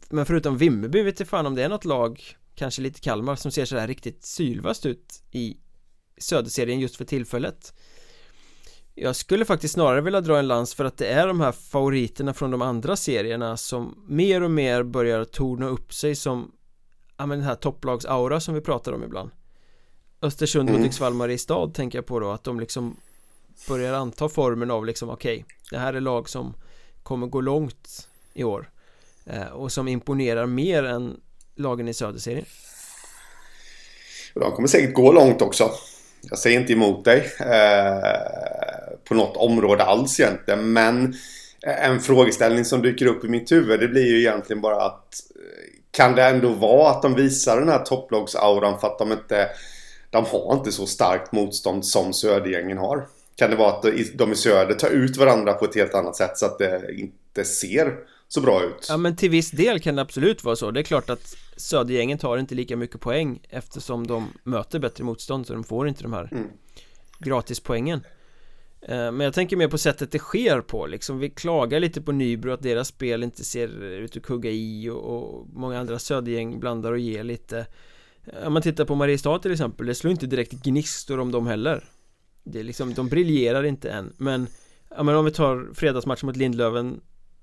Men 0.08 0.26
förutom 0.26 0.56
Vimmerby 0.56 1.02
vet 1.02 1.20
jag 1.20 1.28
fan 1.28 1.46
om 1.46 1.54
det 1.54 1.64
är 1.64 1.68
något 1.68 1.84
lag 1.84 2.22
Kanske 2.54 2.82
lite 2.82 3.00
Kalmar 3.00 3.36
som 3.36 3.50
ser 3.50 3.64
sådär 3.64 3.86
riktigt 3.86 4.24
sylvast 4.24 4.86
ut 4.86 5.22
i 5.30 5.56
Söderserien 6.18 6.80
just 6.80 6.96
för 6.96 7.04
tillfället 7.04 7.74
Jag 8.94 9.16
skulle 9.16 9.44
faktiskt 9.44 9.74
snarare 9.74 10.00
vilja 10.00 10.20
dra 10.20 10.38
en 10.38 10.48
lans 10.48 10.74
för 10.74 10.84
att 10.84 10.96
det 10.96 11.06
är 11.06 11.26
de 11.26 11.40
här 11.40 11.52
favoriterna 11.52 12.34
från 12.34 12.50
de 12.50 12.62
andra 12.62 12.96
serierna 12.96 13.56
som 13.56 14.04
mer 14.08 14.42
och 14.42 14.50
mer 14.50 14.82
börjar 14.82 15.24
torna 15.24 15.68
upp 15.68 15.94
sig 15.94 16.16
som 16.16 16.52
Ja 17.16 17.26
men 17.26 17.38
den 17.38 17.48
här 17.48 17.54
topplags-aura 17.54 18.40
som 18.40 18.54
vi 18.54 18.60
pratar 18.60 18.92
om 18.92 19.04
ibland 19.04 19.30
Östersund, 20.22 20.68
mm. 20.68 20.80
Hudiksvall, 20.80 21.14
Mariestad 21.14 21.68
tänker 21.74 21.98
jag 21.98 22.06
på 22.06 22.20
då 22.20 22.30
att 22.30 22.44
de 22.44 22.60
liksom 22.60 22.96
börjar 23.68 23.94
anta 23.94 24.28
formen 24.28 24.70
av 24.70 24.86
liksom 24.86 25.10
okej 25.10 25.40
okay, 25.40 25.56
det 25.70 25.78
här 25.78 25.94
är 25.94 26.00
lag 26.00 26.28
som 26.28 26.54
kommer 27.02 27.26
gå 27.26 27.40
långt 27.40 28.08
i 28.34 28.44
år 28.44 28.70
eh, 29.26 29.48
och 29.48 29.72
som 29.72 29.88
imponerar 29.88 30.46
mer 30.46 30.84
än 30.84 31.20
lagen 31.54 31.88
i 31.88 31.94
Söderserien. 31.94 32.44
De 34.34 34.52
kommer 34.52 34.68
säkert 34.68 34.94
gå 34.94 35.12
långt 35.12 35.42
också. 35.42 35.70
Jag 36.22 36.38
säger 36.38 36.60
inte 36.60 36.72
emot 36.72 37.04
dig 37.04 37.30
eh, 37.40 38.98
på 39.04 39.14
något 39.14 39.36
område 39.36 39.84
alls 39.84 40.20
egentligen. 40.20 40.72
Men 40.72 41.14
eh, 41.62 41.84
en 41.84 42.00
frågeställning 42.00 42.64
som 42.64 42.82
dyker 42.82 43.06
upp 43.06 43.24
i 43.24 43.28
mitt 43.28 43.52
huvud 43.52 43.80
det 43.80 43.88
blir 43.88 44.06
ju 44.06 44.18
egentligen 44.18 44.60
bara 44.60 44.82
att 44.82 45.14
eh, 45.36 45.68
kan 45.90 46.14
det 46.14 46.24
ändå 46.24 46.48
vara 46.48 46.90
att 46.90 47.02
de 47.02 47.14
visar 47.14 47.60
den 47.60 47.68
här 47.68 47.78
topplagsauran 47.78 48.80
för 48.80 48.86
att 48.86 48.98
de 48.98 49.12
inte 49.12 49.48
de 50.10 50.24
har 50.24 50.54
inte 50.54 50.72
så 50.72 50.86
starkt 50.86 51.32
motstånd 51.32 51.86
som 51.86 52.12
Södergängen 52.12 52.78
har. 52.78 53.06
Kan 53.38 53.50
det 53.50 53.56
vara 53.56 53.72
att 53.72 53.84
de 54.14 54.32
i 54.32 54.34
söder 54.34 54.74
tar 54.74 54.90
ut 54.90 55.16
varandra 55.16 55.54
på 55.54 55.64
ett 55.64 55.74
helt 55.74 55.94
annat 55.94 56.16
sätt 56.16 56.38
så 56.38 56.46
att 56.46 56.58
det 56.58 56.94
inte 56.94 57.44
ser 57.44 57.98
så 58.28 58.40
bra 58.40 58.62
ut? 58.64 58.86
Ja 58.88 58.96
men 58.96 59.16
till 59.16 59.30
viss 59.30 59.50
del 59.50 59.80
kan 59.80 59.96
det 59.96 60.02
absolut 60.02 60.44
vara 60.44 60.56
så. 60.56 60.70
Det 60.70 60.80
är 60.80 60.84
klart 60.84 61.10
att 61.10 61.36
Södergängen 61.56 62.18
tar 62.18 62.38
inte 62.38 62.54
lika 62.54 62.76
mycket 62.76 63.00
poäng 63.00 63.40
Eftersom 63.48 64.06
de 64.06 64.28
möter 64.44 64.78
bättre 64.78 65.04
motstånd 65.04 65.46
så 65.46 65.52
de 65.52 65.64
får 65.64 65.88
inte 65.88 66.02
de 66.02 66.12
här 66.12 66.28
mm. 66.32 66.46
Gratispoängen. 67.18 68.00
Eh, 68.82 68.96
Men 68.96 69.20
jag 69.20 69.34
tänker 69.34 69.56
mer 69.56 69.68
på 69.68 69.78
sättet 69.78 70.12
det 70.12 70.18
sker 70.18 70.60
på 70.60 70.86
liksom. 70.86 71.18
Vi 71.18 71.30
klagar 71.30 71.80
lite 71.80 72.02
på 72.02 72.12
Nybro 72.12 72.52
att 72.52 72.62
deras 72.62 72.88
spel 72.88 73.22
inte 73.22 73.44
ser 73.44 73.82
ut 73.82 74.16
att 74.16 74.22
kugga 74.22 74.50
i 74.50 74.88
och, 74.90 75.04
och 75.04 75.46
många 75.52 75.80
andra 75.80 75.98
Södergäng 75.98 76.60
blandar 76.60 76.92
och 76.92 76.98
ger 76.98 77.24
lite. 77.24 77.66
Om 78.44 78.52
man 78.52 78.62
tittar 78.62 78.84
på 78.84 78.94
Mariestad 78.94 79.38
till 79.38 79.52
exempel 79.52 79.86
Det 79.86 79.94
slår 79.94 80.10
inte 80.10 80.26
direkt 80.26 80.52
gnistor 80.52 81.20
om 81.20 81.32
dem 81.32 81.46
heller 81.46 81.84
det 82.48 82.60
är 82.60 82.64
liksom, 82.64 82.94
de 82.94 83.08
briljerar 83.08 83.64
inte 83.64 83.90
än 83.90 84.12
men 84.16 84.46
Ja 84.96 85.02
men 85.02 85.14
om 85.14 85.24
vi 85.24 85.30
tar 85.30 85.68
fredagsmatchen 85.74 86.26
mot 86.26 86.36
Lindlöven 86.36 87.00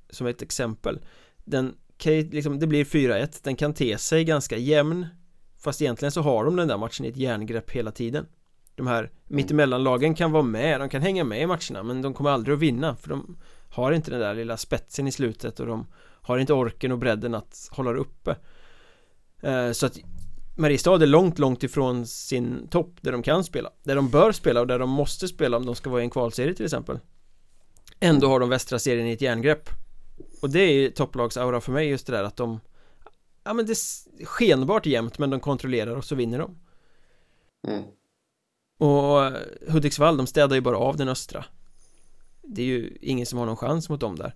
Som 0.09 0.27
ett 0.27 0.41
exempel. 0.41 0.99
Den 1.43 1.75
kan 1.97 2.13
ju 2.13 2.29
liksom, 2.29 2.59
det 2.59 2.67
blir 2.67 2.85
4-1 2.85 3.39
Den 3.43 3.55
kan 3.55 3.73
te 3.73 3.97
sig 3.97 4.23
ganska 4.23 4.57
jämn 4.57 5.07
Fast 5.57 5.81
egentligen 5.81 6.11
så 6.11 6.21
har 6.21 6.45
de 6.45 6.55
den 6.55 6.67
där 6.67 6.77
matchen 6.77 7.05
i 7.05 7.09
ett 7.09 7.17
järngrepp 7.17 7.71
hela 7.71 7.91
tiden. 7.91 8.25
De 8.75 8.87
här 8.87 9.11
mittemellanlagen 9.25 10.15
kan 10.15 10.31
vara 10.31 10.43
med, 10.43 10.79
de 10.79 10.89
kan 10.89 11.01
hänga 11.01 11.23
med 11.23 11.41
i 11.41 11.45
matcherna 11.45 11.83
Men 11.83 12.01
de 12.01 12.13
kommer 12.13 12.29
aldrig 12.29 12.53
att 12.53 12.59
vinna 12.61 12.95
för 12.95 13.09
de 13.09 13.37
Har 13.69 13.91
inte 13.91 14.11
den 14.11 14.19
där 14.19 14.33
lilla 14.33 14.57
spetsen 14.57 15.07
i 15.07 15.11
slutet 15.11 15.59
och 15.59 15.65
de 15.65 15.87
Har 16.21 16.37
inte 16.37 16.53
orken 16.53 16.91
och 16.91 16.97
bredden 16.97 17.35
att 17.35 17.69
hålla 17.71 17.91
det 17.91 17.99
uppe. 17.99 18.35
Eh, 19.41 19.71
så 19.71 19.85
att 19.85 19.97
Mariestad 20.55 21.03
är 21.03 21.07
långt, 21.07 21.39
långt 21.39 21.63
ifrån 21.63 22.07
sin 22.07 22.67
topp 22.67 22.97
där 23.01 23.11
de 23.11 23.23
kan 23.23 23.43
spela. 23.43 23.69
Där 23.83 23.95
de 23.95 24.09
bör 24.09 24.31
spela 24.31 24.61
och 24.61 24.67
där 24.67 24.79
de 24.79 24.89
måste 24.89 25.27
spela 25.27 25.57
om 25.57 25.65
de 25.65 25.75
ska 25.75 25.89
vara 25.89 26.01
i 26.01 26.03
en 26.03 26.09
kvalserie 26.09 26.53
till 26.53 26.65
exempel. 26.65 26.99
Ändå 27.99 28.27
har 28.27 28.39
de 28.39 28.49
västra 28.49 28.79
serien 28.79 29.07
i 29.07 29.11
ett 29.11 29.21
järngrepp. 29.21 29.69
Och 30.41 30.49
det 30.49 30.59
är 30.59 30.73
ju 30.73 30.91
topplagsaura 30.91 31.61
för 31.61 31.71
mig 31.71 31.87
just 31.87 32.07
det 32.07 32.13
där 32.13 32.23
att 32.23 32.37
de 32.37 32.59
Ja 33.43 33.53
men 33.53 33.65
det 33.65 33.71
är 33.71 34.25
skenbart 34.25 34.85
jämnt 34.85 35.17
men 35.17 35.29
de 35.29 35.39
kontrollerar 35.39 35.95
och 35.95 36.05
så 36.05 36.15
vinner 36.15 36.39
de. 36.39 36.57
Mm. 37.67 37.83
Och 38.77 39.31
Hudiksvall 39.73 40.17
de 40.17 40.27
städar 40.27 40.55
ju 40.55 40.61
bara 40.61 40.77
av 40.77 40.97
den 40.97 41.09
östra. 41.09 41.45
Det 42.41 42.61
är 42.61 42.65
ju 42.65 42.97
ingen 43.01 43.25
som 43.25 43.39
har 43.39 43.45
någon 43.45 43.57
chans 43.57 43.89
mot 43.89 43.99
dem 43.99 44.15
där 44.15 44.35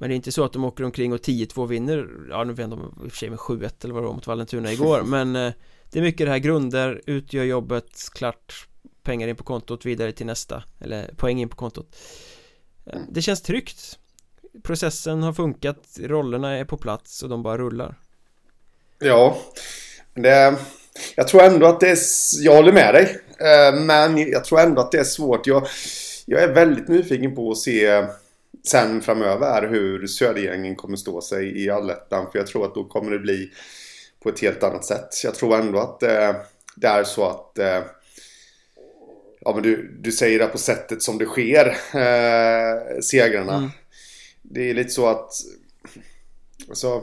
men 0.00 0.08
det 0.08 0.14
är 0.14 0.16
inte 0.16 0.32
så 0.32 0.44
att 0.44 0.52
de 0.52 0.64
åker 0.64 0.84
omkring 0.84 1.12
och 1.12 1.18
10-2 1.18 1.66
vinner. 1.66 2.08
Ja 2.30 2.44
nu 2.44 2.52
vet 2.52 2.70
de 2.70 2.80
i 3.04 3.08
och 3.08 3.12
för 3.12 3.18
sig 3.18 3.30
med 3.30 3.38
7-1 3.38 3.84
eller 3.84 3.94
vad 3.94 4.02
det 4.02 4.06
var 4.06 4.14
mot 4.14 4.26
Vallentuna 4.26 4.72
igår. 4.72 5.02
Men 5.06 5.36
eh, 5.36 5.52
det 5.90 5.98
är 5.98 6.02
mycket 6.02 6.26
det 6.26 6.30
här 6.30 6.38
grunder, 6.38 7.02
utgör 7.06 7.44
jobbet, 7.44 8.08
klart 8.14 8.68
Pengar 9.02 9.28
in 9.28 9.36
på 9.36 9.44
kontot, 9.44 9.86
vidare 9.86 10.12
till 10.12 10.26
nästa 10.26 10.62
Eller 10.80 11.14
poäng 11.16 11.40
in 11.40 11.48
på 11.48 11.56
kontot. 11.56 11.96
Eh, 12.86 13.00
Det 13.08 13.22
känns 13.22 13.42
tryggt. 13.42 13.98
Processen 14.62 15.22
har 15.22 15.32
funkat, 15.32 15.98
rollerna 16.00 16.56
är 16.58 16.64
på 16.64 16.76
plats 16.76 17.22
och 17.22 17.28
de 17.28 17.42
bara 17.42 17.58
rullar. 17.58 17.94
Ja 18.98 19.38
det, 20.14 20.56
Jag 21.16 21.28
tror 21.28 21.42
ändå 21.42 21.66
att 21.66 21.80
det 21.80 21.88
är 21.90 21.98
Jag 22.40 22.56
håller 22.56 22.72
med 22.72 22.94
dig. 22.94 23.18
Eh, 23.40 23.80
Men 23.80 24.18
jag 24.18 24.44
tror 24.44 24.60
ändå 24.60 24.80
att 24.80 24.92
det 24.92 24.98
är 24.98 25.04
svårt. 25.04 25.46
Jag, 25.46 25.66
jag 26.26 26.42
är 26.42 26.52
väldigt 26.52 26.88
nyfiken 26.88 27.34
på 27.34 27.50
att 27.50 27.58
se 27.58 28.06
sen 28.66 29.00
framöver 29.02 29.62
är 29.62 29.68
hur 29.68 30.06
Södergängen 30.06 30.76
kommer 30.76 30.96
stå 30.96 31.20
sig 31.20 31.64
i 31.64 31.70
allettan. 31.70 32.30
För 32.32 32.38
jag 32.38 32.46
tror 32.46 32.64
att 32.64 32.74
då 32.74 32.84
kommer 32.84 33.10
det 33.10 33.18
bli 33.18 33.50
på 34.22 34.28
ett 34.28 34.40
helt 34.40 34.62
annat 34.62 34.84
sätt. 34.84 35.08
Jag 35.24 35.34
tror 35.34 35.58
ändå 35.58 35.78
att 35.78 36.02
eh, 36.02 36.36
det 36.76 36.86
är 36.86 37.04
så 37.04 37.26
att 37.26 37.58
eh, 37.58 37.82
Ja 39.40 39.54
men 39.54 39.62
du, 39.62 39.98
du 40.00 40.12
säger 40.12 40.38
det 40.38 40.46
på 40.46 40.58
sättet 40.58 41.02
som 41.02 41.18
det 41.18 41.24
sker 41.24 41.66
eh, 41.94 43.00
Segrarna 43.02 43.56
mm. 43.56 43.70
Det 44.42 44.70
är 44.70 44.74
lite 44.74 44.90
så 44.90 45.06
att 45.06 45.30
Alltså 46.68 47.02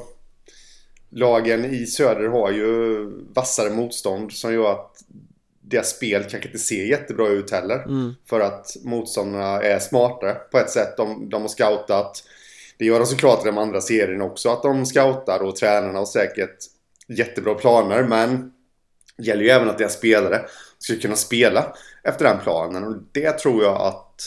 lagen 1.09 1.65
i 1.65 1.85
söder 1.85 2.27
har 2.27 2.51
ju 2.51 3.05
vassare 3.35 3.69
motstånd 3.69 4.31
som 4.31 4.53
gör 4.53 4.71
att 4.71 5.03
deras 5.67 5.89
spel 5.89 6.21
kanske 6.21 6.47
inte 6.47 6.59
ser 6.59 6.85
jättebra 6.85 7.27
ut 7.27 7.51
heller. 7.51 7.83
Mm. 7.83 8.13
För 8.29 8.39
att 8.39 8.75
motståndarna 8.83 9.61
är 9.61 9.79
smartare 9.79 10.33
på 10.33 10.57
ett 10.57 10.69
sätt. 10.69 10.97
De, 10.97 11.29
de 11.29 11.41
har 11.41 11.49
scoutat. 11.49 12.23
Det 12.77 12.85
gör 12.85 12.99
de 12.99 13.05
såklart 13.05 13.43
i 13.43 13.47
de 13.47 13.57
andra 13.57 13.81
serierna 13.81 14.23
också. 14.23 14.49
Att 14.49 14.63
de 14.63 14.85
scoutar 14.85 15.43
och 15.43 15.55
tränarna 15.55 15.99
har 15.99 16.05
säkert 16.05 16.57
jättebra 17.07 17.55
planer. 17.55 18.03
Men 18.03 18.51
det 19.17 19.23
gäller 19.23 19.43
ju 19.43 19.49
även 19.49 19.69
att 19.69 19.77
deras 19.77 19.93
spelare 19.93 20.45
ska 20.79 20.95
kunna 20.95 21.15
spela 21.15 21.75
efter 22.03 22.25
den 22.25 22.39
planen. 22.39 22.83
Och 22.83 22.95
det 23.11 23.31
tror 23.31 23.63
jag 23.63 23.81
att, 23.81 24.21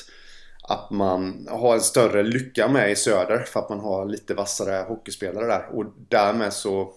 att 0.69 0.91
man 0.91 1.49
har 1.51 1.75
en 1.75 1.81
större 1.81 2.23
lycka 2.23 2.69
med 2.69 2.91
i 2.91 2.97
söder. 2.97 3.39
För 3.39 3.61
att 3.61 3.71
man 3.71 3.81
har 3.81 4.07
lite 4.07 4.35
vassare 4.35 4.85
hockeyspelare 4.89 5.47
där. 5.47 5.69
Och 5.73 5.85
därmed 6.09 6.53
så, 6.53 6.93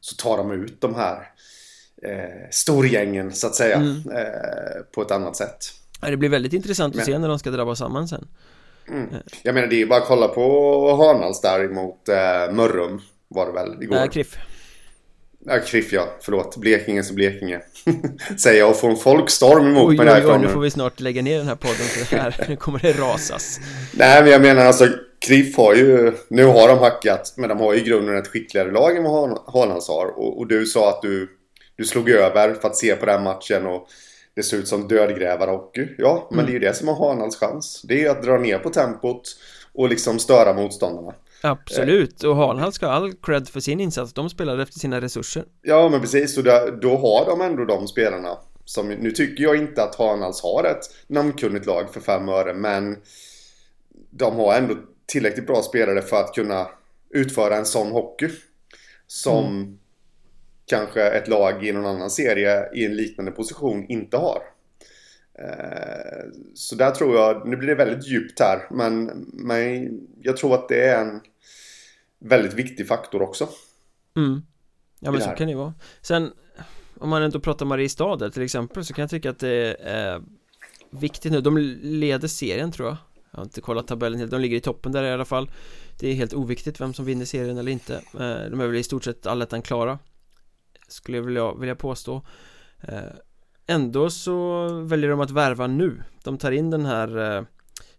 så 0.00 0.16
tar 0.16 0.36
de 0.36 0.52
ut 0.52 0.80
de 0.80 0.94
här 0.94 1.32
eh, 2.02 2.48
storgängen 2.50 3.32
så 3.32 3.46
att 3.46 3.54
säga. 3.54 3.76
Mm. 3.76 3.96
Eh, 4.16 4.82
på 4.94 5.02
ett 5.02 5.10
annat 5.10 5.36
sätt. 5.36 5.56
Det 6.00 6.16
blir 6.16 6.28
väldigt 6.28 6.52
intressant 6.52 6.92
att 6.94 6.96
Men- 6.96 7.04
se 7.06 7.18
när 7.18 7.28
de 7.28 7.38
ska 7.38 7.50
drabba 7.50 7.74
samman 7.74 8.08
sen 8.08 8.28
Jag 9.42 9.54
menar 9.54 9.68
det 9.68 9.74
är 9.76 9.78
ju 9.78 9.86
bara 9.86 10.00
att 10.02 10.08
kolla 10.08 10.28
på 10.28 10.96
Hanals 10.96 11.40
där 11.40 11.68
mot 11.68 12.08
eh, 12.08 12.54
Mörrum. 12.54 13.00
Var 13.28 13.46
det 13.46 13.52
väl 13.52 13.82
igår? 13.82 13.96
äh, 13.96 14.06
Kriff 14.06 14.36
Ja, 15.48 15.58
Kriff 15.66 15.92
ja, 15.92 16.08
förlåt. 16.20 16.56
Blekinge 16.56 17.02
så 17.02 17.14
Blekinge. 17.14 17.60
Säger 18.38 18.58
jag 18.58 18.70
och 18.70 18.76
får 18.76 18.90
en 18.90 18.96
folkstorm 18.96 19.66
emot 19.66 19.88
Oj, 19.88 19.96
mig 19.96 20.24
oj, 20.24 20.32
oj, 20.32 20.38
nu 20.38 20.48
får 20.48 20.60
vi 20.60 20.70
snart 20.70 21.00
lägga 21.00 21.22
ner 21.22 21.38
den 21.38 21.48
här 21.48 21.54
podden 21.54 21.76
för 21.76 22.16
det 22.16 22.22
här, 22.22 22.44
nu 22.48 22.56
kommer 22.56 22.78
det 22.78 22.92
rasas 22.92 23.60
Nej 23.92 24.22
men 24.22 24.32
jag 24.32 24.42
menar 24.42 24.64
alltså 24.64 24.88
Kriff 25.26 25.56
har 25.56 25.74
ju, 25.74 26.12
nu 26.28 26.44
har 26.44 26.68
de 26.68 26.78
hackat, 26.78 27.34
men 27.36 27.48
de 27.48 27.58
har 27.60 27.74
ju 27.74 27.80
i 27.80 27.84
grunden 27.84 28.16
ett 28.16 28.26
skickligare 28.28 28.70
lag 28.70 28.96
än 28.96 29.02
vad 29.04 29.28
Han- 29.28 29.38
Hanals 29.46 29.88
har. 29.88 30.06
Och, 30.06 30.38
och 30.38 30.46
du 30.46 30.66
sa 30.66 30.88
att 30.90 31.02
du, 31.02 31.28
du 31.76 31.84
slog 31.84 32.10
över 32.10 32.54
för 32.54 32.68
att 32.68 32.76
se 32.76 32.96
på 32.96 33.06
den 33.06 33.22
matchen 33.22 33.66
och 33.66 33.88
det 34.34 34.42
ser 34.42 34.56
ut 34.56 34.68
som 34.68 34.88
dödgrävarhockey. 34.88 35.88
Ja, 35.98 36.28
men 36.30 36.44
det 36.44 36.50
är 36.50 36.52
ju 36.52 36.58
det 36.58 36.74
som 36.74 36.88
har 36.88 37.08
Hanals 37.08 37.36
chans. 37.36 37.82
Det 37.84 38.04
är 38.04 38.10
att 38.10 38.22
dra 38.22 38.38
ner 38.38 38.58
på 38.58 38.70
tempot 38.70 39.22
och 39.72 39.88
liksom 39.88 40.18
störa 40.18 40.52
motståndarna. 40.52 41.14
Absolut, 41.42 42.22
och 42.24 42.36
Hanhall 42.36 42.72
ska 42.72 42.86
ha 42.86 42.92
all 42.92 43.12
cred 43.12 43.48
för 43.48 43.60
sin 43.60 43.80
insats 43.80 44.12
De 44.12 44.30
spelade 44.30 44.62
efter 44.62 44.78
sina 44.78 45.00
resurser 45.00 45.44
Ja, 45.62 45.88
men 45.88 46.00
precis. 46.00 46.38
Och 46.38 46.44
då 46.80 46.96
har 46.96 47.26
de 47.26 47.40
ändå 47.40 47.64
de 47.64 47.88
spelarna. 47.88 48.38
Som, 48.64 48.88
nu 48.88 49.10
tycker 49.10 49.44
jag 49.44 49.56
inte 49.56 49.82
att 49.82 49.94
Hanals 49.94 50.42
har 50.42 50.64
ett 50.64 50.84
namnkunnigt 51.06 51.66
lag 51.66 51.92
för 51.92 52.00
fem 52.00 52.28
öre, 52.28 52.54
men 52.54 52.96
de 54.10 54.36
har 54.36 54.54
ändå 54.54 54.74
tillräckligt 55.06 55.46
bra 55.46 55.62
spelare 55.62 56.02
för 56.02 56.16
att 56.16 56.34
kunna 56.34 56.66
utföra 57.10 57.56
en 57.56 57.66
sån 57.66 57.90
hockey. 57.90 58.28
Som 59.06 59.78
kanske 60.66 61.02
ett 61.02 61.28
lag 61.28 61.66
i 61.66 61.72
någon 61.72 61.86
annan 61.86 62.10
serie 62.10 62.74
i 62.74 62.84
en 62.84 62.96
liknande 62.96 63.30
position 63.30 63.86
inte 63.88 64.16
har. 64.16 64.42
Eh, 65.38 66.24
Så 66.54 66.74
där 66.74 66.90
tror 66.90 67.14
jag, 67.16 67.48
nu 67.48 67.56
blir 67.56 67.68
det 67.68 67.74
väldigt 67.74 68.06
djupt 68.08 68.40
här, 68.40 68.66
men, 68.70 69.04
men 69.32 70.00
jag 70.22 70.36
tror 70.36 70.54
att 70.54 70.68
det 70.68 70.84
är 70.84 71.04
en 71.04 71.20
väldigt 72.18 72.54
viktig 72.54 72.88
faktor 72.88 73.22
också. 73.22 73.48
Mm. 74.16 74.42
Ja 75.00 75.10
men 75.10 75.20
så 75.20 75.28
kan 75.30 75.46
det 75.46 75.50
ju 75.52 75.58
vara. 75.58 75.74
Sen 76.02 76.30
om 76.98 77.08
man 77.08 77.22
ändå 77.22 77.40
pratar 77.40 77.66
Mariestad 77.66 78.30
till 78.30 78.42
exempel 78.42 78.84
så 78.84 78.94
kan 78.94 79.02
jag 79.02 79.10
tycka 79.10 79.30
att 79.30 79.38
det 79.38 79.76
är 79.80 80.22
viktigt 80.90 81.32
nu. 81.32 81.40
De 81.40 81.58
leder 81.82 82.28
serien 82.28 82.72
tror 82.72 82.88
jag. 82.88 82.96
Jag 83.30 83.38
har 83.38 83.44
inte 83.44 83.60
kollat 83.60 83.86
tabellen 83.86 84.18
helt, 84.18 84.30
de 84.30 84.40
ligger 84.40 84.56
i 84.56 84.60
toppen 84.60 84.92
där 84.92 85.04
i 85.04 85.10
alla 85.12 85.24
fall. 85.24 85.50
Det 86.00 86.08
är 86.08 86.14
helt 86.14 86.34
oviktigt 86.34 86.80
vem 86.80 86.94
som 86.94 87.04
vinner 87.04 87.24
serien 87.24 87.58
eller 87.58 87.72
inte. 87.72 87.94
Eh, 87.94 88.50
De 88.50 88.60
är 88.60 88.66
väl 88.66 88.76
i 88.76 88.82
stort 88.82 89.04
sett 89.04 89.26
allettan 89.26 89.62
klara 89.62 89.98
Skulle 90.88 91.18
jag 91.18 91.24
vilja, 91.24 91.54
vilja 91.54 91.76
påstå. 91.76 92.22
Eh, 92.80 92.98
Ändå 93.68 94.10
så 94.10 94.68
väljer 94.68 95.10
de 95.10 95.20
att 95.20 95.30
värva 95.30 95.66
nu. 95.66 96.02
De 96.24 96.38
tar 96.38 96.52
in 96.52 96.70
den 96.70 96.86
här 96.86 97.36
eh, 97.36 97.44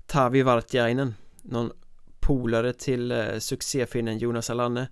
Tavi 0.06 0.42
Vartiainen 0.42 1.14
Någon 1.42 1.72
polare 2.20 2.74
till 2.74 3.12
eh, 3.12 3.38
succéfinnen 3.40 4.18
Jonas 4.18 4.50
Alanne 4.50 4.88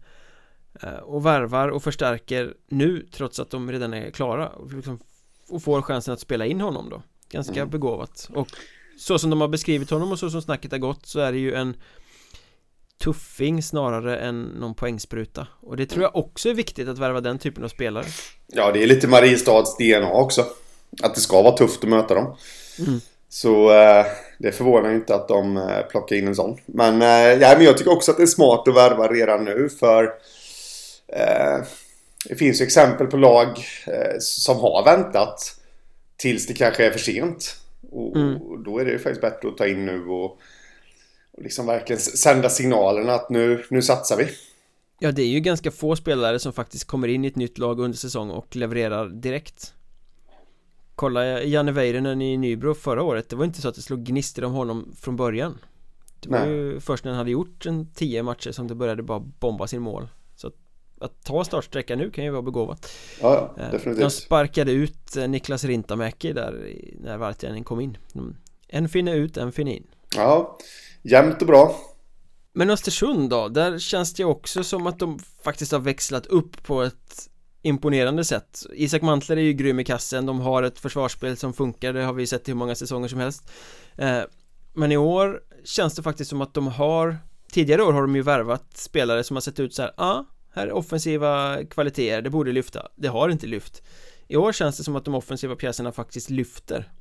Eh, 0.82 0.94
och 0.94 1.26
värvar 1.26 1.70
och 1.70 1.84
förstärker 1.84 2.54
nu 2.68 3.08
trots 3.12 3.40
att 3.40 3.50
de 3.50 3.72
redan 3.72 3.94
är 3.94 4.12
klara 4.12 4.50
och, 4.50 4.74
liksom, 4.74 5.00
och 5.50 5.64
får 5.64 5.82
chansen 5.82 6.14
att 6.14 6.20
spela 6.20 6.46
in 6.46 6.62
honom 6.62 6.90
då. 6.90 7.02
Ganska 7.30 7.54
Mm. 7.62 7.70
begåvat. 7.70 8.30
Och 8.34 8.48
så 8.98 9.20
som 9.20 9.30
de 9.30 9.42
har 9.42 9.48
beskrivit 9.48 9.90
honom 9.90 10.12
och 10.12 10.20
så 10.20 10.30
som 10.30 10.42
snacket 10.42 10.72
har 10.72 10.80
gått 10.80 11.06
så 11.06 11.20
är 11.20 11.32
det 11.32 11.38
ju 11.38 11.54
en 11.54 11.76
tuffing 13.04 13.64
snarare 13.64 14.18
än 14.18 14.42
någon 14.44 14.76
poängspruta 14.76 15.48
och 15.62 15.78
det 15.78 15.86
tror 15.86 16.04
jag 16.04 16.16
också 16.16 16.50
är 16.50 16.54
viktigt 16.54 16.88
att 16.88 16.98
värva 16.98 17.22
den 17.22 17.40
typen 17.40 17.64
av 17.64 17.68
spelare 17.68 18.06
Ja, 18.48 18.72
det 18.72 18.84
är 18.84 18.88
lite 18.88 19.08
Mariestads 19.08 19.78
DNA 19.78 20.12
också. 20.12 20.46
Att 21.04 21.16
det 21.16 21.22
ska 21.22 21.42
vara 21.42 21.58
tufft 21.58 21.84
att 21.84 21.90
möta 21.90 22.16
dem. 22.16 22.36
Mm. 22.88 23.00
Så 23.30 23.72
eh, 23.72 24.06
det 24.40 24.52
förvånar 24.52 24.90
ju 24.90 24.96
inte 24.96 25.16
att 25.16 25.28
de 25.28 25.58
eh, 25.58 25.82
plockar 25.90 26.16
in 26.16 26.28
en 26.28 26.36
sån. 26.36 26.58
Men, 26.66 27.02
eh, 27.02 27.42
ja, 27.42 27.54
men 27.58 27.64
jag 27.66 27.78
tycker 27.78 27.92
också 27.92 28.12
att 28.12 28.18
det 28.18 28.24
är 28.24 28.28
smart 28.28 28.68
att 28.68 28.76
värva 28.76 29.08
redan 29.08 29.46
nu 29.46 29.70
för 29.70 30.04
eh, 31.08 31.66
det 32.30 32.36
finns 32.36 32.62
ju 32.62 32.66
exempel 32.66 33.08
på 33.08 33.18
lag 33.18 33.48
eh, 33.88 34.16
som 34.20 34.58
har 34.60 34.86
väntat 34.86 35.56
tills 36.18 36.48
det 36.48 36.54
kanske 36.54 36.86
är 36.86 36.92
för 36.92 37.00
sent. 37.00 37.56
Och, 37.92 38.16
Mm. 38.16 38.42
och 38.42 38.60
då 38.60 38.80
är 38.80 38.86
det 38.86 38.92
ju 38.92 39.00
faktiskt 39.00 39.22
bättre 39.22 39.48
att 39.48 39.58
ta 39.58 39.68
in 39.68 39.86
nu 39.86 40.06
och, 40.06 40.40
och 41.38 41.44
liksom 41.44 41.66
verkligen 41.66 42.00
sända 42.00 42.50
signalerna 42.50 43.14
att 43.14 43.30
nu, 43.30 43.64
nu 43.70 43.82
satsar 43.82 44.18
vi. 44.18 44.28
Ja 45.00 45.12
det 45.12 45.22
är 45.22 45.28
ju 45.28 45.40
ganska 45.40 45.72
få 45.72 45.96
spelare 45.96 46.40
som 46.40 46.54
faktiskt 46.54 46.86
kommer 46.88 47.08
in 47.08 47.26
i 47.26 47.28
ett 47.28 47.36
nytt 47.36 47.58
lag 47.58 47.80
under 47.80 47.98
säsong 47.98 48.30
och 48.30 48.56
levererar 48.56 49.10
direkt. 49.10 49.74
Kolla 50.96 51.44
Janne 51.44 51.72
Väyrynen 51.72 52.22
i 52.22 52.38
Nybro 52.38 52.74
förra 52.74 53.04
året 53.04 53.30
Det 53.30 53.36
var 53.36 53.46
inte 53.46 53.62
så 53.62 53.68
att 53.70 53.76
det 53.76 53.82
slog 53.82 54.04
gnistor 54.04 54.44
om 54.44 54.52
honom 54.54 54.96
från 55.00 55.16
början. 55.16 55.58
Det 56.20 56.30
var 56.30 56.40
Nej. 56.40 56.50
ju 56.50 56.80
först 56.80 57.04
när 57.04 57.12
han 57.12 57.18
hade 57.18 57.32
gjort 57.32 57.66
en 57.66 57.88
tio 57.94 58.24
matcher 58.24 58.52
som 58.52 58.68
det 58.68 58.76
började 58.76 59.04
bara 59.04 59.20
bomba 59.20 59.68
sin 59.68 59.82
mål. 59.82 60.08
Så 60.36 60.48
att, 60.48 60.54
att 61.00 61.24
ta 61.24 61.44
startsträcka 61.44 61.96
nu 61.96 62.12
kan 62.12 62.24
ju 62.26 62.30
vara 62.32 62.42
begåvat. 62.42 62.92
Ja, 63.22 63.54
ja 63.58 63.64
Eh, 63.64 63.72
definitivt. 63.72 64.04
De 64.04 64.10
sparkade 64.12 64.72
ut 64.72 65.16
eh, 65.18 65.28
Niklas 65.28 65.64
Rintamäki 65.64 66.34
där 66.34 66.74
när 67.00 67.18
Vartiainen 67.18 67.64
kom 67.64 67.80
in. 67.82 67.98
De- 68.14 68.36
En 68.68 68.90
finne 68.90 69.14
ut, 69.16 69.38
en 69.38 69.52
finne 69.52 69.74
in. 69.76 69.88
Ja, 70.16 70.58
jämnt 71.10 71.42
och 71.42 71.48
bra. 71.48 71.76
Men 72.54 72.70
Östersund 72.70 73.30
då, 73.30 73.48
där 73.48 73.80
känns 73.80 74.14
det 74.14 74.24
ju 74.24 74.28
också 74.28 74.64
som 74.64 74.88
att 74.88 75.00
de 75.00 75.20
faktiskt 75.44 75.72
har 75.72 75.80
växlat 75.80 76.26
upp 76.26 76.64
på 76.64 76.82
ett 76.82 77.30
imponerande 77.62 78.24
sätt. 78.24 78.66
Isak 78.74 79.02
Mantler 79.02 79.38
är 79.38 79.42
ju 79.42 79.54
grym 79.54 79.80
i 79.80 79.84
kassen, 79.84 80.26
de 80.26 80.40
har 80.40 80.64
ett 80.64 80.80
försvarsspel 80.80 81.38
som 81.38 81.54
funkar, 81.54 81.94
det 81.94 82.04
har 82.04 82.14
vi 82.14 82.28
sett 82.28 82.48
i 82.48 82.52
hur 82.52 82.58
många 82.58 82.76
säsonger 82.76 83.08
som 83.08 83.20
helst. 83.20 83.50
Eh, 83.98 84.22
men 84.74 84.92
i 84.92 84.98
år 84.98 85.40
känns 85.64 85.96
det 85.96 86.04
faktiskt 86.04 86.30
som 86.30 86.42
att 86.42 86.54
de 86.54 86.68
har 86.68 87.18
Tidigare 87.52 87.84
år 87.84 87.94
har 87.94 88.02
de 88.02 88.16
ju 88.16 88.22
värvat 88.22 88.78
spelare 88.78 89.24
som 89.24 89.36
har 89.36 89.42
sett 89.42 89.60
ut 89.60 89.74
så 89.74 89.82
här, 89.82 89.92
ja, 89.98 90.04
ah, 90.04 90.26
här 90.54 90.68
är 90.68 90.72
offensiva 90.72 91.58
kvaliteter, 91.70 92.22
det 92.22 92.30
borde 92.30 92.52
lyfta. 92.52 92.88
Det 92.96 93.08
har 93.08 93.30
inte 93.30 93.48
lyft. 93.48 93.84
I 94.28 94.36
år 94.36 94.52
känns 94.52 94.78
det 94.78 94.84
som 94.84 94.96
att 94.96 95.06
de 95.06 95.16
offensiva 95.16 95.56
pjäserna 95.56 95.92
faktiskt 95.92 96.30
lyfter. 96.30 96.92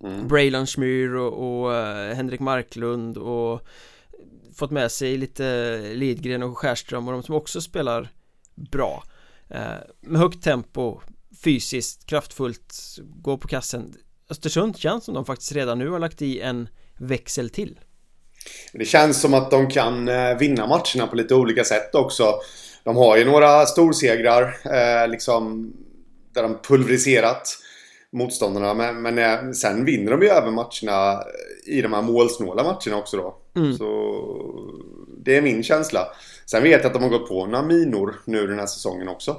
Mm. 0.00 0.28
Braylon 0.28 0.66
Schmyr 0.66 1.14
och, 1.14 1.62
och 1.62 1.74
eh, 1.74 2.14
Henrik 2.14 2.40
Marklund 2.40 3.18
och 3.18 3.60
fått 4.56 4.70
med 4.70 4.92
sig 4.92 5.16
lite 5.16 5.78
Lidgren 5.94 6.42
och 6.42 6.58
Skärström 6.58 7.08
och 7.08 7.14
de 7.14 7.22
som 7.22 7.34
också 7.34 7.60
spelar 7.60 8.08
bra 8.54 9.04
eh, 9.48 9.72
med 10.00 10.20
högt 10.20 10.44
tempo 10.44 11.00
fysiskt, 11.44 12.06
kraftfullt, 12.06 12.74
gå 13.02 13.38
på 13.38 13.48
kassen 13.48 13.94
Östersund 14.30 14.76
känns 14.76 15.04
som 15.04 15.14
de 15.14 15.24
faktiskt 15.24 15.52
redan 15.52 15.78
nu 15.78 15.88
har 15.88 15.98
lagt 15.98 16.22
i 16.22 16.40
en 16.40 16.68
växel 16.98 17.50
till 17.50 17.80
Det 18.72 18.84
känns 18.84 19.20
som 19.20 19.34
att 19.34 19.50
de 19.50 19.70
kan 19.70 20.08
eh, 20.08 20.38
vinna 20.38 20.66
matcherna 20.66 21.06
på 21.10 21.16
lite 21.16 21.34
olika 21.34 21.64
sätt 21.64 21.94
också. 21.94 22.34
De 22.84 22.96
har 22.96 23.16
ju 23.16 23.24
några 23.24 23.66
storsegrar 23.66 24.56
eh, 24.64 25.08
liksom 25.08 25.72
där 26.34 26.42
de 26.42 26.58
pulveriserat 26.62 27.58
motståndarna. 28.14 28.74
Men, 28.74 29.02
men 29.02 29.18
eh, 29.18 29.50
sen 29.50 29.84
vinner 29.84 30.10
de 30.10 30.22
ju 30.22 30.28
även 30.28 30.54
matcherna 30.54 31.22
i 31.66 31.82
de 31.82 31.92
här 31.92 32.02
målsnåla 32.02 32.62
matcherna 32.62 32.96
också 32.96 33.16
då. 33.16 33.36
Mm. 33.56 33.76
Så 33.76 33.86
det 35.24 35.36
är 35.36 35.42
min 35.42 35.62
känsla. 35.62 36.06
Sen 36.46 36.62
vet 36.62 36.82
jag 36.82 36.86
att 36.86 36.92
de 36.92 37.02
har 37.02 37.10
gått 37.10 37.28
på 37.28 37.46
några 37.46 37.64
minor 37.66 38.14
nu 38.24 38.46
den 38.46 38.58
här 38.58 38.66
säsongen 38.66 39.08
också. 39.08 39.30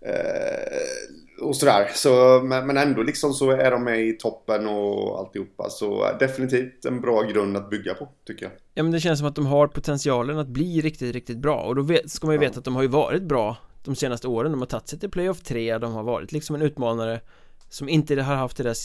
Eh, 0.00 1.44
och 1.44 1.56
sådär. 1.56 1.90
Så, 1.94 2.40
men, 2.44 2.66
men 2.66 2.76
ändå 2.76 3.02
liksom 3.02 3.32
så 3.32 3.50
är 3.50 3.70
de 3.70 3.84
med 3.84 4.06
i 4.06 4.12
toppen 4.12 4.68
och 4.68 5.18
alltihopa. 5.18 5.70
Så 5.70 6.06
definitivt 6.20 6.84
en 6.84 7.00
bra 7.00 7.22
grund 7.22 7.56
att 7.56 7.70
bygga 7.70 7.94
på, 7.94 8.08
tycker 8.26 8.44
jag. 8.44 8.52
Ja 8.74 8.82
men 8.82 8.92
det 8.92 9.00
känns 9.00 9.18
som 9.18 9.28
att 9.28 9.34
de 9.34 9.46
har 9.46 9.66
potentialen 9.66 10.38
att 10.38 10.48
bli 10.48 10.80
riktigt, 10.80 11.14
riktigt 11.14 11.38
bra 11.38 11.60
och 11.60 11.74
då 11.74 11.82
vet, 11.82 12.10
ska 12.10 12.26
man 12.26 12.34
ju 12.34 12.42
Ja. 12.42 12.48
veta 12.48 12.58
att 12.58 12.64
de 12.64 12.76
har 12.76 12.82
ju 12.82 12.88
varit 12.88 13.22
bra 13.22 13.56
de 13.84 13.94
senaste 13.96 14.28
åren 14.28 14.52
De 14.52 14.60
har 14.60 14.66
tagit 14.66 14.88
sig 14.88 14.98
till 14.98 15.10
playoff 15.10 15.40
3, 15.40 15.78
de 15.78 15.92
har 15.92 16.02
varit 16.02 16.32
liksom 16.32 16.54
en 16.56 16.62
utmanare 16.62 17.20
Som 17.68 17.88
inte 17.88 18.22
har 18.22 18.34
haft 18.36 18.56
det 18.56 18.62
där 18.62 18.76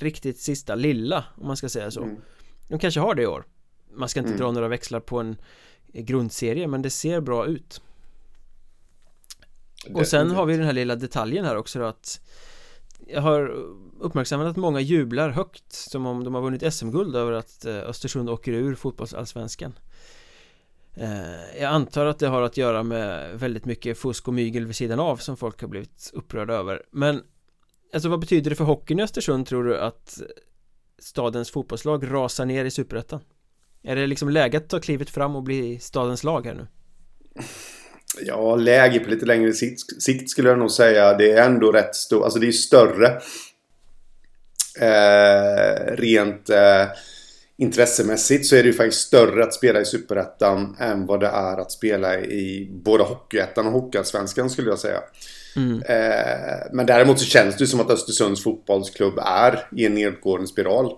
riktigt 0.00 0.40
sista 0.40 0.74
lilla 0.74 1.24
om 1.36 1.46
man 1.46 1.56
ska 1.56 1.68
säga 1.68 1.90
så. 1.90 2.02
Mm. 2.02 2.16
De 2.68 2.78
kanske 2.78 3.00
har 3.00 3.14
det 3.14 3.22
i 3.22 3.26
år. 3.26 3.44
Man 3.94 4.08
ska 4.08 4.20
inte 4.20 4.30
Mm. 4.32 4.40
dra 4.40 4.52
några 4.52 4.68
växlar 4.68 5.00
på 5.00 5.18
en 5.20 5.36
grundserie 5.92 6.66
men 6.66 6.82
det 6.82 6.90
ser 6.90 7.20
bra 7.20 7.46
ut. 7.46 7.80
Och 9.94 10.06
sen 10.06 10.30
har 10.30 10.46
vi 10.46 10.56
den 10.56 10.66
här 10.66 10.72
lilla 10.72 10.96
detaljen 10.96 11.44
här 11.44 11.56
också 11.56 11.78
då 11.78 11.84
att 11.84 12.20
Jag 13.06 13.20
har 13.20 13.48
uppmärksammat 14.00 14.46
att 14.46 14.56
många 14.56 14.80
jublar 14.80 15.30
högt 15.30 15.72
Som 15.72 16.06
om 16.06 16.24
de 16.24 16.34
har 16.34 16.42
vunnit 16.42 16.74
SM-guld 16.74 17.16
över 17.16 17.32
att 17.32 17.64
eh, 17.64 17.76
Östersund 17.76 18.30
åker 18.30 18.52
ur 18.52 18.74
fotbollsallsvenskan. 18.74 19.72
Eh, 20.94 21.60
Jag 21.60 21.72
antar 21.72 22.06
att 22.06 22.18
det 22.18 22.28
har 22.28 22.42
att 22.42 22.56
göra 22.56 22.82
med 22.82 23.38
väldigt 23.38 23.64
mycket 23.64 23.98
fusk 23.98 24.28
och 24.28 24.34
mygel 24.34 24.66
vid 24.66 24.76
sidan 24.76 25.00
av 25.00 25.16
som 25.16 25.36
folk 25.36 25.60
har 25.60 25.68
blivit 25.68 26.10
upprörda 26.14 26.54
över. 26.54 26.82
Men 26.90 27.22
Alltså 27.92 28.08
vad 28.08 28.20
betyder 28.20 28.50
det 28.50 28.56
för 28.56 28.64
hockeyn 28.64 29.00
i 29.00 29.02
Östersund 29.02 29.46
tror 29.46 29.64
du 29.64 29.78
att 29.78 30.18
Stadens 30.98 31.50
fotbollslag 31.50 32.12
rasar 32.12 32.46
ner 32.46 32.64
i 32.64 32.70
superettan? 32.70 33.20
Är 33.82 33.96
det 33.96 34.06
liksom 34.06 34.28
läge 34.28 34.58
att 34.58 34.68
ta 34.68 34.80
klivet 34.80 35.10
fram 35.10 35.36
och 35.36 35.42
bli 35.42 35.78
stadens 35.78 36.24
lag 36.24 36.46
här 36.46 36.54
nu? 36.54 36.66
Ja, 38.20 38.56
läge 38.56 38.98
på 38.98 39.10
lite 39.10 39.26
längre 39.26 39.52
sikt, 39.52 40.02
sikt 40.02 40.30
skulle 40.30 40.48
jag 40.48 40.58
nog 40.58 40.70
säga. 40.70 41.14
Det 41.14 41.32
är 41.32 41.46
ändå 41.46 41.72
rätt 41.72 41.94
stort. 41.94 42.24
Alltså 42.24 42.38
det 42.38 42.46
är 42.46 42.52
större. 42.52 43.06
Eh, 44.80 45.96
rent 45.96 46.50
eh, 46.50 46.86
intressemässigt 47.56 48.46
så 48.46 48.56
är 48.56 48.62
det 48.62 48.68
ju 48.68 48.72
faktiskt 48.72 49.06
större 49.06 49.44
att 49.44 49.54
spela 49.54 49.80
i 49.80 49.84
Superettan 49.84 50.76
än 50.80 51.06
vad 51.06 51.20
det 51.20 51.26
är 51.26 51.60
att 51.60 51.72
spela 51.72 52.20
i 52.20 52.70
både 52.84 53.04
Hockeyettan 53.04 53.66
och 53.66 53.72
Hockeyallsvenskan 53.72 54.50
skulle 54.50 54.68
jag 54.68 54.78
säga. 54.78 55.00
Mm. 55.56 55.82
Eh, 55.82 56.56
men 56.72 56.86
däremot 56.86 57.18
så 57.18 57.24
känns 57.24 57.56
det 57.56 57.66
som 57.66 57.80
att 57.80 57.90
Östersunds 57.90 58.42
fotbollsklubb 58.42 59.18
är 59.18 59.68
i 59.76 59.86
en 59.86 59.94
nedgående 59.94 60.46
spiral. 60.46 60.92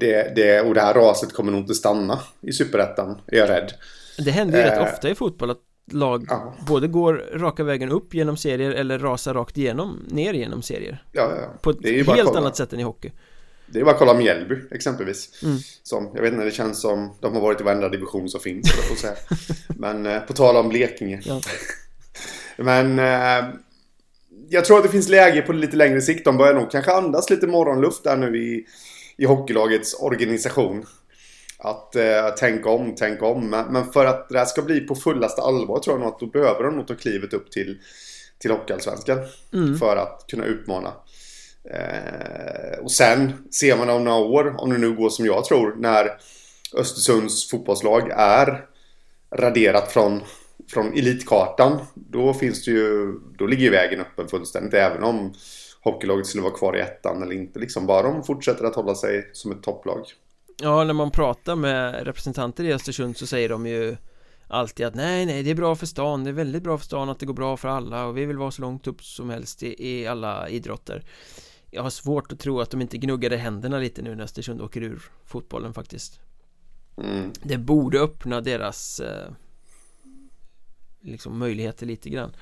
Det, 0.00 0.36
det, 0.36 0.60
och 0.60 0.74
det 0.74 0.80
här 0.80 0.94
raset 0.94 1.32
kommer 1.32 1.52
nog 1.52 1.60
inte 1.60 1.74
stanna 1.74 2.20
i 2.40 2.52
Superettan, 2.52 3.20
är 3.26 3.36
jag 3.36 3.48
rädd. 3.48 3.72
Det 4.18 4.30
händer 4.30 4.58
ju 4.58 4.64
eh, 4.64 4.70
rätt 4.70 4.94
ofta 4.94 5.10
i 5.10 5.14
fotboll 5.14 5.50
att 5.50 5.60
lag 5.92 6.26
ja. 6.28 6.54
både 6.66 6.88
går 6.88 7.14
raka 7.34 7.64
vägen 7.64 7.90
upp 7.90 8.14
genom 8.14 8.36
serier 8.36 8.70
eller 8.70 8.98
rasar 8.98 9.34
rakt 9.34 9.58
igenom, 9.58 10.06
ner 10.08 10.32
genom 10.32 10.62
serier. 10.62 11.04
Ja, 11.12 11.32
ja. 11.40 11.58
På 11.62 11.70
ett 11.70 12.06
helt 12.06 12.36
annat 12.36 12.56
sätt 12.56 12.72
än 12.72 12.80
i 12.80 12.82
hockey. 12.82 13.10
Det 13.66 13.80
är 13.80 13.84
bara 13.84 13.92
att 13.92 13.98
kolla 13.98 14.14
Mjällby 14.14 14.54
exempelvis. 14.70 15.42
Mm. 15.42 15.58
Som, 15.82 16.10
jag 16.14 16.22
vet 16.22 16.32
inte, 16.32 16.44
det 16.44 16.50
känns 16.50 16.80
som 16.80 17.14
de 17.20 17.34
har 17.34 17.40
varit 17.40 17.60
i 17.60 17.64
varenda 17.64 17.88
division 17.88 18.28
som 18.28 18.40
finns. 18.40 18.90
På 18.90 18.96
säga. 18.96 19.14
Men 19.68 20.06
eh, 20.06 20.20
på 20.20 20.32
tal 20.32 20.56
om 20.56 20.68
Blekinge. 20.68 21.20
Ja. 21.24 21.40
Men 22.56 22.98
eh, 22.98 23.54
jag 24.48 24.64
tror 24.64 24.76
att 24.76 24.84
det 24.84 24.90
finns 24.90 25.08
läge 25.08 25.42
på 25.42 25.52
lite 25.52 25.76
längre 25.76 26.00
sikt. 26.00 26.24
De 26.24 26.36
börjar 26.36 26.54
nog 26.54 26.70
kanske 26.70 26.92
andas 26.92 27.30
lite 27.30 27.46
morgonluft 27.46 28.04
där 28.04 28.16
nu 28.16 28.38
i, 28.38 28.66
i 29.16 29.24
hockeylagets 29.24 29.94
organisation. 29.94 30.86
Att 31.58 31.96
eh, 31.96 32.28
tänka 32.38 32.70
om, 32.70 32.94
tänka 32.94 33.26
om. 33.26 33.50
Men, 33.50 33.72
men, 33.72 33.92
för 33.92 34.06
att 34.06 34.28
det 34.28 34.38
här 34.38 34.46
ska 34.46 34.62
bli 34.62 34.80
på 34.80 34.94
fullaste 34.94 35.42
allvar 35.42 35.78
tror 35.78 35.94
jag 35.94 36.00
nog 36.00 36.08
att 36.08 36.20
då 36.20 36.26
behöver 36.26 36.64
de 36.64 36.76
nog 36.76 36.86
ta 36.86 36.94
klivet 36.94 37.32
upp 37.32 37.50
till, 37.50 37.78
till 38.38 38.50
Hockeyallsvenskan. 38.50 39.18
Mm. 39.52 39.78
För 39.78 39.96
att 39.96 40.24
kunna 40.28 40.44
utmana. 40.44 40.92
Eh, 41.70 42.78
och 42.78 42.92
sen 42.92 43.32
ser 43.50 43.76
man 43.76 43.90
om 43.90 44.04
några 44.04 44.18
år, 44.18 44.54
om 44.58 44.70
det 44.70 44.78
nu 44.78 44.92
går 44.92 45.10
som 45.10 45.26
jag 45.26 45.44
tror, 45.44 45.74
när 45.78 46.10
Östersunds 46.76 47.50
fotbollslag 47.50 48.10
är 48.16 48.64
raderat 49.30 49.92
från, 49.92 50.22
från 50.68 50.92
elitkartan. 50.92 51.78
Då 51.94 52.34
finns 52.34 52.64
det 52.64 52.70
ju, 52.70 53.12
då 53.38 53.46
ligger 53.46 53.64
ju 53.64 53.70
vägen 53.70 54.00
öppen 54.00 54.28
fullständigt. 54.28 54.74
Även 54.74 55.04
om 55.04 55.34
hockeylaget 55.80 56.26
skulle 56.26 56.42
vara 56.42 56.54
kvar 56.54 56.76
i 56.76 56.80
ettan 56.80 57.22
eller 57.22 57.34
inte. 57.34 57.58
Liksom 57.58 57.86
bara 57.86 58.02
de 58.02 58.24
fortsätter 58.24 58.64
att 58.64 58.74
hålla 58.74 58.94
sig 58.94 59.30
som 59.32 59.52
ett 59.52 59.62
topplag. 59.62 60.06
Ja, 60.62 60.84
när 60.84 60.94
man 60.94 61.10
pratar 61.10 61.56
med 61.56 62.06
representanter 62.06 62.64
i 62.64 62.72
Östersund 62.72 63.16
så 63.16 63.26
säger 63.26 63.48
de 63.48 63.66
ju 63.66 63.96
alltid 64.48 64.86
att 64.86 64.94
nej, 64.94 65.26
nej, 65.26 65.42
det 65.42 65.50
är 65.50 65.54
bra 65.54 65.74
för 65.74 65.86
stan, 65.86 66.24
det 66.24 66.30
är 66.30 66.34
väldigt 66.34 66.62
bra 66.62 66.78
för 66.78 66.84
stan 66.84 67.08
att 67.08 67.18
det 67.18 67.26
går 67.26 67.34
bra 67.34 67.56
för 67.56 67.68
alla 67.68 68.06
och 68.06 68.16
vi 68.18 68.24
vill 68.24 68.36
vara 68.36 68.50
så 68.50 68.62
långt 68.62 68.86
upp 68.86 69.04
som 69.04 69.30
helst 69.30 69.62
i, 69.62 69.88
i 69.88 70.06
alla 70.06 70.48
idrotter. 70.48 71.04
Jag 71.70 71.82
har 71.82 71.90
svårt 71.90 72.32
att 72.32 72.38
tro 72.38 72.60
att 72.60 72.70
de 72.70 72.80
inte 72.80 72.98
gnuggade 72.98 73.36
händerna 73.36 73.78
lite 73.78 74.02
nu 74.02 74.14
när 74.14 74.24
Östersund 74.24 74.60
åker 74.62 74.82
ur 74.82 75.02
fotbollen 75.24 75.74
faktiskt. 75.74 76.20
Mm. 76.96 77.32
Det 77.42 77.58
borde 77.58 78.00
öppna 78.00 78.40
deras 78.40 79.00
eh, 79.00 79.30
liksom 81.04 81.38
möjligheter 81.38 81.86
lite 81.86 82.08
grann. 82.08 82.32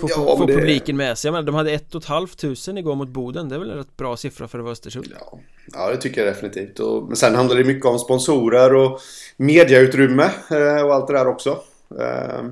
Få, 0.00 0.08
ja, 0.10 0.36
få 0.36 0.46
det... 0.46 0.54
publiken 0.54 0.96
med 0.96 1.18
sig. 1.18 1.28
Jag 1.28 1.32
menar, 1.32 1.46
de 1.46 1.54
hade 1.54 1.72
ett 1.72 1.94
och 1.94 2.02
ett 2.02 2.08
halvt 2.08 2.38
tusen 2.38 2.78
igår 2.78 2.94
mot 2.94 3.08
Boden. 3.08 3.48
Det 3.48 3.54
är 3.54 3.58
väl 3.58 3.70
en 3.70 3.76
rätt 3.76 3.96
bra 3.96 4.16
siffra 4.16 4.48
för 4.48 4.58
att 4.58 4.64
vara 4.64 4.72
Östersund. 4.72 5.06
Ja, 5.20 5.38
ja 5.72 5.90
det 5.90 5.96
tycker 5.96 6.24
jag 6.24 6.34
definitivt. 6.34 6.78
Och, 6.78 7.06
men 7.06 7.16
sen 7.16 7.34
handlar 7.34 7.56
det 7.56 7.64
mycket 7.64 7.86
om 7.86 7.98
sponsorer 7.98 8.74
och 8.74 9.00
mediautrymme 9.36 10.30
eh, 10.50 10.86
och 10.86 10.94
allt 10.94 11.06
det 11.06 11.12
där 11.12 11.26
också. 11.26 11.62
Eh, 12.00 12.44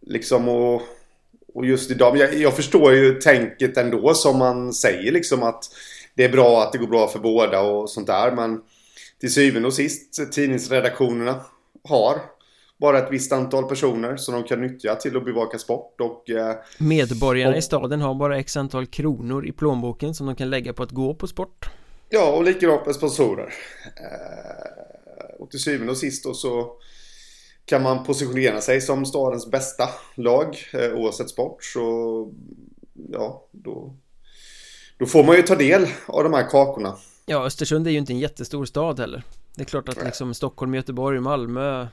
liksom 0.00 0.48
och, 0.48 0.82
och 1.54 1.66
just 1.66 1.90
idag. 1.90 2.16
Jag, 2.16 2.34
jag 2.34 2.56
förstår 2.56 2.94
ju 2.94 3.14
tänket 3.14 3.76
ändå 3.76 4.14
som 4.14 4.38
man 4.38 4.72
säger 4.72 5.12
liksom 5.12 5.42
att 5.42 5.64
det 6.14 6.24
är 6.24 6.28
bra 6.28 6.62
att 6.62 6.72
det 6.72 6.78
går 6.78 6.86
bra 6.86 7.08
för 7.08 7.18
båda 7.18 7.60
och 7.60 7.90
sånt 7.90 8.06
där. 8.06 8.32
Men 8.32 8.60
till 9.20 9.32
syvende 9.32 9.68
och 9.68 9.74
sist 9.74 10.32
tidningsredaktionerna 10.32 11.40
har 11.84 12.20
bara 12.78 12.98
ett 12.98 13.12
visst 13.12 13.32
antal 13.32 13.64
personer 13.64 14.16
som 14.16 14.34
de 14.34 14.44
kan 14.44 14.60
nyttja 14.60 14.94
till 14.94 15.16
att 15.16 15.24
bevaka 15.24 15.58
sport 15.58 16.00
och 16.00 16.30
eh, 16.30 16.56
Medborgarna 16.78 17.50
och, 17.52 17.58
i 17.58 17.62
staden 17.62 18.00
har 18.00 18.14
bara 18.14 18.38
x 18.38 18.56
antal 18.56 18.86
kronor 18.86 19.46
i 19.46 19.52
plånboken 19.52 20.14
som 20.14 20.26
de 20.26 20.36
kan 20.36 20.50
lägga 20.50 20.72
på 20.72 20.82
att 20.82 20.90
gå 20.90 21.14
på 21.14 21.26
sport. 21.26 21.70
Ja, 22.08 22.32
och 22.32 22.44
likadant 22.44 22.86
med 22.86 22.94
sponsorer. 22.94 23.54
Eh, 23.96 25.40
Och 25.40 25.50
till 25.50 25.60
syvende 25.60 25.90
och 25.92 25.98
sist 25.98 26.24
då 26.24 26.34
så 26.34 26.72
kan 27.64 27.82
man 27.82 28.04
positionera 28.04 28.60
sig 28.60 28.80
som 28.80 29.06
stadens 29.06 29.50
bästa 29.50 29.88
lag 30.14 30.56
eh, 30.72 30.92
oavsett 30.92 31.30
sport. 31.30 31.64
Så 31.64 32.28
ja, 33.12 33.44
då 33.50 33.94
då 34.98 35.06
får 35.06 35.24
man 35.24 35.36
ju 35.36 35.42
ta 35.42 35.54
del 35.54 35.86
av 36.06 36.22
de 36.24 36.32
här 36.32 36.48
kakorna. 36.50 36.96
Ja, 37.26 37.46
Östersund 37.46 37.86
är 37.86 37.90
ju 37.90 37.98
inte 37.98 38.12
en 38.12 38.18
jättestor 38.18 38.64
stad 38.64 39.00
heller. 39.00 39.22
Det 39.54 39.62
är 39.62 39.66
klart 39.66 39.88
att 39.88 40.04
liksom 40.04 40.34
Stockholm, 40.34 40.74
Göteborg, 40.74 41.20
Malmö 41.20 41.86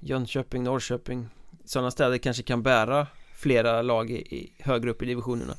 Jönköping, 0.00 0.62
Norrköping. 0.62 1.28
Sådana 1.64 1.90
städer 1.90 2.18
kanske 2.18 2.42
kan 2.42 2.62
bära 2.62 3.06
flera 3.34 3.82
lag 3.82 4.10
i, 4.10 4.14
i 4.14 4.52
högre 4.58 4.90
upp 4.90 5.02
i 5.02 5.06
divisionerna. 5.06 5.54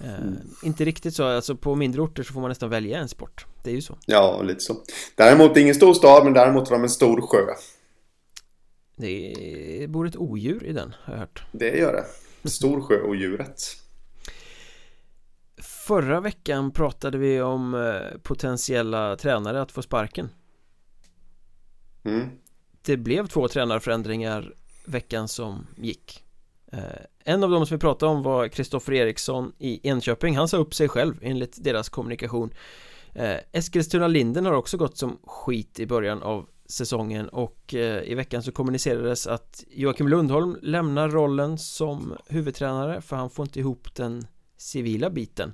Eh, 0.00 0.14
mm. 0.14 0.36
Inte 0.62 0.84
riktigt 0.84 1.14
så, 1.14 1.24
alltså 1.24 1.56
på 1.56 1.74
mindre 1.74 2.02
orter 2.02 2.22
så 2.22 2.32
får 2.32 2.40
man 2.40 2.48
nästan 2.48 2.70
välja 2.70 2.98
en 2.98 3.08
sport. 3.08 3.46
Det 3.62 3.70
är 3.70 3.74
ju 3.74 3.82
så. 3.82 3.98
Ja, 4.06 4.42
lite 4.42 4.60
så. 4.60 4.76
Däremot 5.14 5.56
ingen 5.56 5.74
stor 5.74 5.94
stad, 5.94 6.24
men 6.24 6.32
däremot 6.32 6.68
har 6.68 6.76
de 6.76 6.82
en 6.82 6.90
stor 6.90 7.20
sjö. 7.20 7.54
Det 8.96 9.86
bor 9.88 10.06
ett 10.06 10.16
odjur 10.16 10.64
i 10.64 10.72
den, 10.72 10.94
har 11.00 11.14
jag 11.14 11.20
hört. 11.20 11.44
Det 11.52 11.76
gör 11.76 11.92
det. 11.92 12.50
Stor 12.50 12.80
sjö 12.80 13.00
och 13.00 13.16
djuret 13.16 13.60
Förra 15.86 16.20
veckan 16.20 16.70
pratade 16.70 17.18
vi 17.18 17.40
om 17.40 17.74
eh, 17.74 18.18
potentiella 18.22 19.16
tränare 19.16 19.62
att 19.62 19.72
få 19.72 19.82
sparken. 19.82 20.28
Mm 22.04 22.30
det 22.84 22.96
blev 22.96 23.26
två 23.26 23.48
tränarförändringar 23.48 24.54
veckan 24.84 25.28
som 25.28 25.66
gick. 25.76 26.24
Eh, 26.72 26.80
en 27.24 27.44
av 27.44 27.50
dem 27.50 27.66
som 27.66 27.76
vi 27.76 27.80
pratade 27.80 28.12
om 28.12 28.22
var 28.22 28.48
Kristoffer 28.48 28.92
Eriksson 28.92 29.52
i 29.58 29.88
Enköping. 29.88 30.36
Han 30.36 30.48
sa 30.48 30.56
upp 30.56 30.74
sig 30.74 30.88
själv 30.88 31.14
enligt 31.22 31.64
deras 31.64 31.88
kommunikation. 31.88 32.50
Eh, 33.12 33.36
Eskilstuna 33.52 34.08
Linden 34.08 34.46
har 34.46 34.52
också 34.52 34.76
gått 34.76 34.98
som 34.98 35.18
skit 35.24 35.80
i 35.80 35.86
början 35.86 36.22
av 36.22 36.48
säsongen 36.66 37.28
och 37.28 37.74
eh, 37.74 38.02
i 38.02 38.14
veckan 38.14 38.42
så 38.42 38.52
kommunicerades 38.52 39.26
att 39.26 39.64
Joakim 39.70 40.08
Lundholm 40.08 40.56
lämnar 40.62 41.08
rollen 41.08 41.58
som 41.58 42.16
huvudtränare 42.26 43.00
för 43.00 43.16
han 43.16 43.30
får 43.30 43.44
inte 43.44 43.58
ihop 43.58 43.94
den 43.94 44.26
civila 44.56 45.10
biten. 45.10 45.52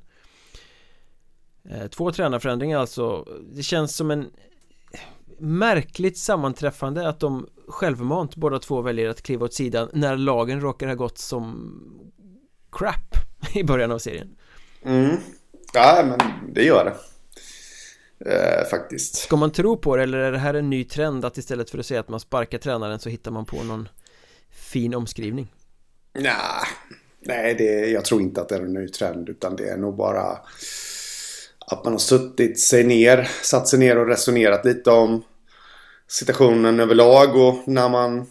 Två 1.90 2.12
tränarförändringar 2.12 2.78
alltså. 2.78 3.28
Det 3.52 3.62
känns 3.62 3.96
som 3.96 4.10
en 4.10 4.30
märkligt 5.40 6.18
sammanträffande 6.18 7.08
att 7.08 7.20
de 7.20 7.46
självmant 7.68 8.36
båda 8.36 8.58
två 8.58 8.82
väljer 8.82 9.08
att 9.08 9.22
kliva 9.22 9.44
åt 9.44 9.54
sidan 9.54 9.88
när 9.92 10.16
lagen 10.16 10.60
råkar 10.60 10.86
ha 10.86 10.94
gått 10.94 11.18
som 11.18 11.72
crap 12.72 13.14
i 13.54 13.64
början 13.64 13.92
av 13.92 13.98
serien. 13.98 14.36
Mm. 14.82 15.16
Ja, 15.72 16.04
men 16.06 16.52
det 16.54 16.64
gör 16.64 16.84
det. 16.84 16.96
Eh, 18.26 18.68
faktiskt. 18.68 19.14
Ska 19.14 19.36
man 19.36 19.52
tro 19.52 19.76
på 19.76 19.96
det 19.96 20.02
eller 20.02 20.18
är 20.18 20.32
det 20.32 20.38
här 20.38 20.54
en 20.54 20.70
ny 20.70 20.84
trend 20.84 21.24
att 21.24 21.38
istället 21.38 21.70
för 21.70 21.78
att 21.78 21.86
säga 21.86 22.00
att 22.00 22.08
man 22.08 22.20
sparkar 22.20 22.58
tränaren 22.58 22.98
så 22.98 23.08
hittar 23.08 23.30
man 23.30 23.44
på 23.44 23.62
någon 23.62 23.88
fin 24.50 24.94
omskrivning? 24.94 25.52
Nah, 26.14 26.64
nej, 27.20 27.54
det, 27.54 27.90
jag 27.90 28.04
tror 28.04 28.20
inte 28.20 28.40
att 28.40 28.48
det 28.48 28.54
är 28.54 28.60
en 28.60 28.72
ny 28.72 28.88
trend 28.88 29.28
utan 29.28 29.56
det 29.56 29.68
är 29.68 29.76
nog 29.76 29.96
bara 29.96 30.38
att 31.66 31.84
man 31.84 31.92
har 31.92 31.98
suttit 31.98 32.60
sig 32.60 32.84
ner, 32.84 33.30
satt 33.42 33.68
sig 33.68 33.78
ner 33.78 33.98
och 33.98 34.06
resonerat 34.06 34.64
lite 34.64 34.90
om 34.90 35.22
situationen 36.10 36.80
överlag 36.80 37.36
och 37.36 37.68
när 37.68 37.88
man 37.88 38.26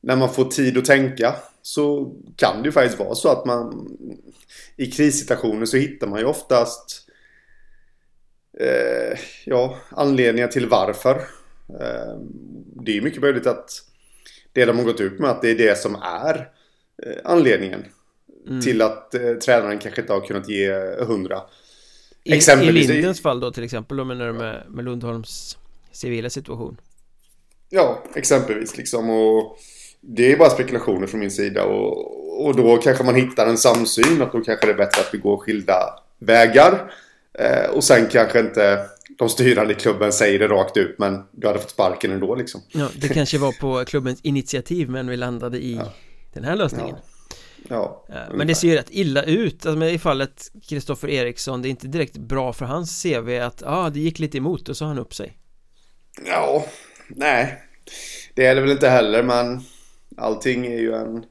när 0.00 0.16
man 0.16 0.34
får 0.34 0.44
tid 0.44 0.78
att 0.78 0.84
tänka 0.84 1.34
så 1.62 2.14
kan 2.36 2.62
det 2.62 2.66
ju 2.66 2.72
faktiskt 2.72 2.98
vara 2.98 3.14
så 3.14 3.28
att 3.28 3.44
man 3.44 3.88
i 4.76 4.90
krissituationer 4.90 5.66
så 5.66 5.76
hittar 5.76 6.06
man 6.06 6.18
ju 6.18 6.24
oftast 6.24 7.08
eh, 8.60 9.18
ja, 9.44 9.76
anledningar 9.88 10.48
till 10.48 10.68
varför. 10.68 11.16
Eh, 11.80 12.18
det 12.84 12.96
är 12.96 13.00
mycket 13.00 13.22
möjligt 13.22 13.46
att 13.46 13.70
det 14.52 14.64
de 14.64 14.78
har 14.78 14.84
gått 14.84 15.00
ut 15.00 15.18
med 15.18 15.30
att 15.30 15.42
det 15.42 15.50
är 15.50 15.58
det 15.58 15.78
som 15.78 15.94
är 15.94 16.50
eh, 17.02 17.16
anledningen. 17.24 17.84
Mm. 18.48 18.60
Till 18.60 18.82
att 18.82 19.14
eh, 19.14 19.34
tränaren 19.34 19.78
kanske 19.78 20.00
inte 20.00 20.12
har 20.12 20.20
kunnat 20.20 20.48
ge 20.48 20.72
hundra. 20.98 21.42
I, 22.24 22.32
Exempelvis. 22.32 22.90
I 22.90 22.92
Lindens 22.92 23.22
fall 23.22 23.40
då 23.40 23.50
till 23.50 23.64
exempel, 23.64 23.96
då 23.96 24.04
menar 24.04 24.26
du 24.26 24.32
med, 24.32 24.64
med 24.68 24.84
Lundholms 24.84 25.58
civila 25.92 26.30
situation? 26.30 26.76
Ja, 27.70 28.02
exempelvis 28.14 28.76
liksom. 28.76 29.10
Och 29.10 29.58
det 30.00 30.32
är 30.32 30.36
bara 30.36 30.50
spekulationer 30.50 31.06
från 31.06 31.20
min 31.20 31.30
sida. 31.30 31.64
Och, 31.64 32.46
och 32.46 32.56
då 32.56 32.76
kanske 32.76 33.04
man 33.04 33.14
hittar 33.14 33.46
en 33.46 33.58
samsyn. 33.58 34.22
Att 34.22 34.32
då 34.32 34.40
kanske 34.40 34.66
det 34.66 34.72
är 34.72 34.76
bättre 34.76 35.00
att 35.00 35.14
vi 35.14 35.18
går 35.18 35.36
skilda 35.36 35.74
vägar. 36.18 36.92
Eh, 37.38 37.70
och 37.70 37.84
sen 37.84 38.06
kanske 38.06 38.40
inte 38.40 38.86
de 39.18 39.28
styrande 39.28 39.72
i 39.72 39.76
klubben 39.76 40.12
säger 40.12 40.38
det 40.38 40.48
rakt 40.48 40.76
ut. 40.76 40.98
Men 40.98 41.22
du 41.30 41.46
hade 41.46 41.58
fått 41.58 41.70
sparken 41.70 42.10
ändå 42.10 42.34
liksom. 42.34 42.60
Ja, 42.72 42.88
det 42.96 43.08
kanske 43.14 43.38
var 43.38 43.52
på 43.52 43.84
klubbens 43.84 44.20
initiativ. 44.20 44.90
Men 44.90 45.08
vi 45.08 45.16
landade 45.16 45.58
i 45.58 45.74
ja. 45.74 45.92
den 46.34 46.44
här 46.44 46.56
lösningen. 46.56 46.96
Ja. 46.96 47.02
Ja, 47.68 48.04
eh, 48.08 48.34
men 48.34 48.46
det 48.46 48.54
ser 48.54 48.68
ju 48.68 48.74
rätt 48.74 48.90
illa 48.90 49.22
ut 49.22 49.66
alltså, 49.66 49.86
i 49.86 49.98
fallet 49.98 50.50
Kristoffer 50.68 51.08
Eriksson 51.08 51.62
Det 51.62 51.68
är 51.68 51.70
inte 51.70 51.86
direkt 51.86 52.16
bra 52.16 52.52
för 52.52 52.64
hans 52.64 53.02
CV 53.02 53.40
att 53.42 53.60
ja, 53.60 53.86
ah, 53.86 53.90
det 53.90 54.00
gick 54.00 54.18
lite 54.18 54.38
emot 54.38 54.68
och 54.68 54.76
så 54.76 54.84
han 54.84 54.98
upp 54.98 55.14
sig 55.14 55.38
Ja, 56.26 56.66
nej. 57.08 57.62
Det 58.34 58.46
är 58.46 58.54
det 58.54 58.60
väl 58.60 58.70
inte 58.70 58.88
heller 58.88 59.22
men 59.22 59.60
Allting 60.16 60.66
är 60.66 60.78
ju 60.78 60.94
en 60.94 61.26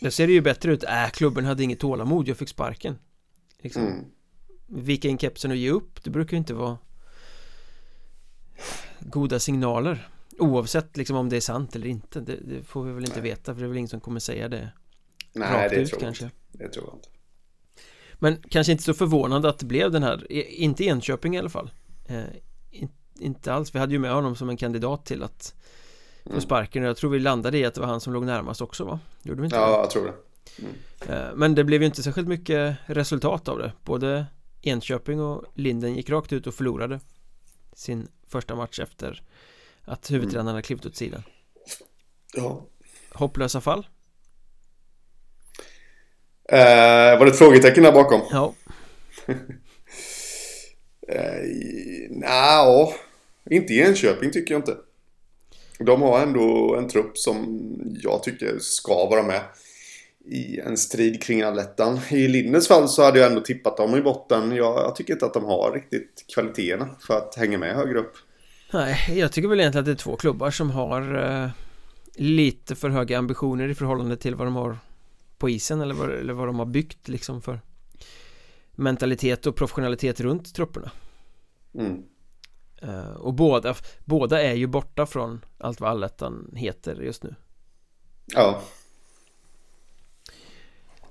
Då 0.00 0.10
ser 0.10 0.26
det 0.26 0.32
ju 0.32 0.40
bättre 0.40 0.72
ut, 0.72 0.84
äh, 0.84 1.10
klubben 1.12 1.44
hade 1.44 1.62
inget 1.62 1.80
tålamod, 1.80 2.28
jag 2.28 2.36
fick 2.36 2.48
sparken. 2.48 2.98
Liksom. 3.58 3.86
Mm. 3.86 4.04
Vika 4.66 5.08
in 5.08 5.18
kepsen 5.18 5.50
och 5.50 5.56
ge 5.56 5.70
upp, 5.70 6.04
det 6.04 6.10
brukar 6.10 6.32
ju 6.32 6.38
inte 6.38 6.54
vara 6.54 6.78
Goda 9.00 9.38
signaler. 9.38 10.08
Oavsett 10.38 10.96
liksom 10.96 11.16
om 11.16 11.28
det 11.28 11.36
är 11.36 11.40
sant 11.40 11.76
eller 11.76 11.86
inte. 11.86 12.20
Det, 12.20 12.36
det 12.36 12.62
får 12.62 12.84
vi 12.84 12.92
väl 12.92 13.04
inte 13.04 13.20
nej. 13.20 13.30
veta 13.30 13.54
för 13.54 13.60
det 13.60 13.66
är 13.66 13.68
väl 13.68 13.76
ingen 13.76 13.88
som 13.88 14.00
kommer 14.00 14.20
säga 14.20 14.48
det 14.48 14.72
Nej, 15.32 15.52
Rakt 15.52 15.70
det 15.70 15.80
ut, 15.80 15.90
tror 15.90 16.00
kanske. 16.00 16.30
Det 16.52 16.68
tror 16.68 16.86
jag 16.86 16.96
inte. 16.96 17.08
Men 18.14 18.42
kanske 18.48 18.72
inte 18.72 18.84
så 18.84 18.94
förvånande 18.94 19.48
att 19.48 19.58
det 19.58 19.66
blev 19.66 19.90
den 19.90 20.02
här 20.02 20.32
Inte 20.32 20.84
Enköping 20.84 21.36
i 21.36 21.38
alla 21.38 21.48
fall. 21.48 21.70
Eh, 22.06 22.24
Inte 23.20 23.52
alls, 23.52 23.74
vi 23.74 23.78
hade 23.78 23.92
ju 23.92 23.98
med 23.98 24.12
honom 24.12 24.36
som 24.36 24.48
en 24.48 24.56
kandidat 24.56 25.06
till 25.06 25.22
att 25.22 25.54
Få 26.24 26.30
mm. 26.30 26.40
sparken 26.40 26.82
och 26.82 26.88
jag 26.88 26.96
tror 26.96 27.10
vi 27.10 27.18
landade 27.18 27.58
i 27.58 27.64
att 27.64 27.74
det 27.74 27.80
var 27.80 27.88
han 27.88 28.00
som 28.00 28.12
låg 28.12 28.24
närmast 28.24 28.60
också 28.60 28.84
va? 28.84 29.00
Gjorde 29.22 29.40
vi 29.40 29.44
inte 29.44 29.56
Ja, 29.56 29.66
det? 29.66 29.76
jag 29.76 29.90
tror 29.90 30.04
det 30.04 30.12
mm. 30.62 31.24
eh, 31.26 31.34
Men 31.34 31.54
det 31.54 31.64
blev 31.64 31.82
ju 31.82 31.86
inte 31.86 32.02
särskilt 32.02 32.28
mycket 32.28 32.76
resultat 32.86 33.48
av 33.48 33.58
det 33.58 33.72
Både 33.84 34.26
Enköping 34.62 35.20
och 35.20 35.44
Linden 35.54 35.94
gick 35.94 36.10
rakt 36.10 36.32
ut 36.32 36.46
och 36.46 36.54
förlorade 36.54 37.00
Sin 37.72 38.08
första 38.28 38.54
match 38.54 38.80
efter 38.80 39.22
Att 39.84 40.10
huvudtränarna 40.10 40.50
mm. 40.50 40.62
klivit 40.62 40.86
åt 40.86 40.96
sidan 40.96 41.22
Ja 42.34 42.66
Hopplösa 43.12 43.60
fall 43.60 43.86
Eh, 46.52 47.18
var 47.18 47.24
det 47.24 47.30
ett 47.30 47.38
frågetecken 47.38 47.82
där 47.82 47.92
bakom? 47.92 48.20
Ja. 48.30 48.54
eh, 51.08 51.42
Nja, 52.10 52.92
inte 53.50 53.74
i 53.74 53.80
Enköping 53.80 54.30
tycker 54.30 54.54
jag 54.54 54.58
inte. 54.58 54.76
De 55.78 56.02
har 56.02 56.20
ändå 56.20 56.76
en 56.76 56.88
trupp 56.88 57.18
som 57.18 57.62
jag 58.02 58.22
tycker 58.22 58.58
ska 58.58 59.06
vara 59.06 59.22
med 59.22 59.40
i 60.24 60.60
en 60.60 60.76
strid 60.76 61.22
kring 61.22 61.42
allettan. 61.42 62.00
I 62.10 62.28
Linnes 62.28 62.68
fall 62.68 62.88
så 62.88 63.02
hade 63.02 63.18
jag 63.18 63.28
ändå 63.28 63.40
tippat 63.40 63.76
dem 63.76 63.96
i 63.96 64.02
botten. 64.02 64.52
Jag, 64.52 64.78
jag, 64.78 64.96
tycker 64.96 65.12
inte 65.12 65.26
att 65.26 65.34
de 65.34 65.44
har 65.44 65.72
riktigt 65.74 66.24
kvaliteterna 66.34 66.88
för 67.00 67.18
att 67.18 67.34
hänga 67.34 67.58
med 67.58 67.76
högre 67.76 67.98
upp. 67.98 68.12
Nej, 68.72 69.18
jag 69.18 69.32
tycker 69.32 69.48
väl 69.48 69.60
egentligen 69.60 69.82
att 69.82 69.86
det 69.86 69.92
är 69.92 70.04
två 70.04 70.16
klubbar 70.16 70.50
som 70.50 70.70
har 70.70 71.14
eh, 71.14 71.50
lite 72.14 72.74
för 72.74 72.88
höga 72.88 73.18
ambitioner 73.18 73.68
i 73.68 73.74
förhållande 73.74 74.16
till 74.16 74.34
vad 74.34 74.46
de 74.46 74.56
har 74.56 74.78
på 75.38 75.50
isen 75.50 75.80
eller 75.80 75.94
vad, 75.94 76.10
eller 76.10 76.32
vad 76.32 76.48
de 76.48 76.58
har 76.58 76.66
byggt 76.66 77.08
liksom 77.08 77.42
för 77.42 77.60
mentalitet 78.74 79.46
och 79.46 79.56
professionalitet 79.56 80.20
runt 80.20 80.54
trupperna 80.54 80.90
mm. 81.74 82.02
Uh, 82.84 83.10
och 83.10 83.34
båda, 83.34 83.74
båda 84.04 84.42
är 84.42 84.54
ju 84.54 84.66
borta 84.66 85.06
från 85.06 85.40
allt 85.58 85.80
vad 85.80 85.90
allettan 85.90 86.52
heter 86.56 86.96
just 87.02 87.22
nu. 87.22 87.34
Ja. 88.26 88.62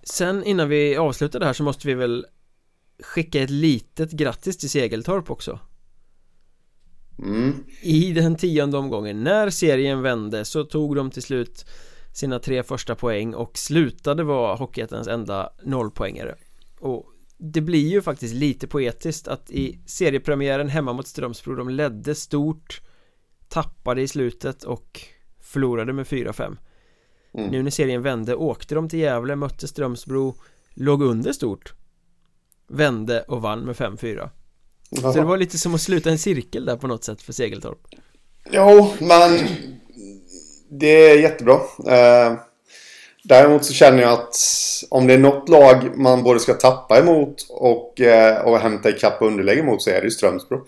Sen 0.03 0.43
innan 0.43 0.69
vi 0.69 0.97
avslutar 0.97 1.39
det 1.39 1.45
här 1.45 1.53
så 1.53 1.63
måste 1.63 1.87
vi 1.87 1.93
väl 1.93 2.25
skicka 3.03 3.41
ett 3.41 3.49
litet 3.49 4.11
grattis 4.11 4.57
till 4.57 4.69
Segeltorp 4.69 5.31
också. 5.31 5.59
Mm. 7.19 7.63
I 7.81 8.13
den 8.13 8.35
tionde 8.35 8.77
omgången, 8.77 9.23
när 9.23 9.49
serien 9.49 10.01
vände 10.01 10.45
så 10.45 10.63
tog 10.63 10.95
de 10.95 11.11
till 11.11 11.23
slut 11.23 11.65
sina 12.13 12.39
tre 12.39 12.63
första 12.63 12.95
poäng 12.95 13.35
och 13.35 13.57
slutade 13.57 14.23
vara 14.23 14.55
Hockeyettans 14.55 15.07
enda 15.07 15.49
nollpoängare. 15.63 16.35
Och 16.79 17.05
det 17.39 17.61
blir 17.61 17.87
ju 17.87 18.01
faktiskt 18.01 18.33
lite 18.33 18.67
poetiskt 18.67 19.27
att 19.27 19.51
i 19.51 19.79
seriepremiären 19.85 20.69
hemma 20.69 20.93
mot 20.93 21.07
Strömsbro 21.07 21.55
de 21.55 21.69
ledde 21.69 22.15
stort 22.15 22.81
tappade 23.47 24.01
i 24.01 24.07
slutet 24.07 24.63
och 24.63 25.01
förlorade 25.41 25.93
med 25.93 26.05
4-5 26.05 26.57
mm. 27.33 27.51
nu 27.51 27.63
när 27.63 27.71
serien 27.71 28.01
vände 28.01 28.35
åkte 28.35 28.75
de 28.75 28.89
till 28.89 28.99
Gävle, 28.99 29.35
mötte 29.35 29.67
Strömsbro 29.67 30.35
låg 30.73 31.01
under 31.01 31.33
stort 31.33 31.73
vände 32.67 33.21
och 33.21 33.41
vann 33.41 33.59
med 33.59 33.75
5-4 33.75 34.29
så 35.01 35.11
det 35.13 35.21
var 35.21 35.37
lite 35.37 35.57
som 35.57 35.75
att 35.75 35.81
sluta 35.81 36.09
en 36.09 36.19
cirkel 36.19 36.65
där 36.65 36.77
på 36.77 36.87
något 36.87 37.03
sätt 37.03 37.21
för 37.21 37.33
Segeltorp 37.33 37.87
Jo, 38.51 38.93
men 38.99 39.39
det 40.69 41.11
är 41.11 41.19
jättebra. 41.19 41.59
Eh, 41.87 42.39
däremot 43.23 43.65
så 43.65 43.73
känner 43.73 44.01
jag 44.01 44.11
att 44.11 44.35
om 44.89 45.07
det 45.07 45.13
är 45.13 45.17
något 45.17 45.49
lag 45.49 45.97
man 45.97 46.23
både 46.23 46.39
ska 46.39 46.53
tappa 46.53 46.99
emot 46.99 47.47
och, 47.49 48.01
eh, 48.01 48.45
och 48.45 48.59
hämta 48.59 48.89
ikapp 48.89 49.21
underläge 49.21 49.59
emot 49.59 49.81
så 49.81 49.89
är 49.89 49.93
det 49.93 50.03
ju 50.03 50.11
Strömsbro. 50.11 50.65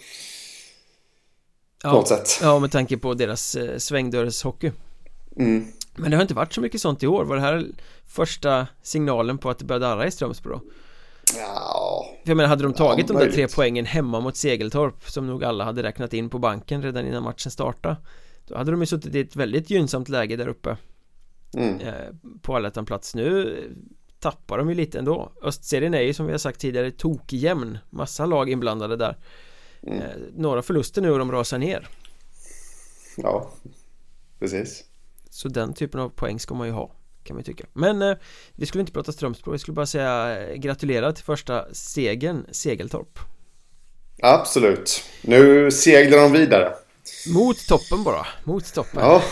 Ja, 1.84 1.90
på 1.90 1.96
något 1.96 2.08
sätt. 2.08 2.40
ja, 2.42 2.60
med 2.60 2.72
tanke 2.72 2.98
på 2.98 3.14
deras 3.14 3.56
eh, 3.56 3.78
svängdörrshockey. 3.78 4.72
Mm. 5.38 5.68
Men 5.96 6.12
det 6.12 6.18
har 6.18 6.22
inte 6.22 6.34
varit 6.34 6.54
så 6.54 6.62
mycket 6.62 6.82
sånt 6.82 7.04
i 7.04 7.08
år. 7.08 7.26
Var 7.26 7.36
det 7.36 7.42
här 7.42 7.66
första 8.08 8.68
signalen 8.82 9.38
på 9.38 9.50
att 9.50 9.60
det 9.60 9.66
började 9.66 9.86
darra 9.86 10.08
i 10.08 10.12
Strömsbro? 10.12 10.62
Ja 11.38 12.06
För 12.24 12.30
jag 12.30 12.38
menar, 12.38 12.50
hade 12.50 12.64
de 12.64 12.74
tagit 12.74 13.10
ja, 13.10 13.16
de 13.16 13.26
där 13.26 13.32
tre 13.32 13.48
poängen 13.48 13.86
hemma 13.86 14.20
mot 14.20 14.38
Segeltorp 14.38 15.10
Som 15.10 15.28
nog 15.28 15.44
alla 15.44 15.64
hade 15.64 15.84
räknat 15.84 16.14
in 16.14 16.30
på 16.30 16.40
banken 16.40 16.84
redan 16.84 17.08
innan 17.08 17.24
matchen 17.24 17.52
startade 17.52 17.96
då 18.48 18.58
hade 18.58 18.72
de 18.72 18.80
ju 18.80 18.86
suttit 18.86 19.16
i 19.16 19.20
ett 19.20 19.36
väldigt 19.36 19.70
gynnsamt 19.70 20.10
läge 20.10 20.36
där 20.36 20.48
uppe 20.48 20.78
mm. 21.54 21.80
eh, 21.80 21.94
På 22.42 22.56
allettan-plats 22.56 23.16
Nu 23.16 23.58
tappar 24.20 24.58
de 24.58 24.70
ju 24.70 24.76
lite 24.76 25.00
ändå. 25.00 25.32
Östserien 25.42 25.94
är 25.94 26.02
ju 26.02 26.14
som 26.14 26.26
vi 26.26 26.32
har 26.32 26.40
sagt 26.40 26.60
tidigare 26.60 26.92
tokjämn. 26.92 27.78
Massa 27.90 28.26
lag 28.26 28.50
inblandade 28.50 28.96
där. 28.96 29.18
Mm. 29.84 30.02
eh, 30.02 30.08
Några 30.36 30.62
förluster 30.62 31.02
nu 31.02 31.12
och 31.12 31.20
de 31.20 31.32
rasar 31.32 31.58
ner. 31.58 31.88
Ja 33.18 33.52
Precis. 34.40 34.84
Så 35.30 35.48
den 35.48 35.74
typen 35.74 36.00
av 36.00 36.10
poäng 36.10 36.40
ska 36.40 36.54
man 36.54 36.68
ju 36.68 36.74
ha 36.74 36.92
Kan 37.24 37.36
man 37.36 37.44
tycka. 37.44 37.66
Men 37.74 38.02
eh, 38.02 38.18
vi 38.56 38.66
skulle 38.66 38.80
inte 38.80 38.94
prata 38.94 39.12
Strömsbro 39.12 39.52
Vi 39.52 39.60
skulle 39.60 39.76
bara 39.76 39.86
säga 39.86 40.40
eh, 40.40 40.56
gratulerar 40.56 41.12
till 41.12 41.24
första 41.24 41.74
segern 41.74 42.46
Segeltorp. 42.52 43.20
Absolut. 44.22 45.04
Nu 45.22 45.72
seglar 45.72 46.18
de 46.18 46.32
vidare 46.32 46.74
mot 47.34 47.68
toppen 47.68 48.04
bara, 48.04 48.28
mot 48.44 48.74
toppen. 48.74 49.00
Ja. 49.04 49.24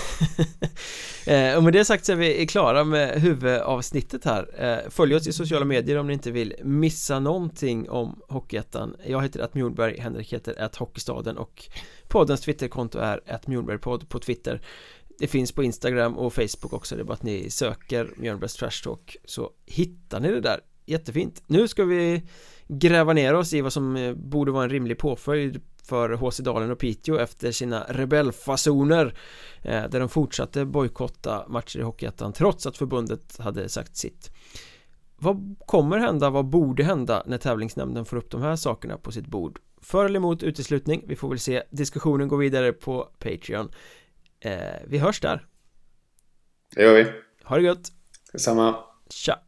eh, 1.33 1.57
Och 1.57 1.63
med 1.63 1.73
det 1.73 1.85
sagt 1.85 2.05
så 2.05 2.11
är 2.11 2.15
vi 2.15 2.47
klara 2.47 2.83
med 2.83 3.21
huvudavsnittet 3.21 4.25
här. 4.25 4.63
Eh, 4.63 4.89
Följ 4.89 5.15
oss 5.15 5.27
i 5.27 5.33
sociala 5.33 5.65
medier 5.65 5.97
om 5.97 6.07
ni 6.07 6.13
inte 6.13 6.31
vill 6.31 6.55
missa 6.63 7.19
någonting 7.19 7.89
om 7.89 8.21
Hockeyettan. 8.29 8.95
Jag 9.05 9.21
heter 9.21 9.39
att 9.39 9.53
Mjolberg, 9.53 9.99
Henrik 9.99 10.33
heter 10.33 10.61
att 10.61 10.75
Hockeystaden 10.75 11.37
och 11.37 11.69
poddens 12.07 12.41
twitterkonto 12.41 12.99
är 12.99 13.21
att 13.27 13.47
Mjolbergpodd 13.47 14.09
på 14.09 14.19
Twitter. 14.19 14.61
Det 15.19 15.27
finns 15.27 15.51
på 15.51 15.63
Instagram 15.63 16.17
och 16.17 16.33
Facebook 16.33 16.73
också, 16.73 16.95
det 16.95 17.01
är 17.01 17.05
bara 17.05 17.13
att 17.13 17.23
ni 17.23 17.49
söker 17.49 18.09
Mjölnbergs 18.17 18.55
Trash 18.55 18.83
Talk 18.83 19.17
så 19.25 19.49
hittar 19.65 20.19
ni 20.19 20.31
det 20.31 20.41
där. 20.41 20.59
Jättefint. 20.85 21.43
Nu 21.47 21.67
ska 21.67 21.83
vi 21.83 22.23
gräva 22.67 23.13
ner 23.13 23.33
oss 23.33 23.53
i 23.53 23.61
vad 23.61 23.73
som 23.73 23.95
eh, 23.95 24.13
borde 24.13 24.51
vara 24.51 24.63
en 24.63 24.69
rimlig 24.69 24.97
påföljd 24.97 25.61
för 25.89 26.09
HC 26.09 26.37
Dalen 26.39 26.71
och 26.71 26.79
Piteå 26.79 27.17
efter 27.17 27.51
sina 27.51 27.85
rebellfasoner 27.89 29.13
eh, 29.61 29.83
där 29.89 29.99
de 29.99 30.09
fortsatte 30.09 30.65
bojkotta 30.65 31.45
matcher 31.47 31.79
i 31.79 31.81
Hockeyettan 31.81 32.33
trots 32.33 32.65
att 32.65 32.77
förbundet 32.77 33.37
hade 33.39 33.69
sagt 33.69 33.97
sitt. 33.97 34.31
Vad 35.17 35.55
kommer 35.65 35.97
hända, 35.97 36.29
vad 36.29 36.45
borde 36.45 36.83
hända 36.83 37.23
när 37.25 37.37
tävlingsnämnden 37.37 38.05
får 38.05 38.17
upp 38.17 38.31
de 38.31 38.41
här 38.41 38.55
sakerna 38.55 38.97
på 38.97 39.11
sitt 39.11 39.27
bord? 39.27 39.59
För 39.81 40.05
eller 40.05 40.17
emot 40.17 40.43
uteslutning? 40.43 41.03
Vi 41.07 41.15
får 41.15 41.29
väl 41.29 41.39
se. 41.39 41.63
Diskussionen 41.69 42.27
går 42.27 42.37
vidare 42.37 42.73
på 42.73 43.09
Patreon. 43.19 43.71
Eh, 44.39 44.59
Vi 44.87 44.97
hörs 44.97 45.21
där. 45.21 45.45
Det 46.75 46.81
gör 46.83 46.95
vi. 46.95 47.11
Ha 47.43 47.55
det 47.55 47.63
gött. 47.63 47.91
Detsamma. 48.31 48.75
Tja 49.09 49.39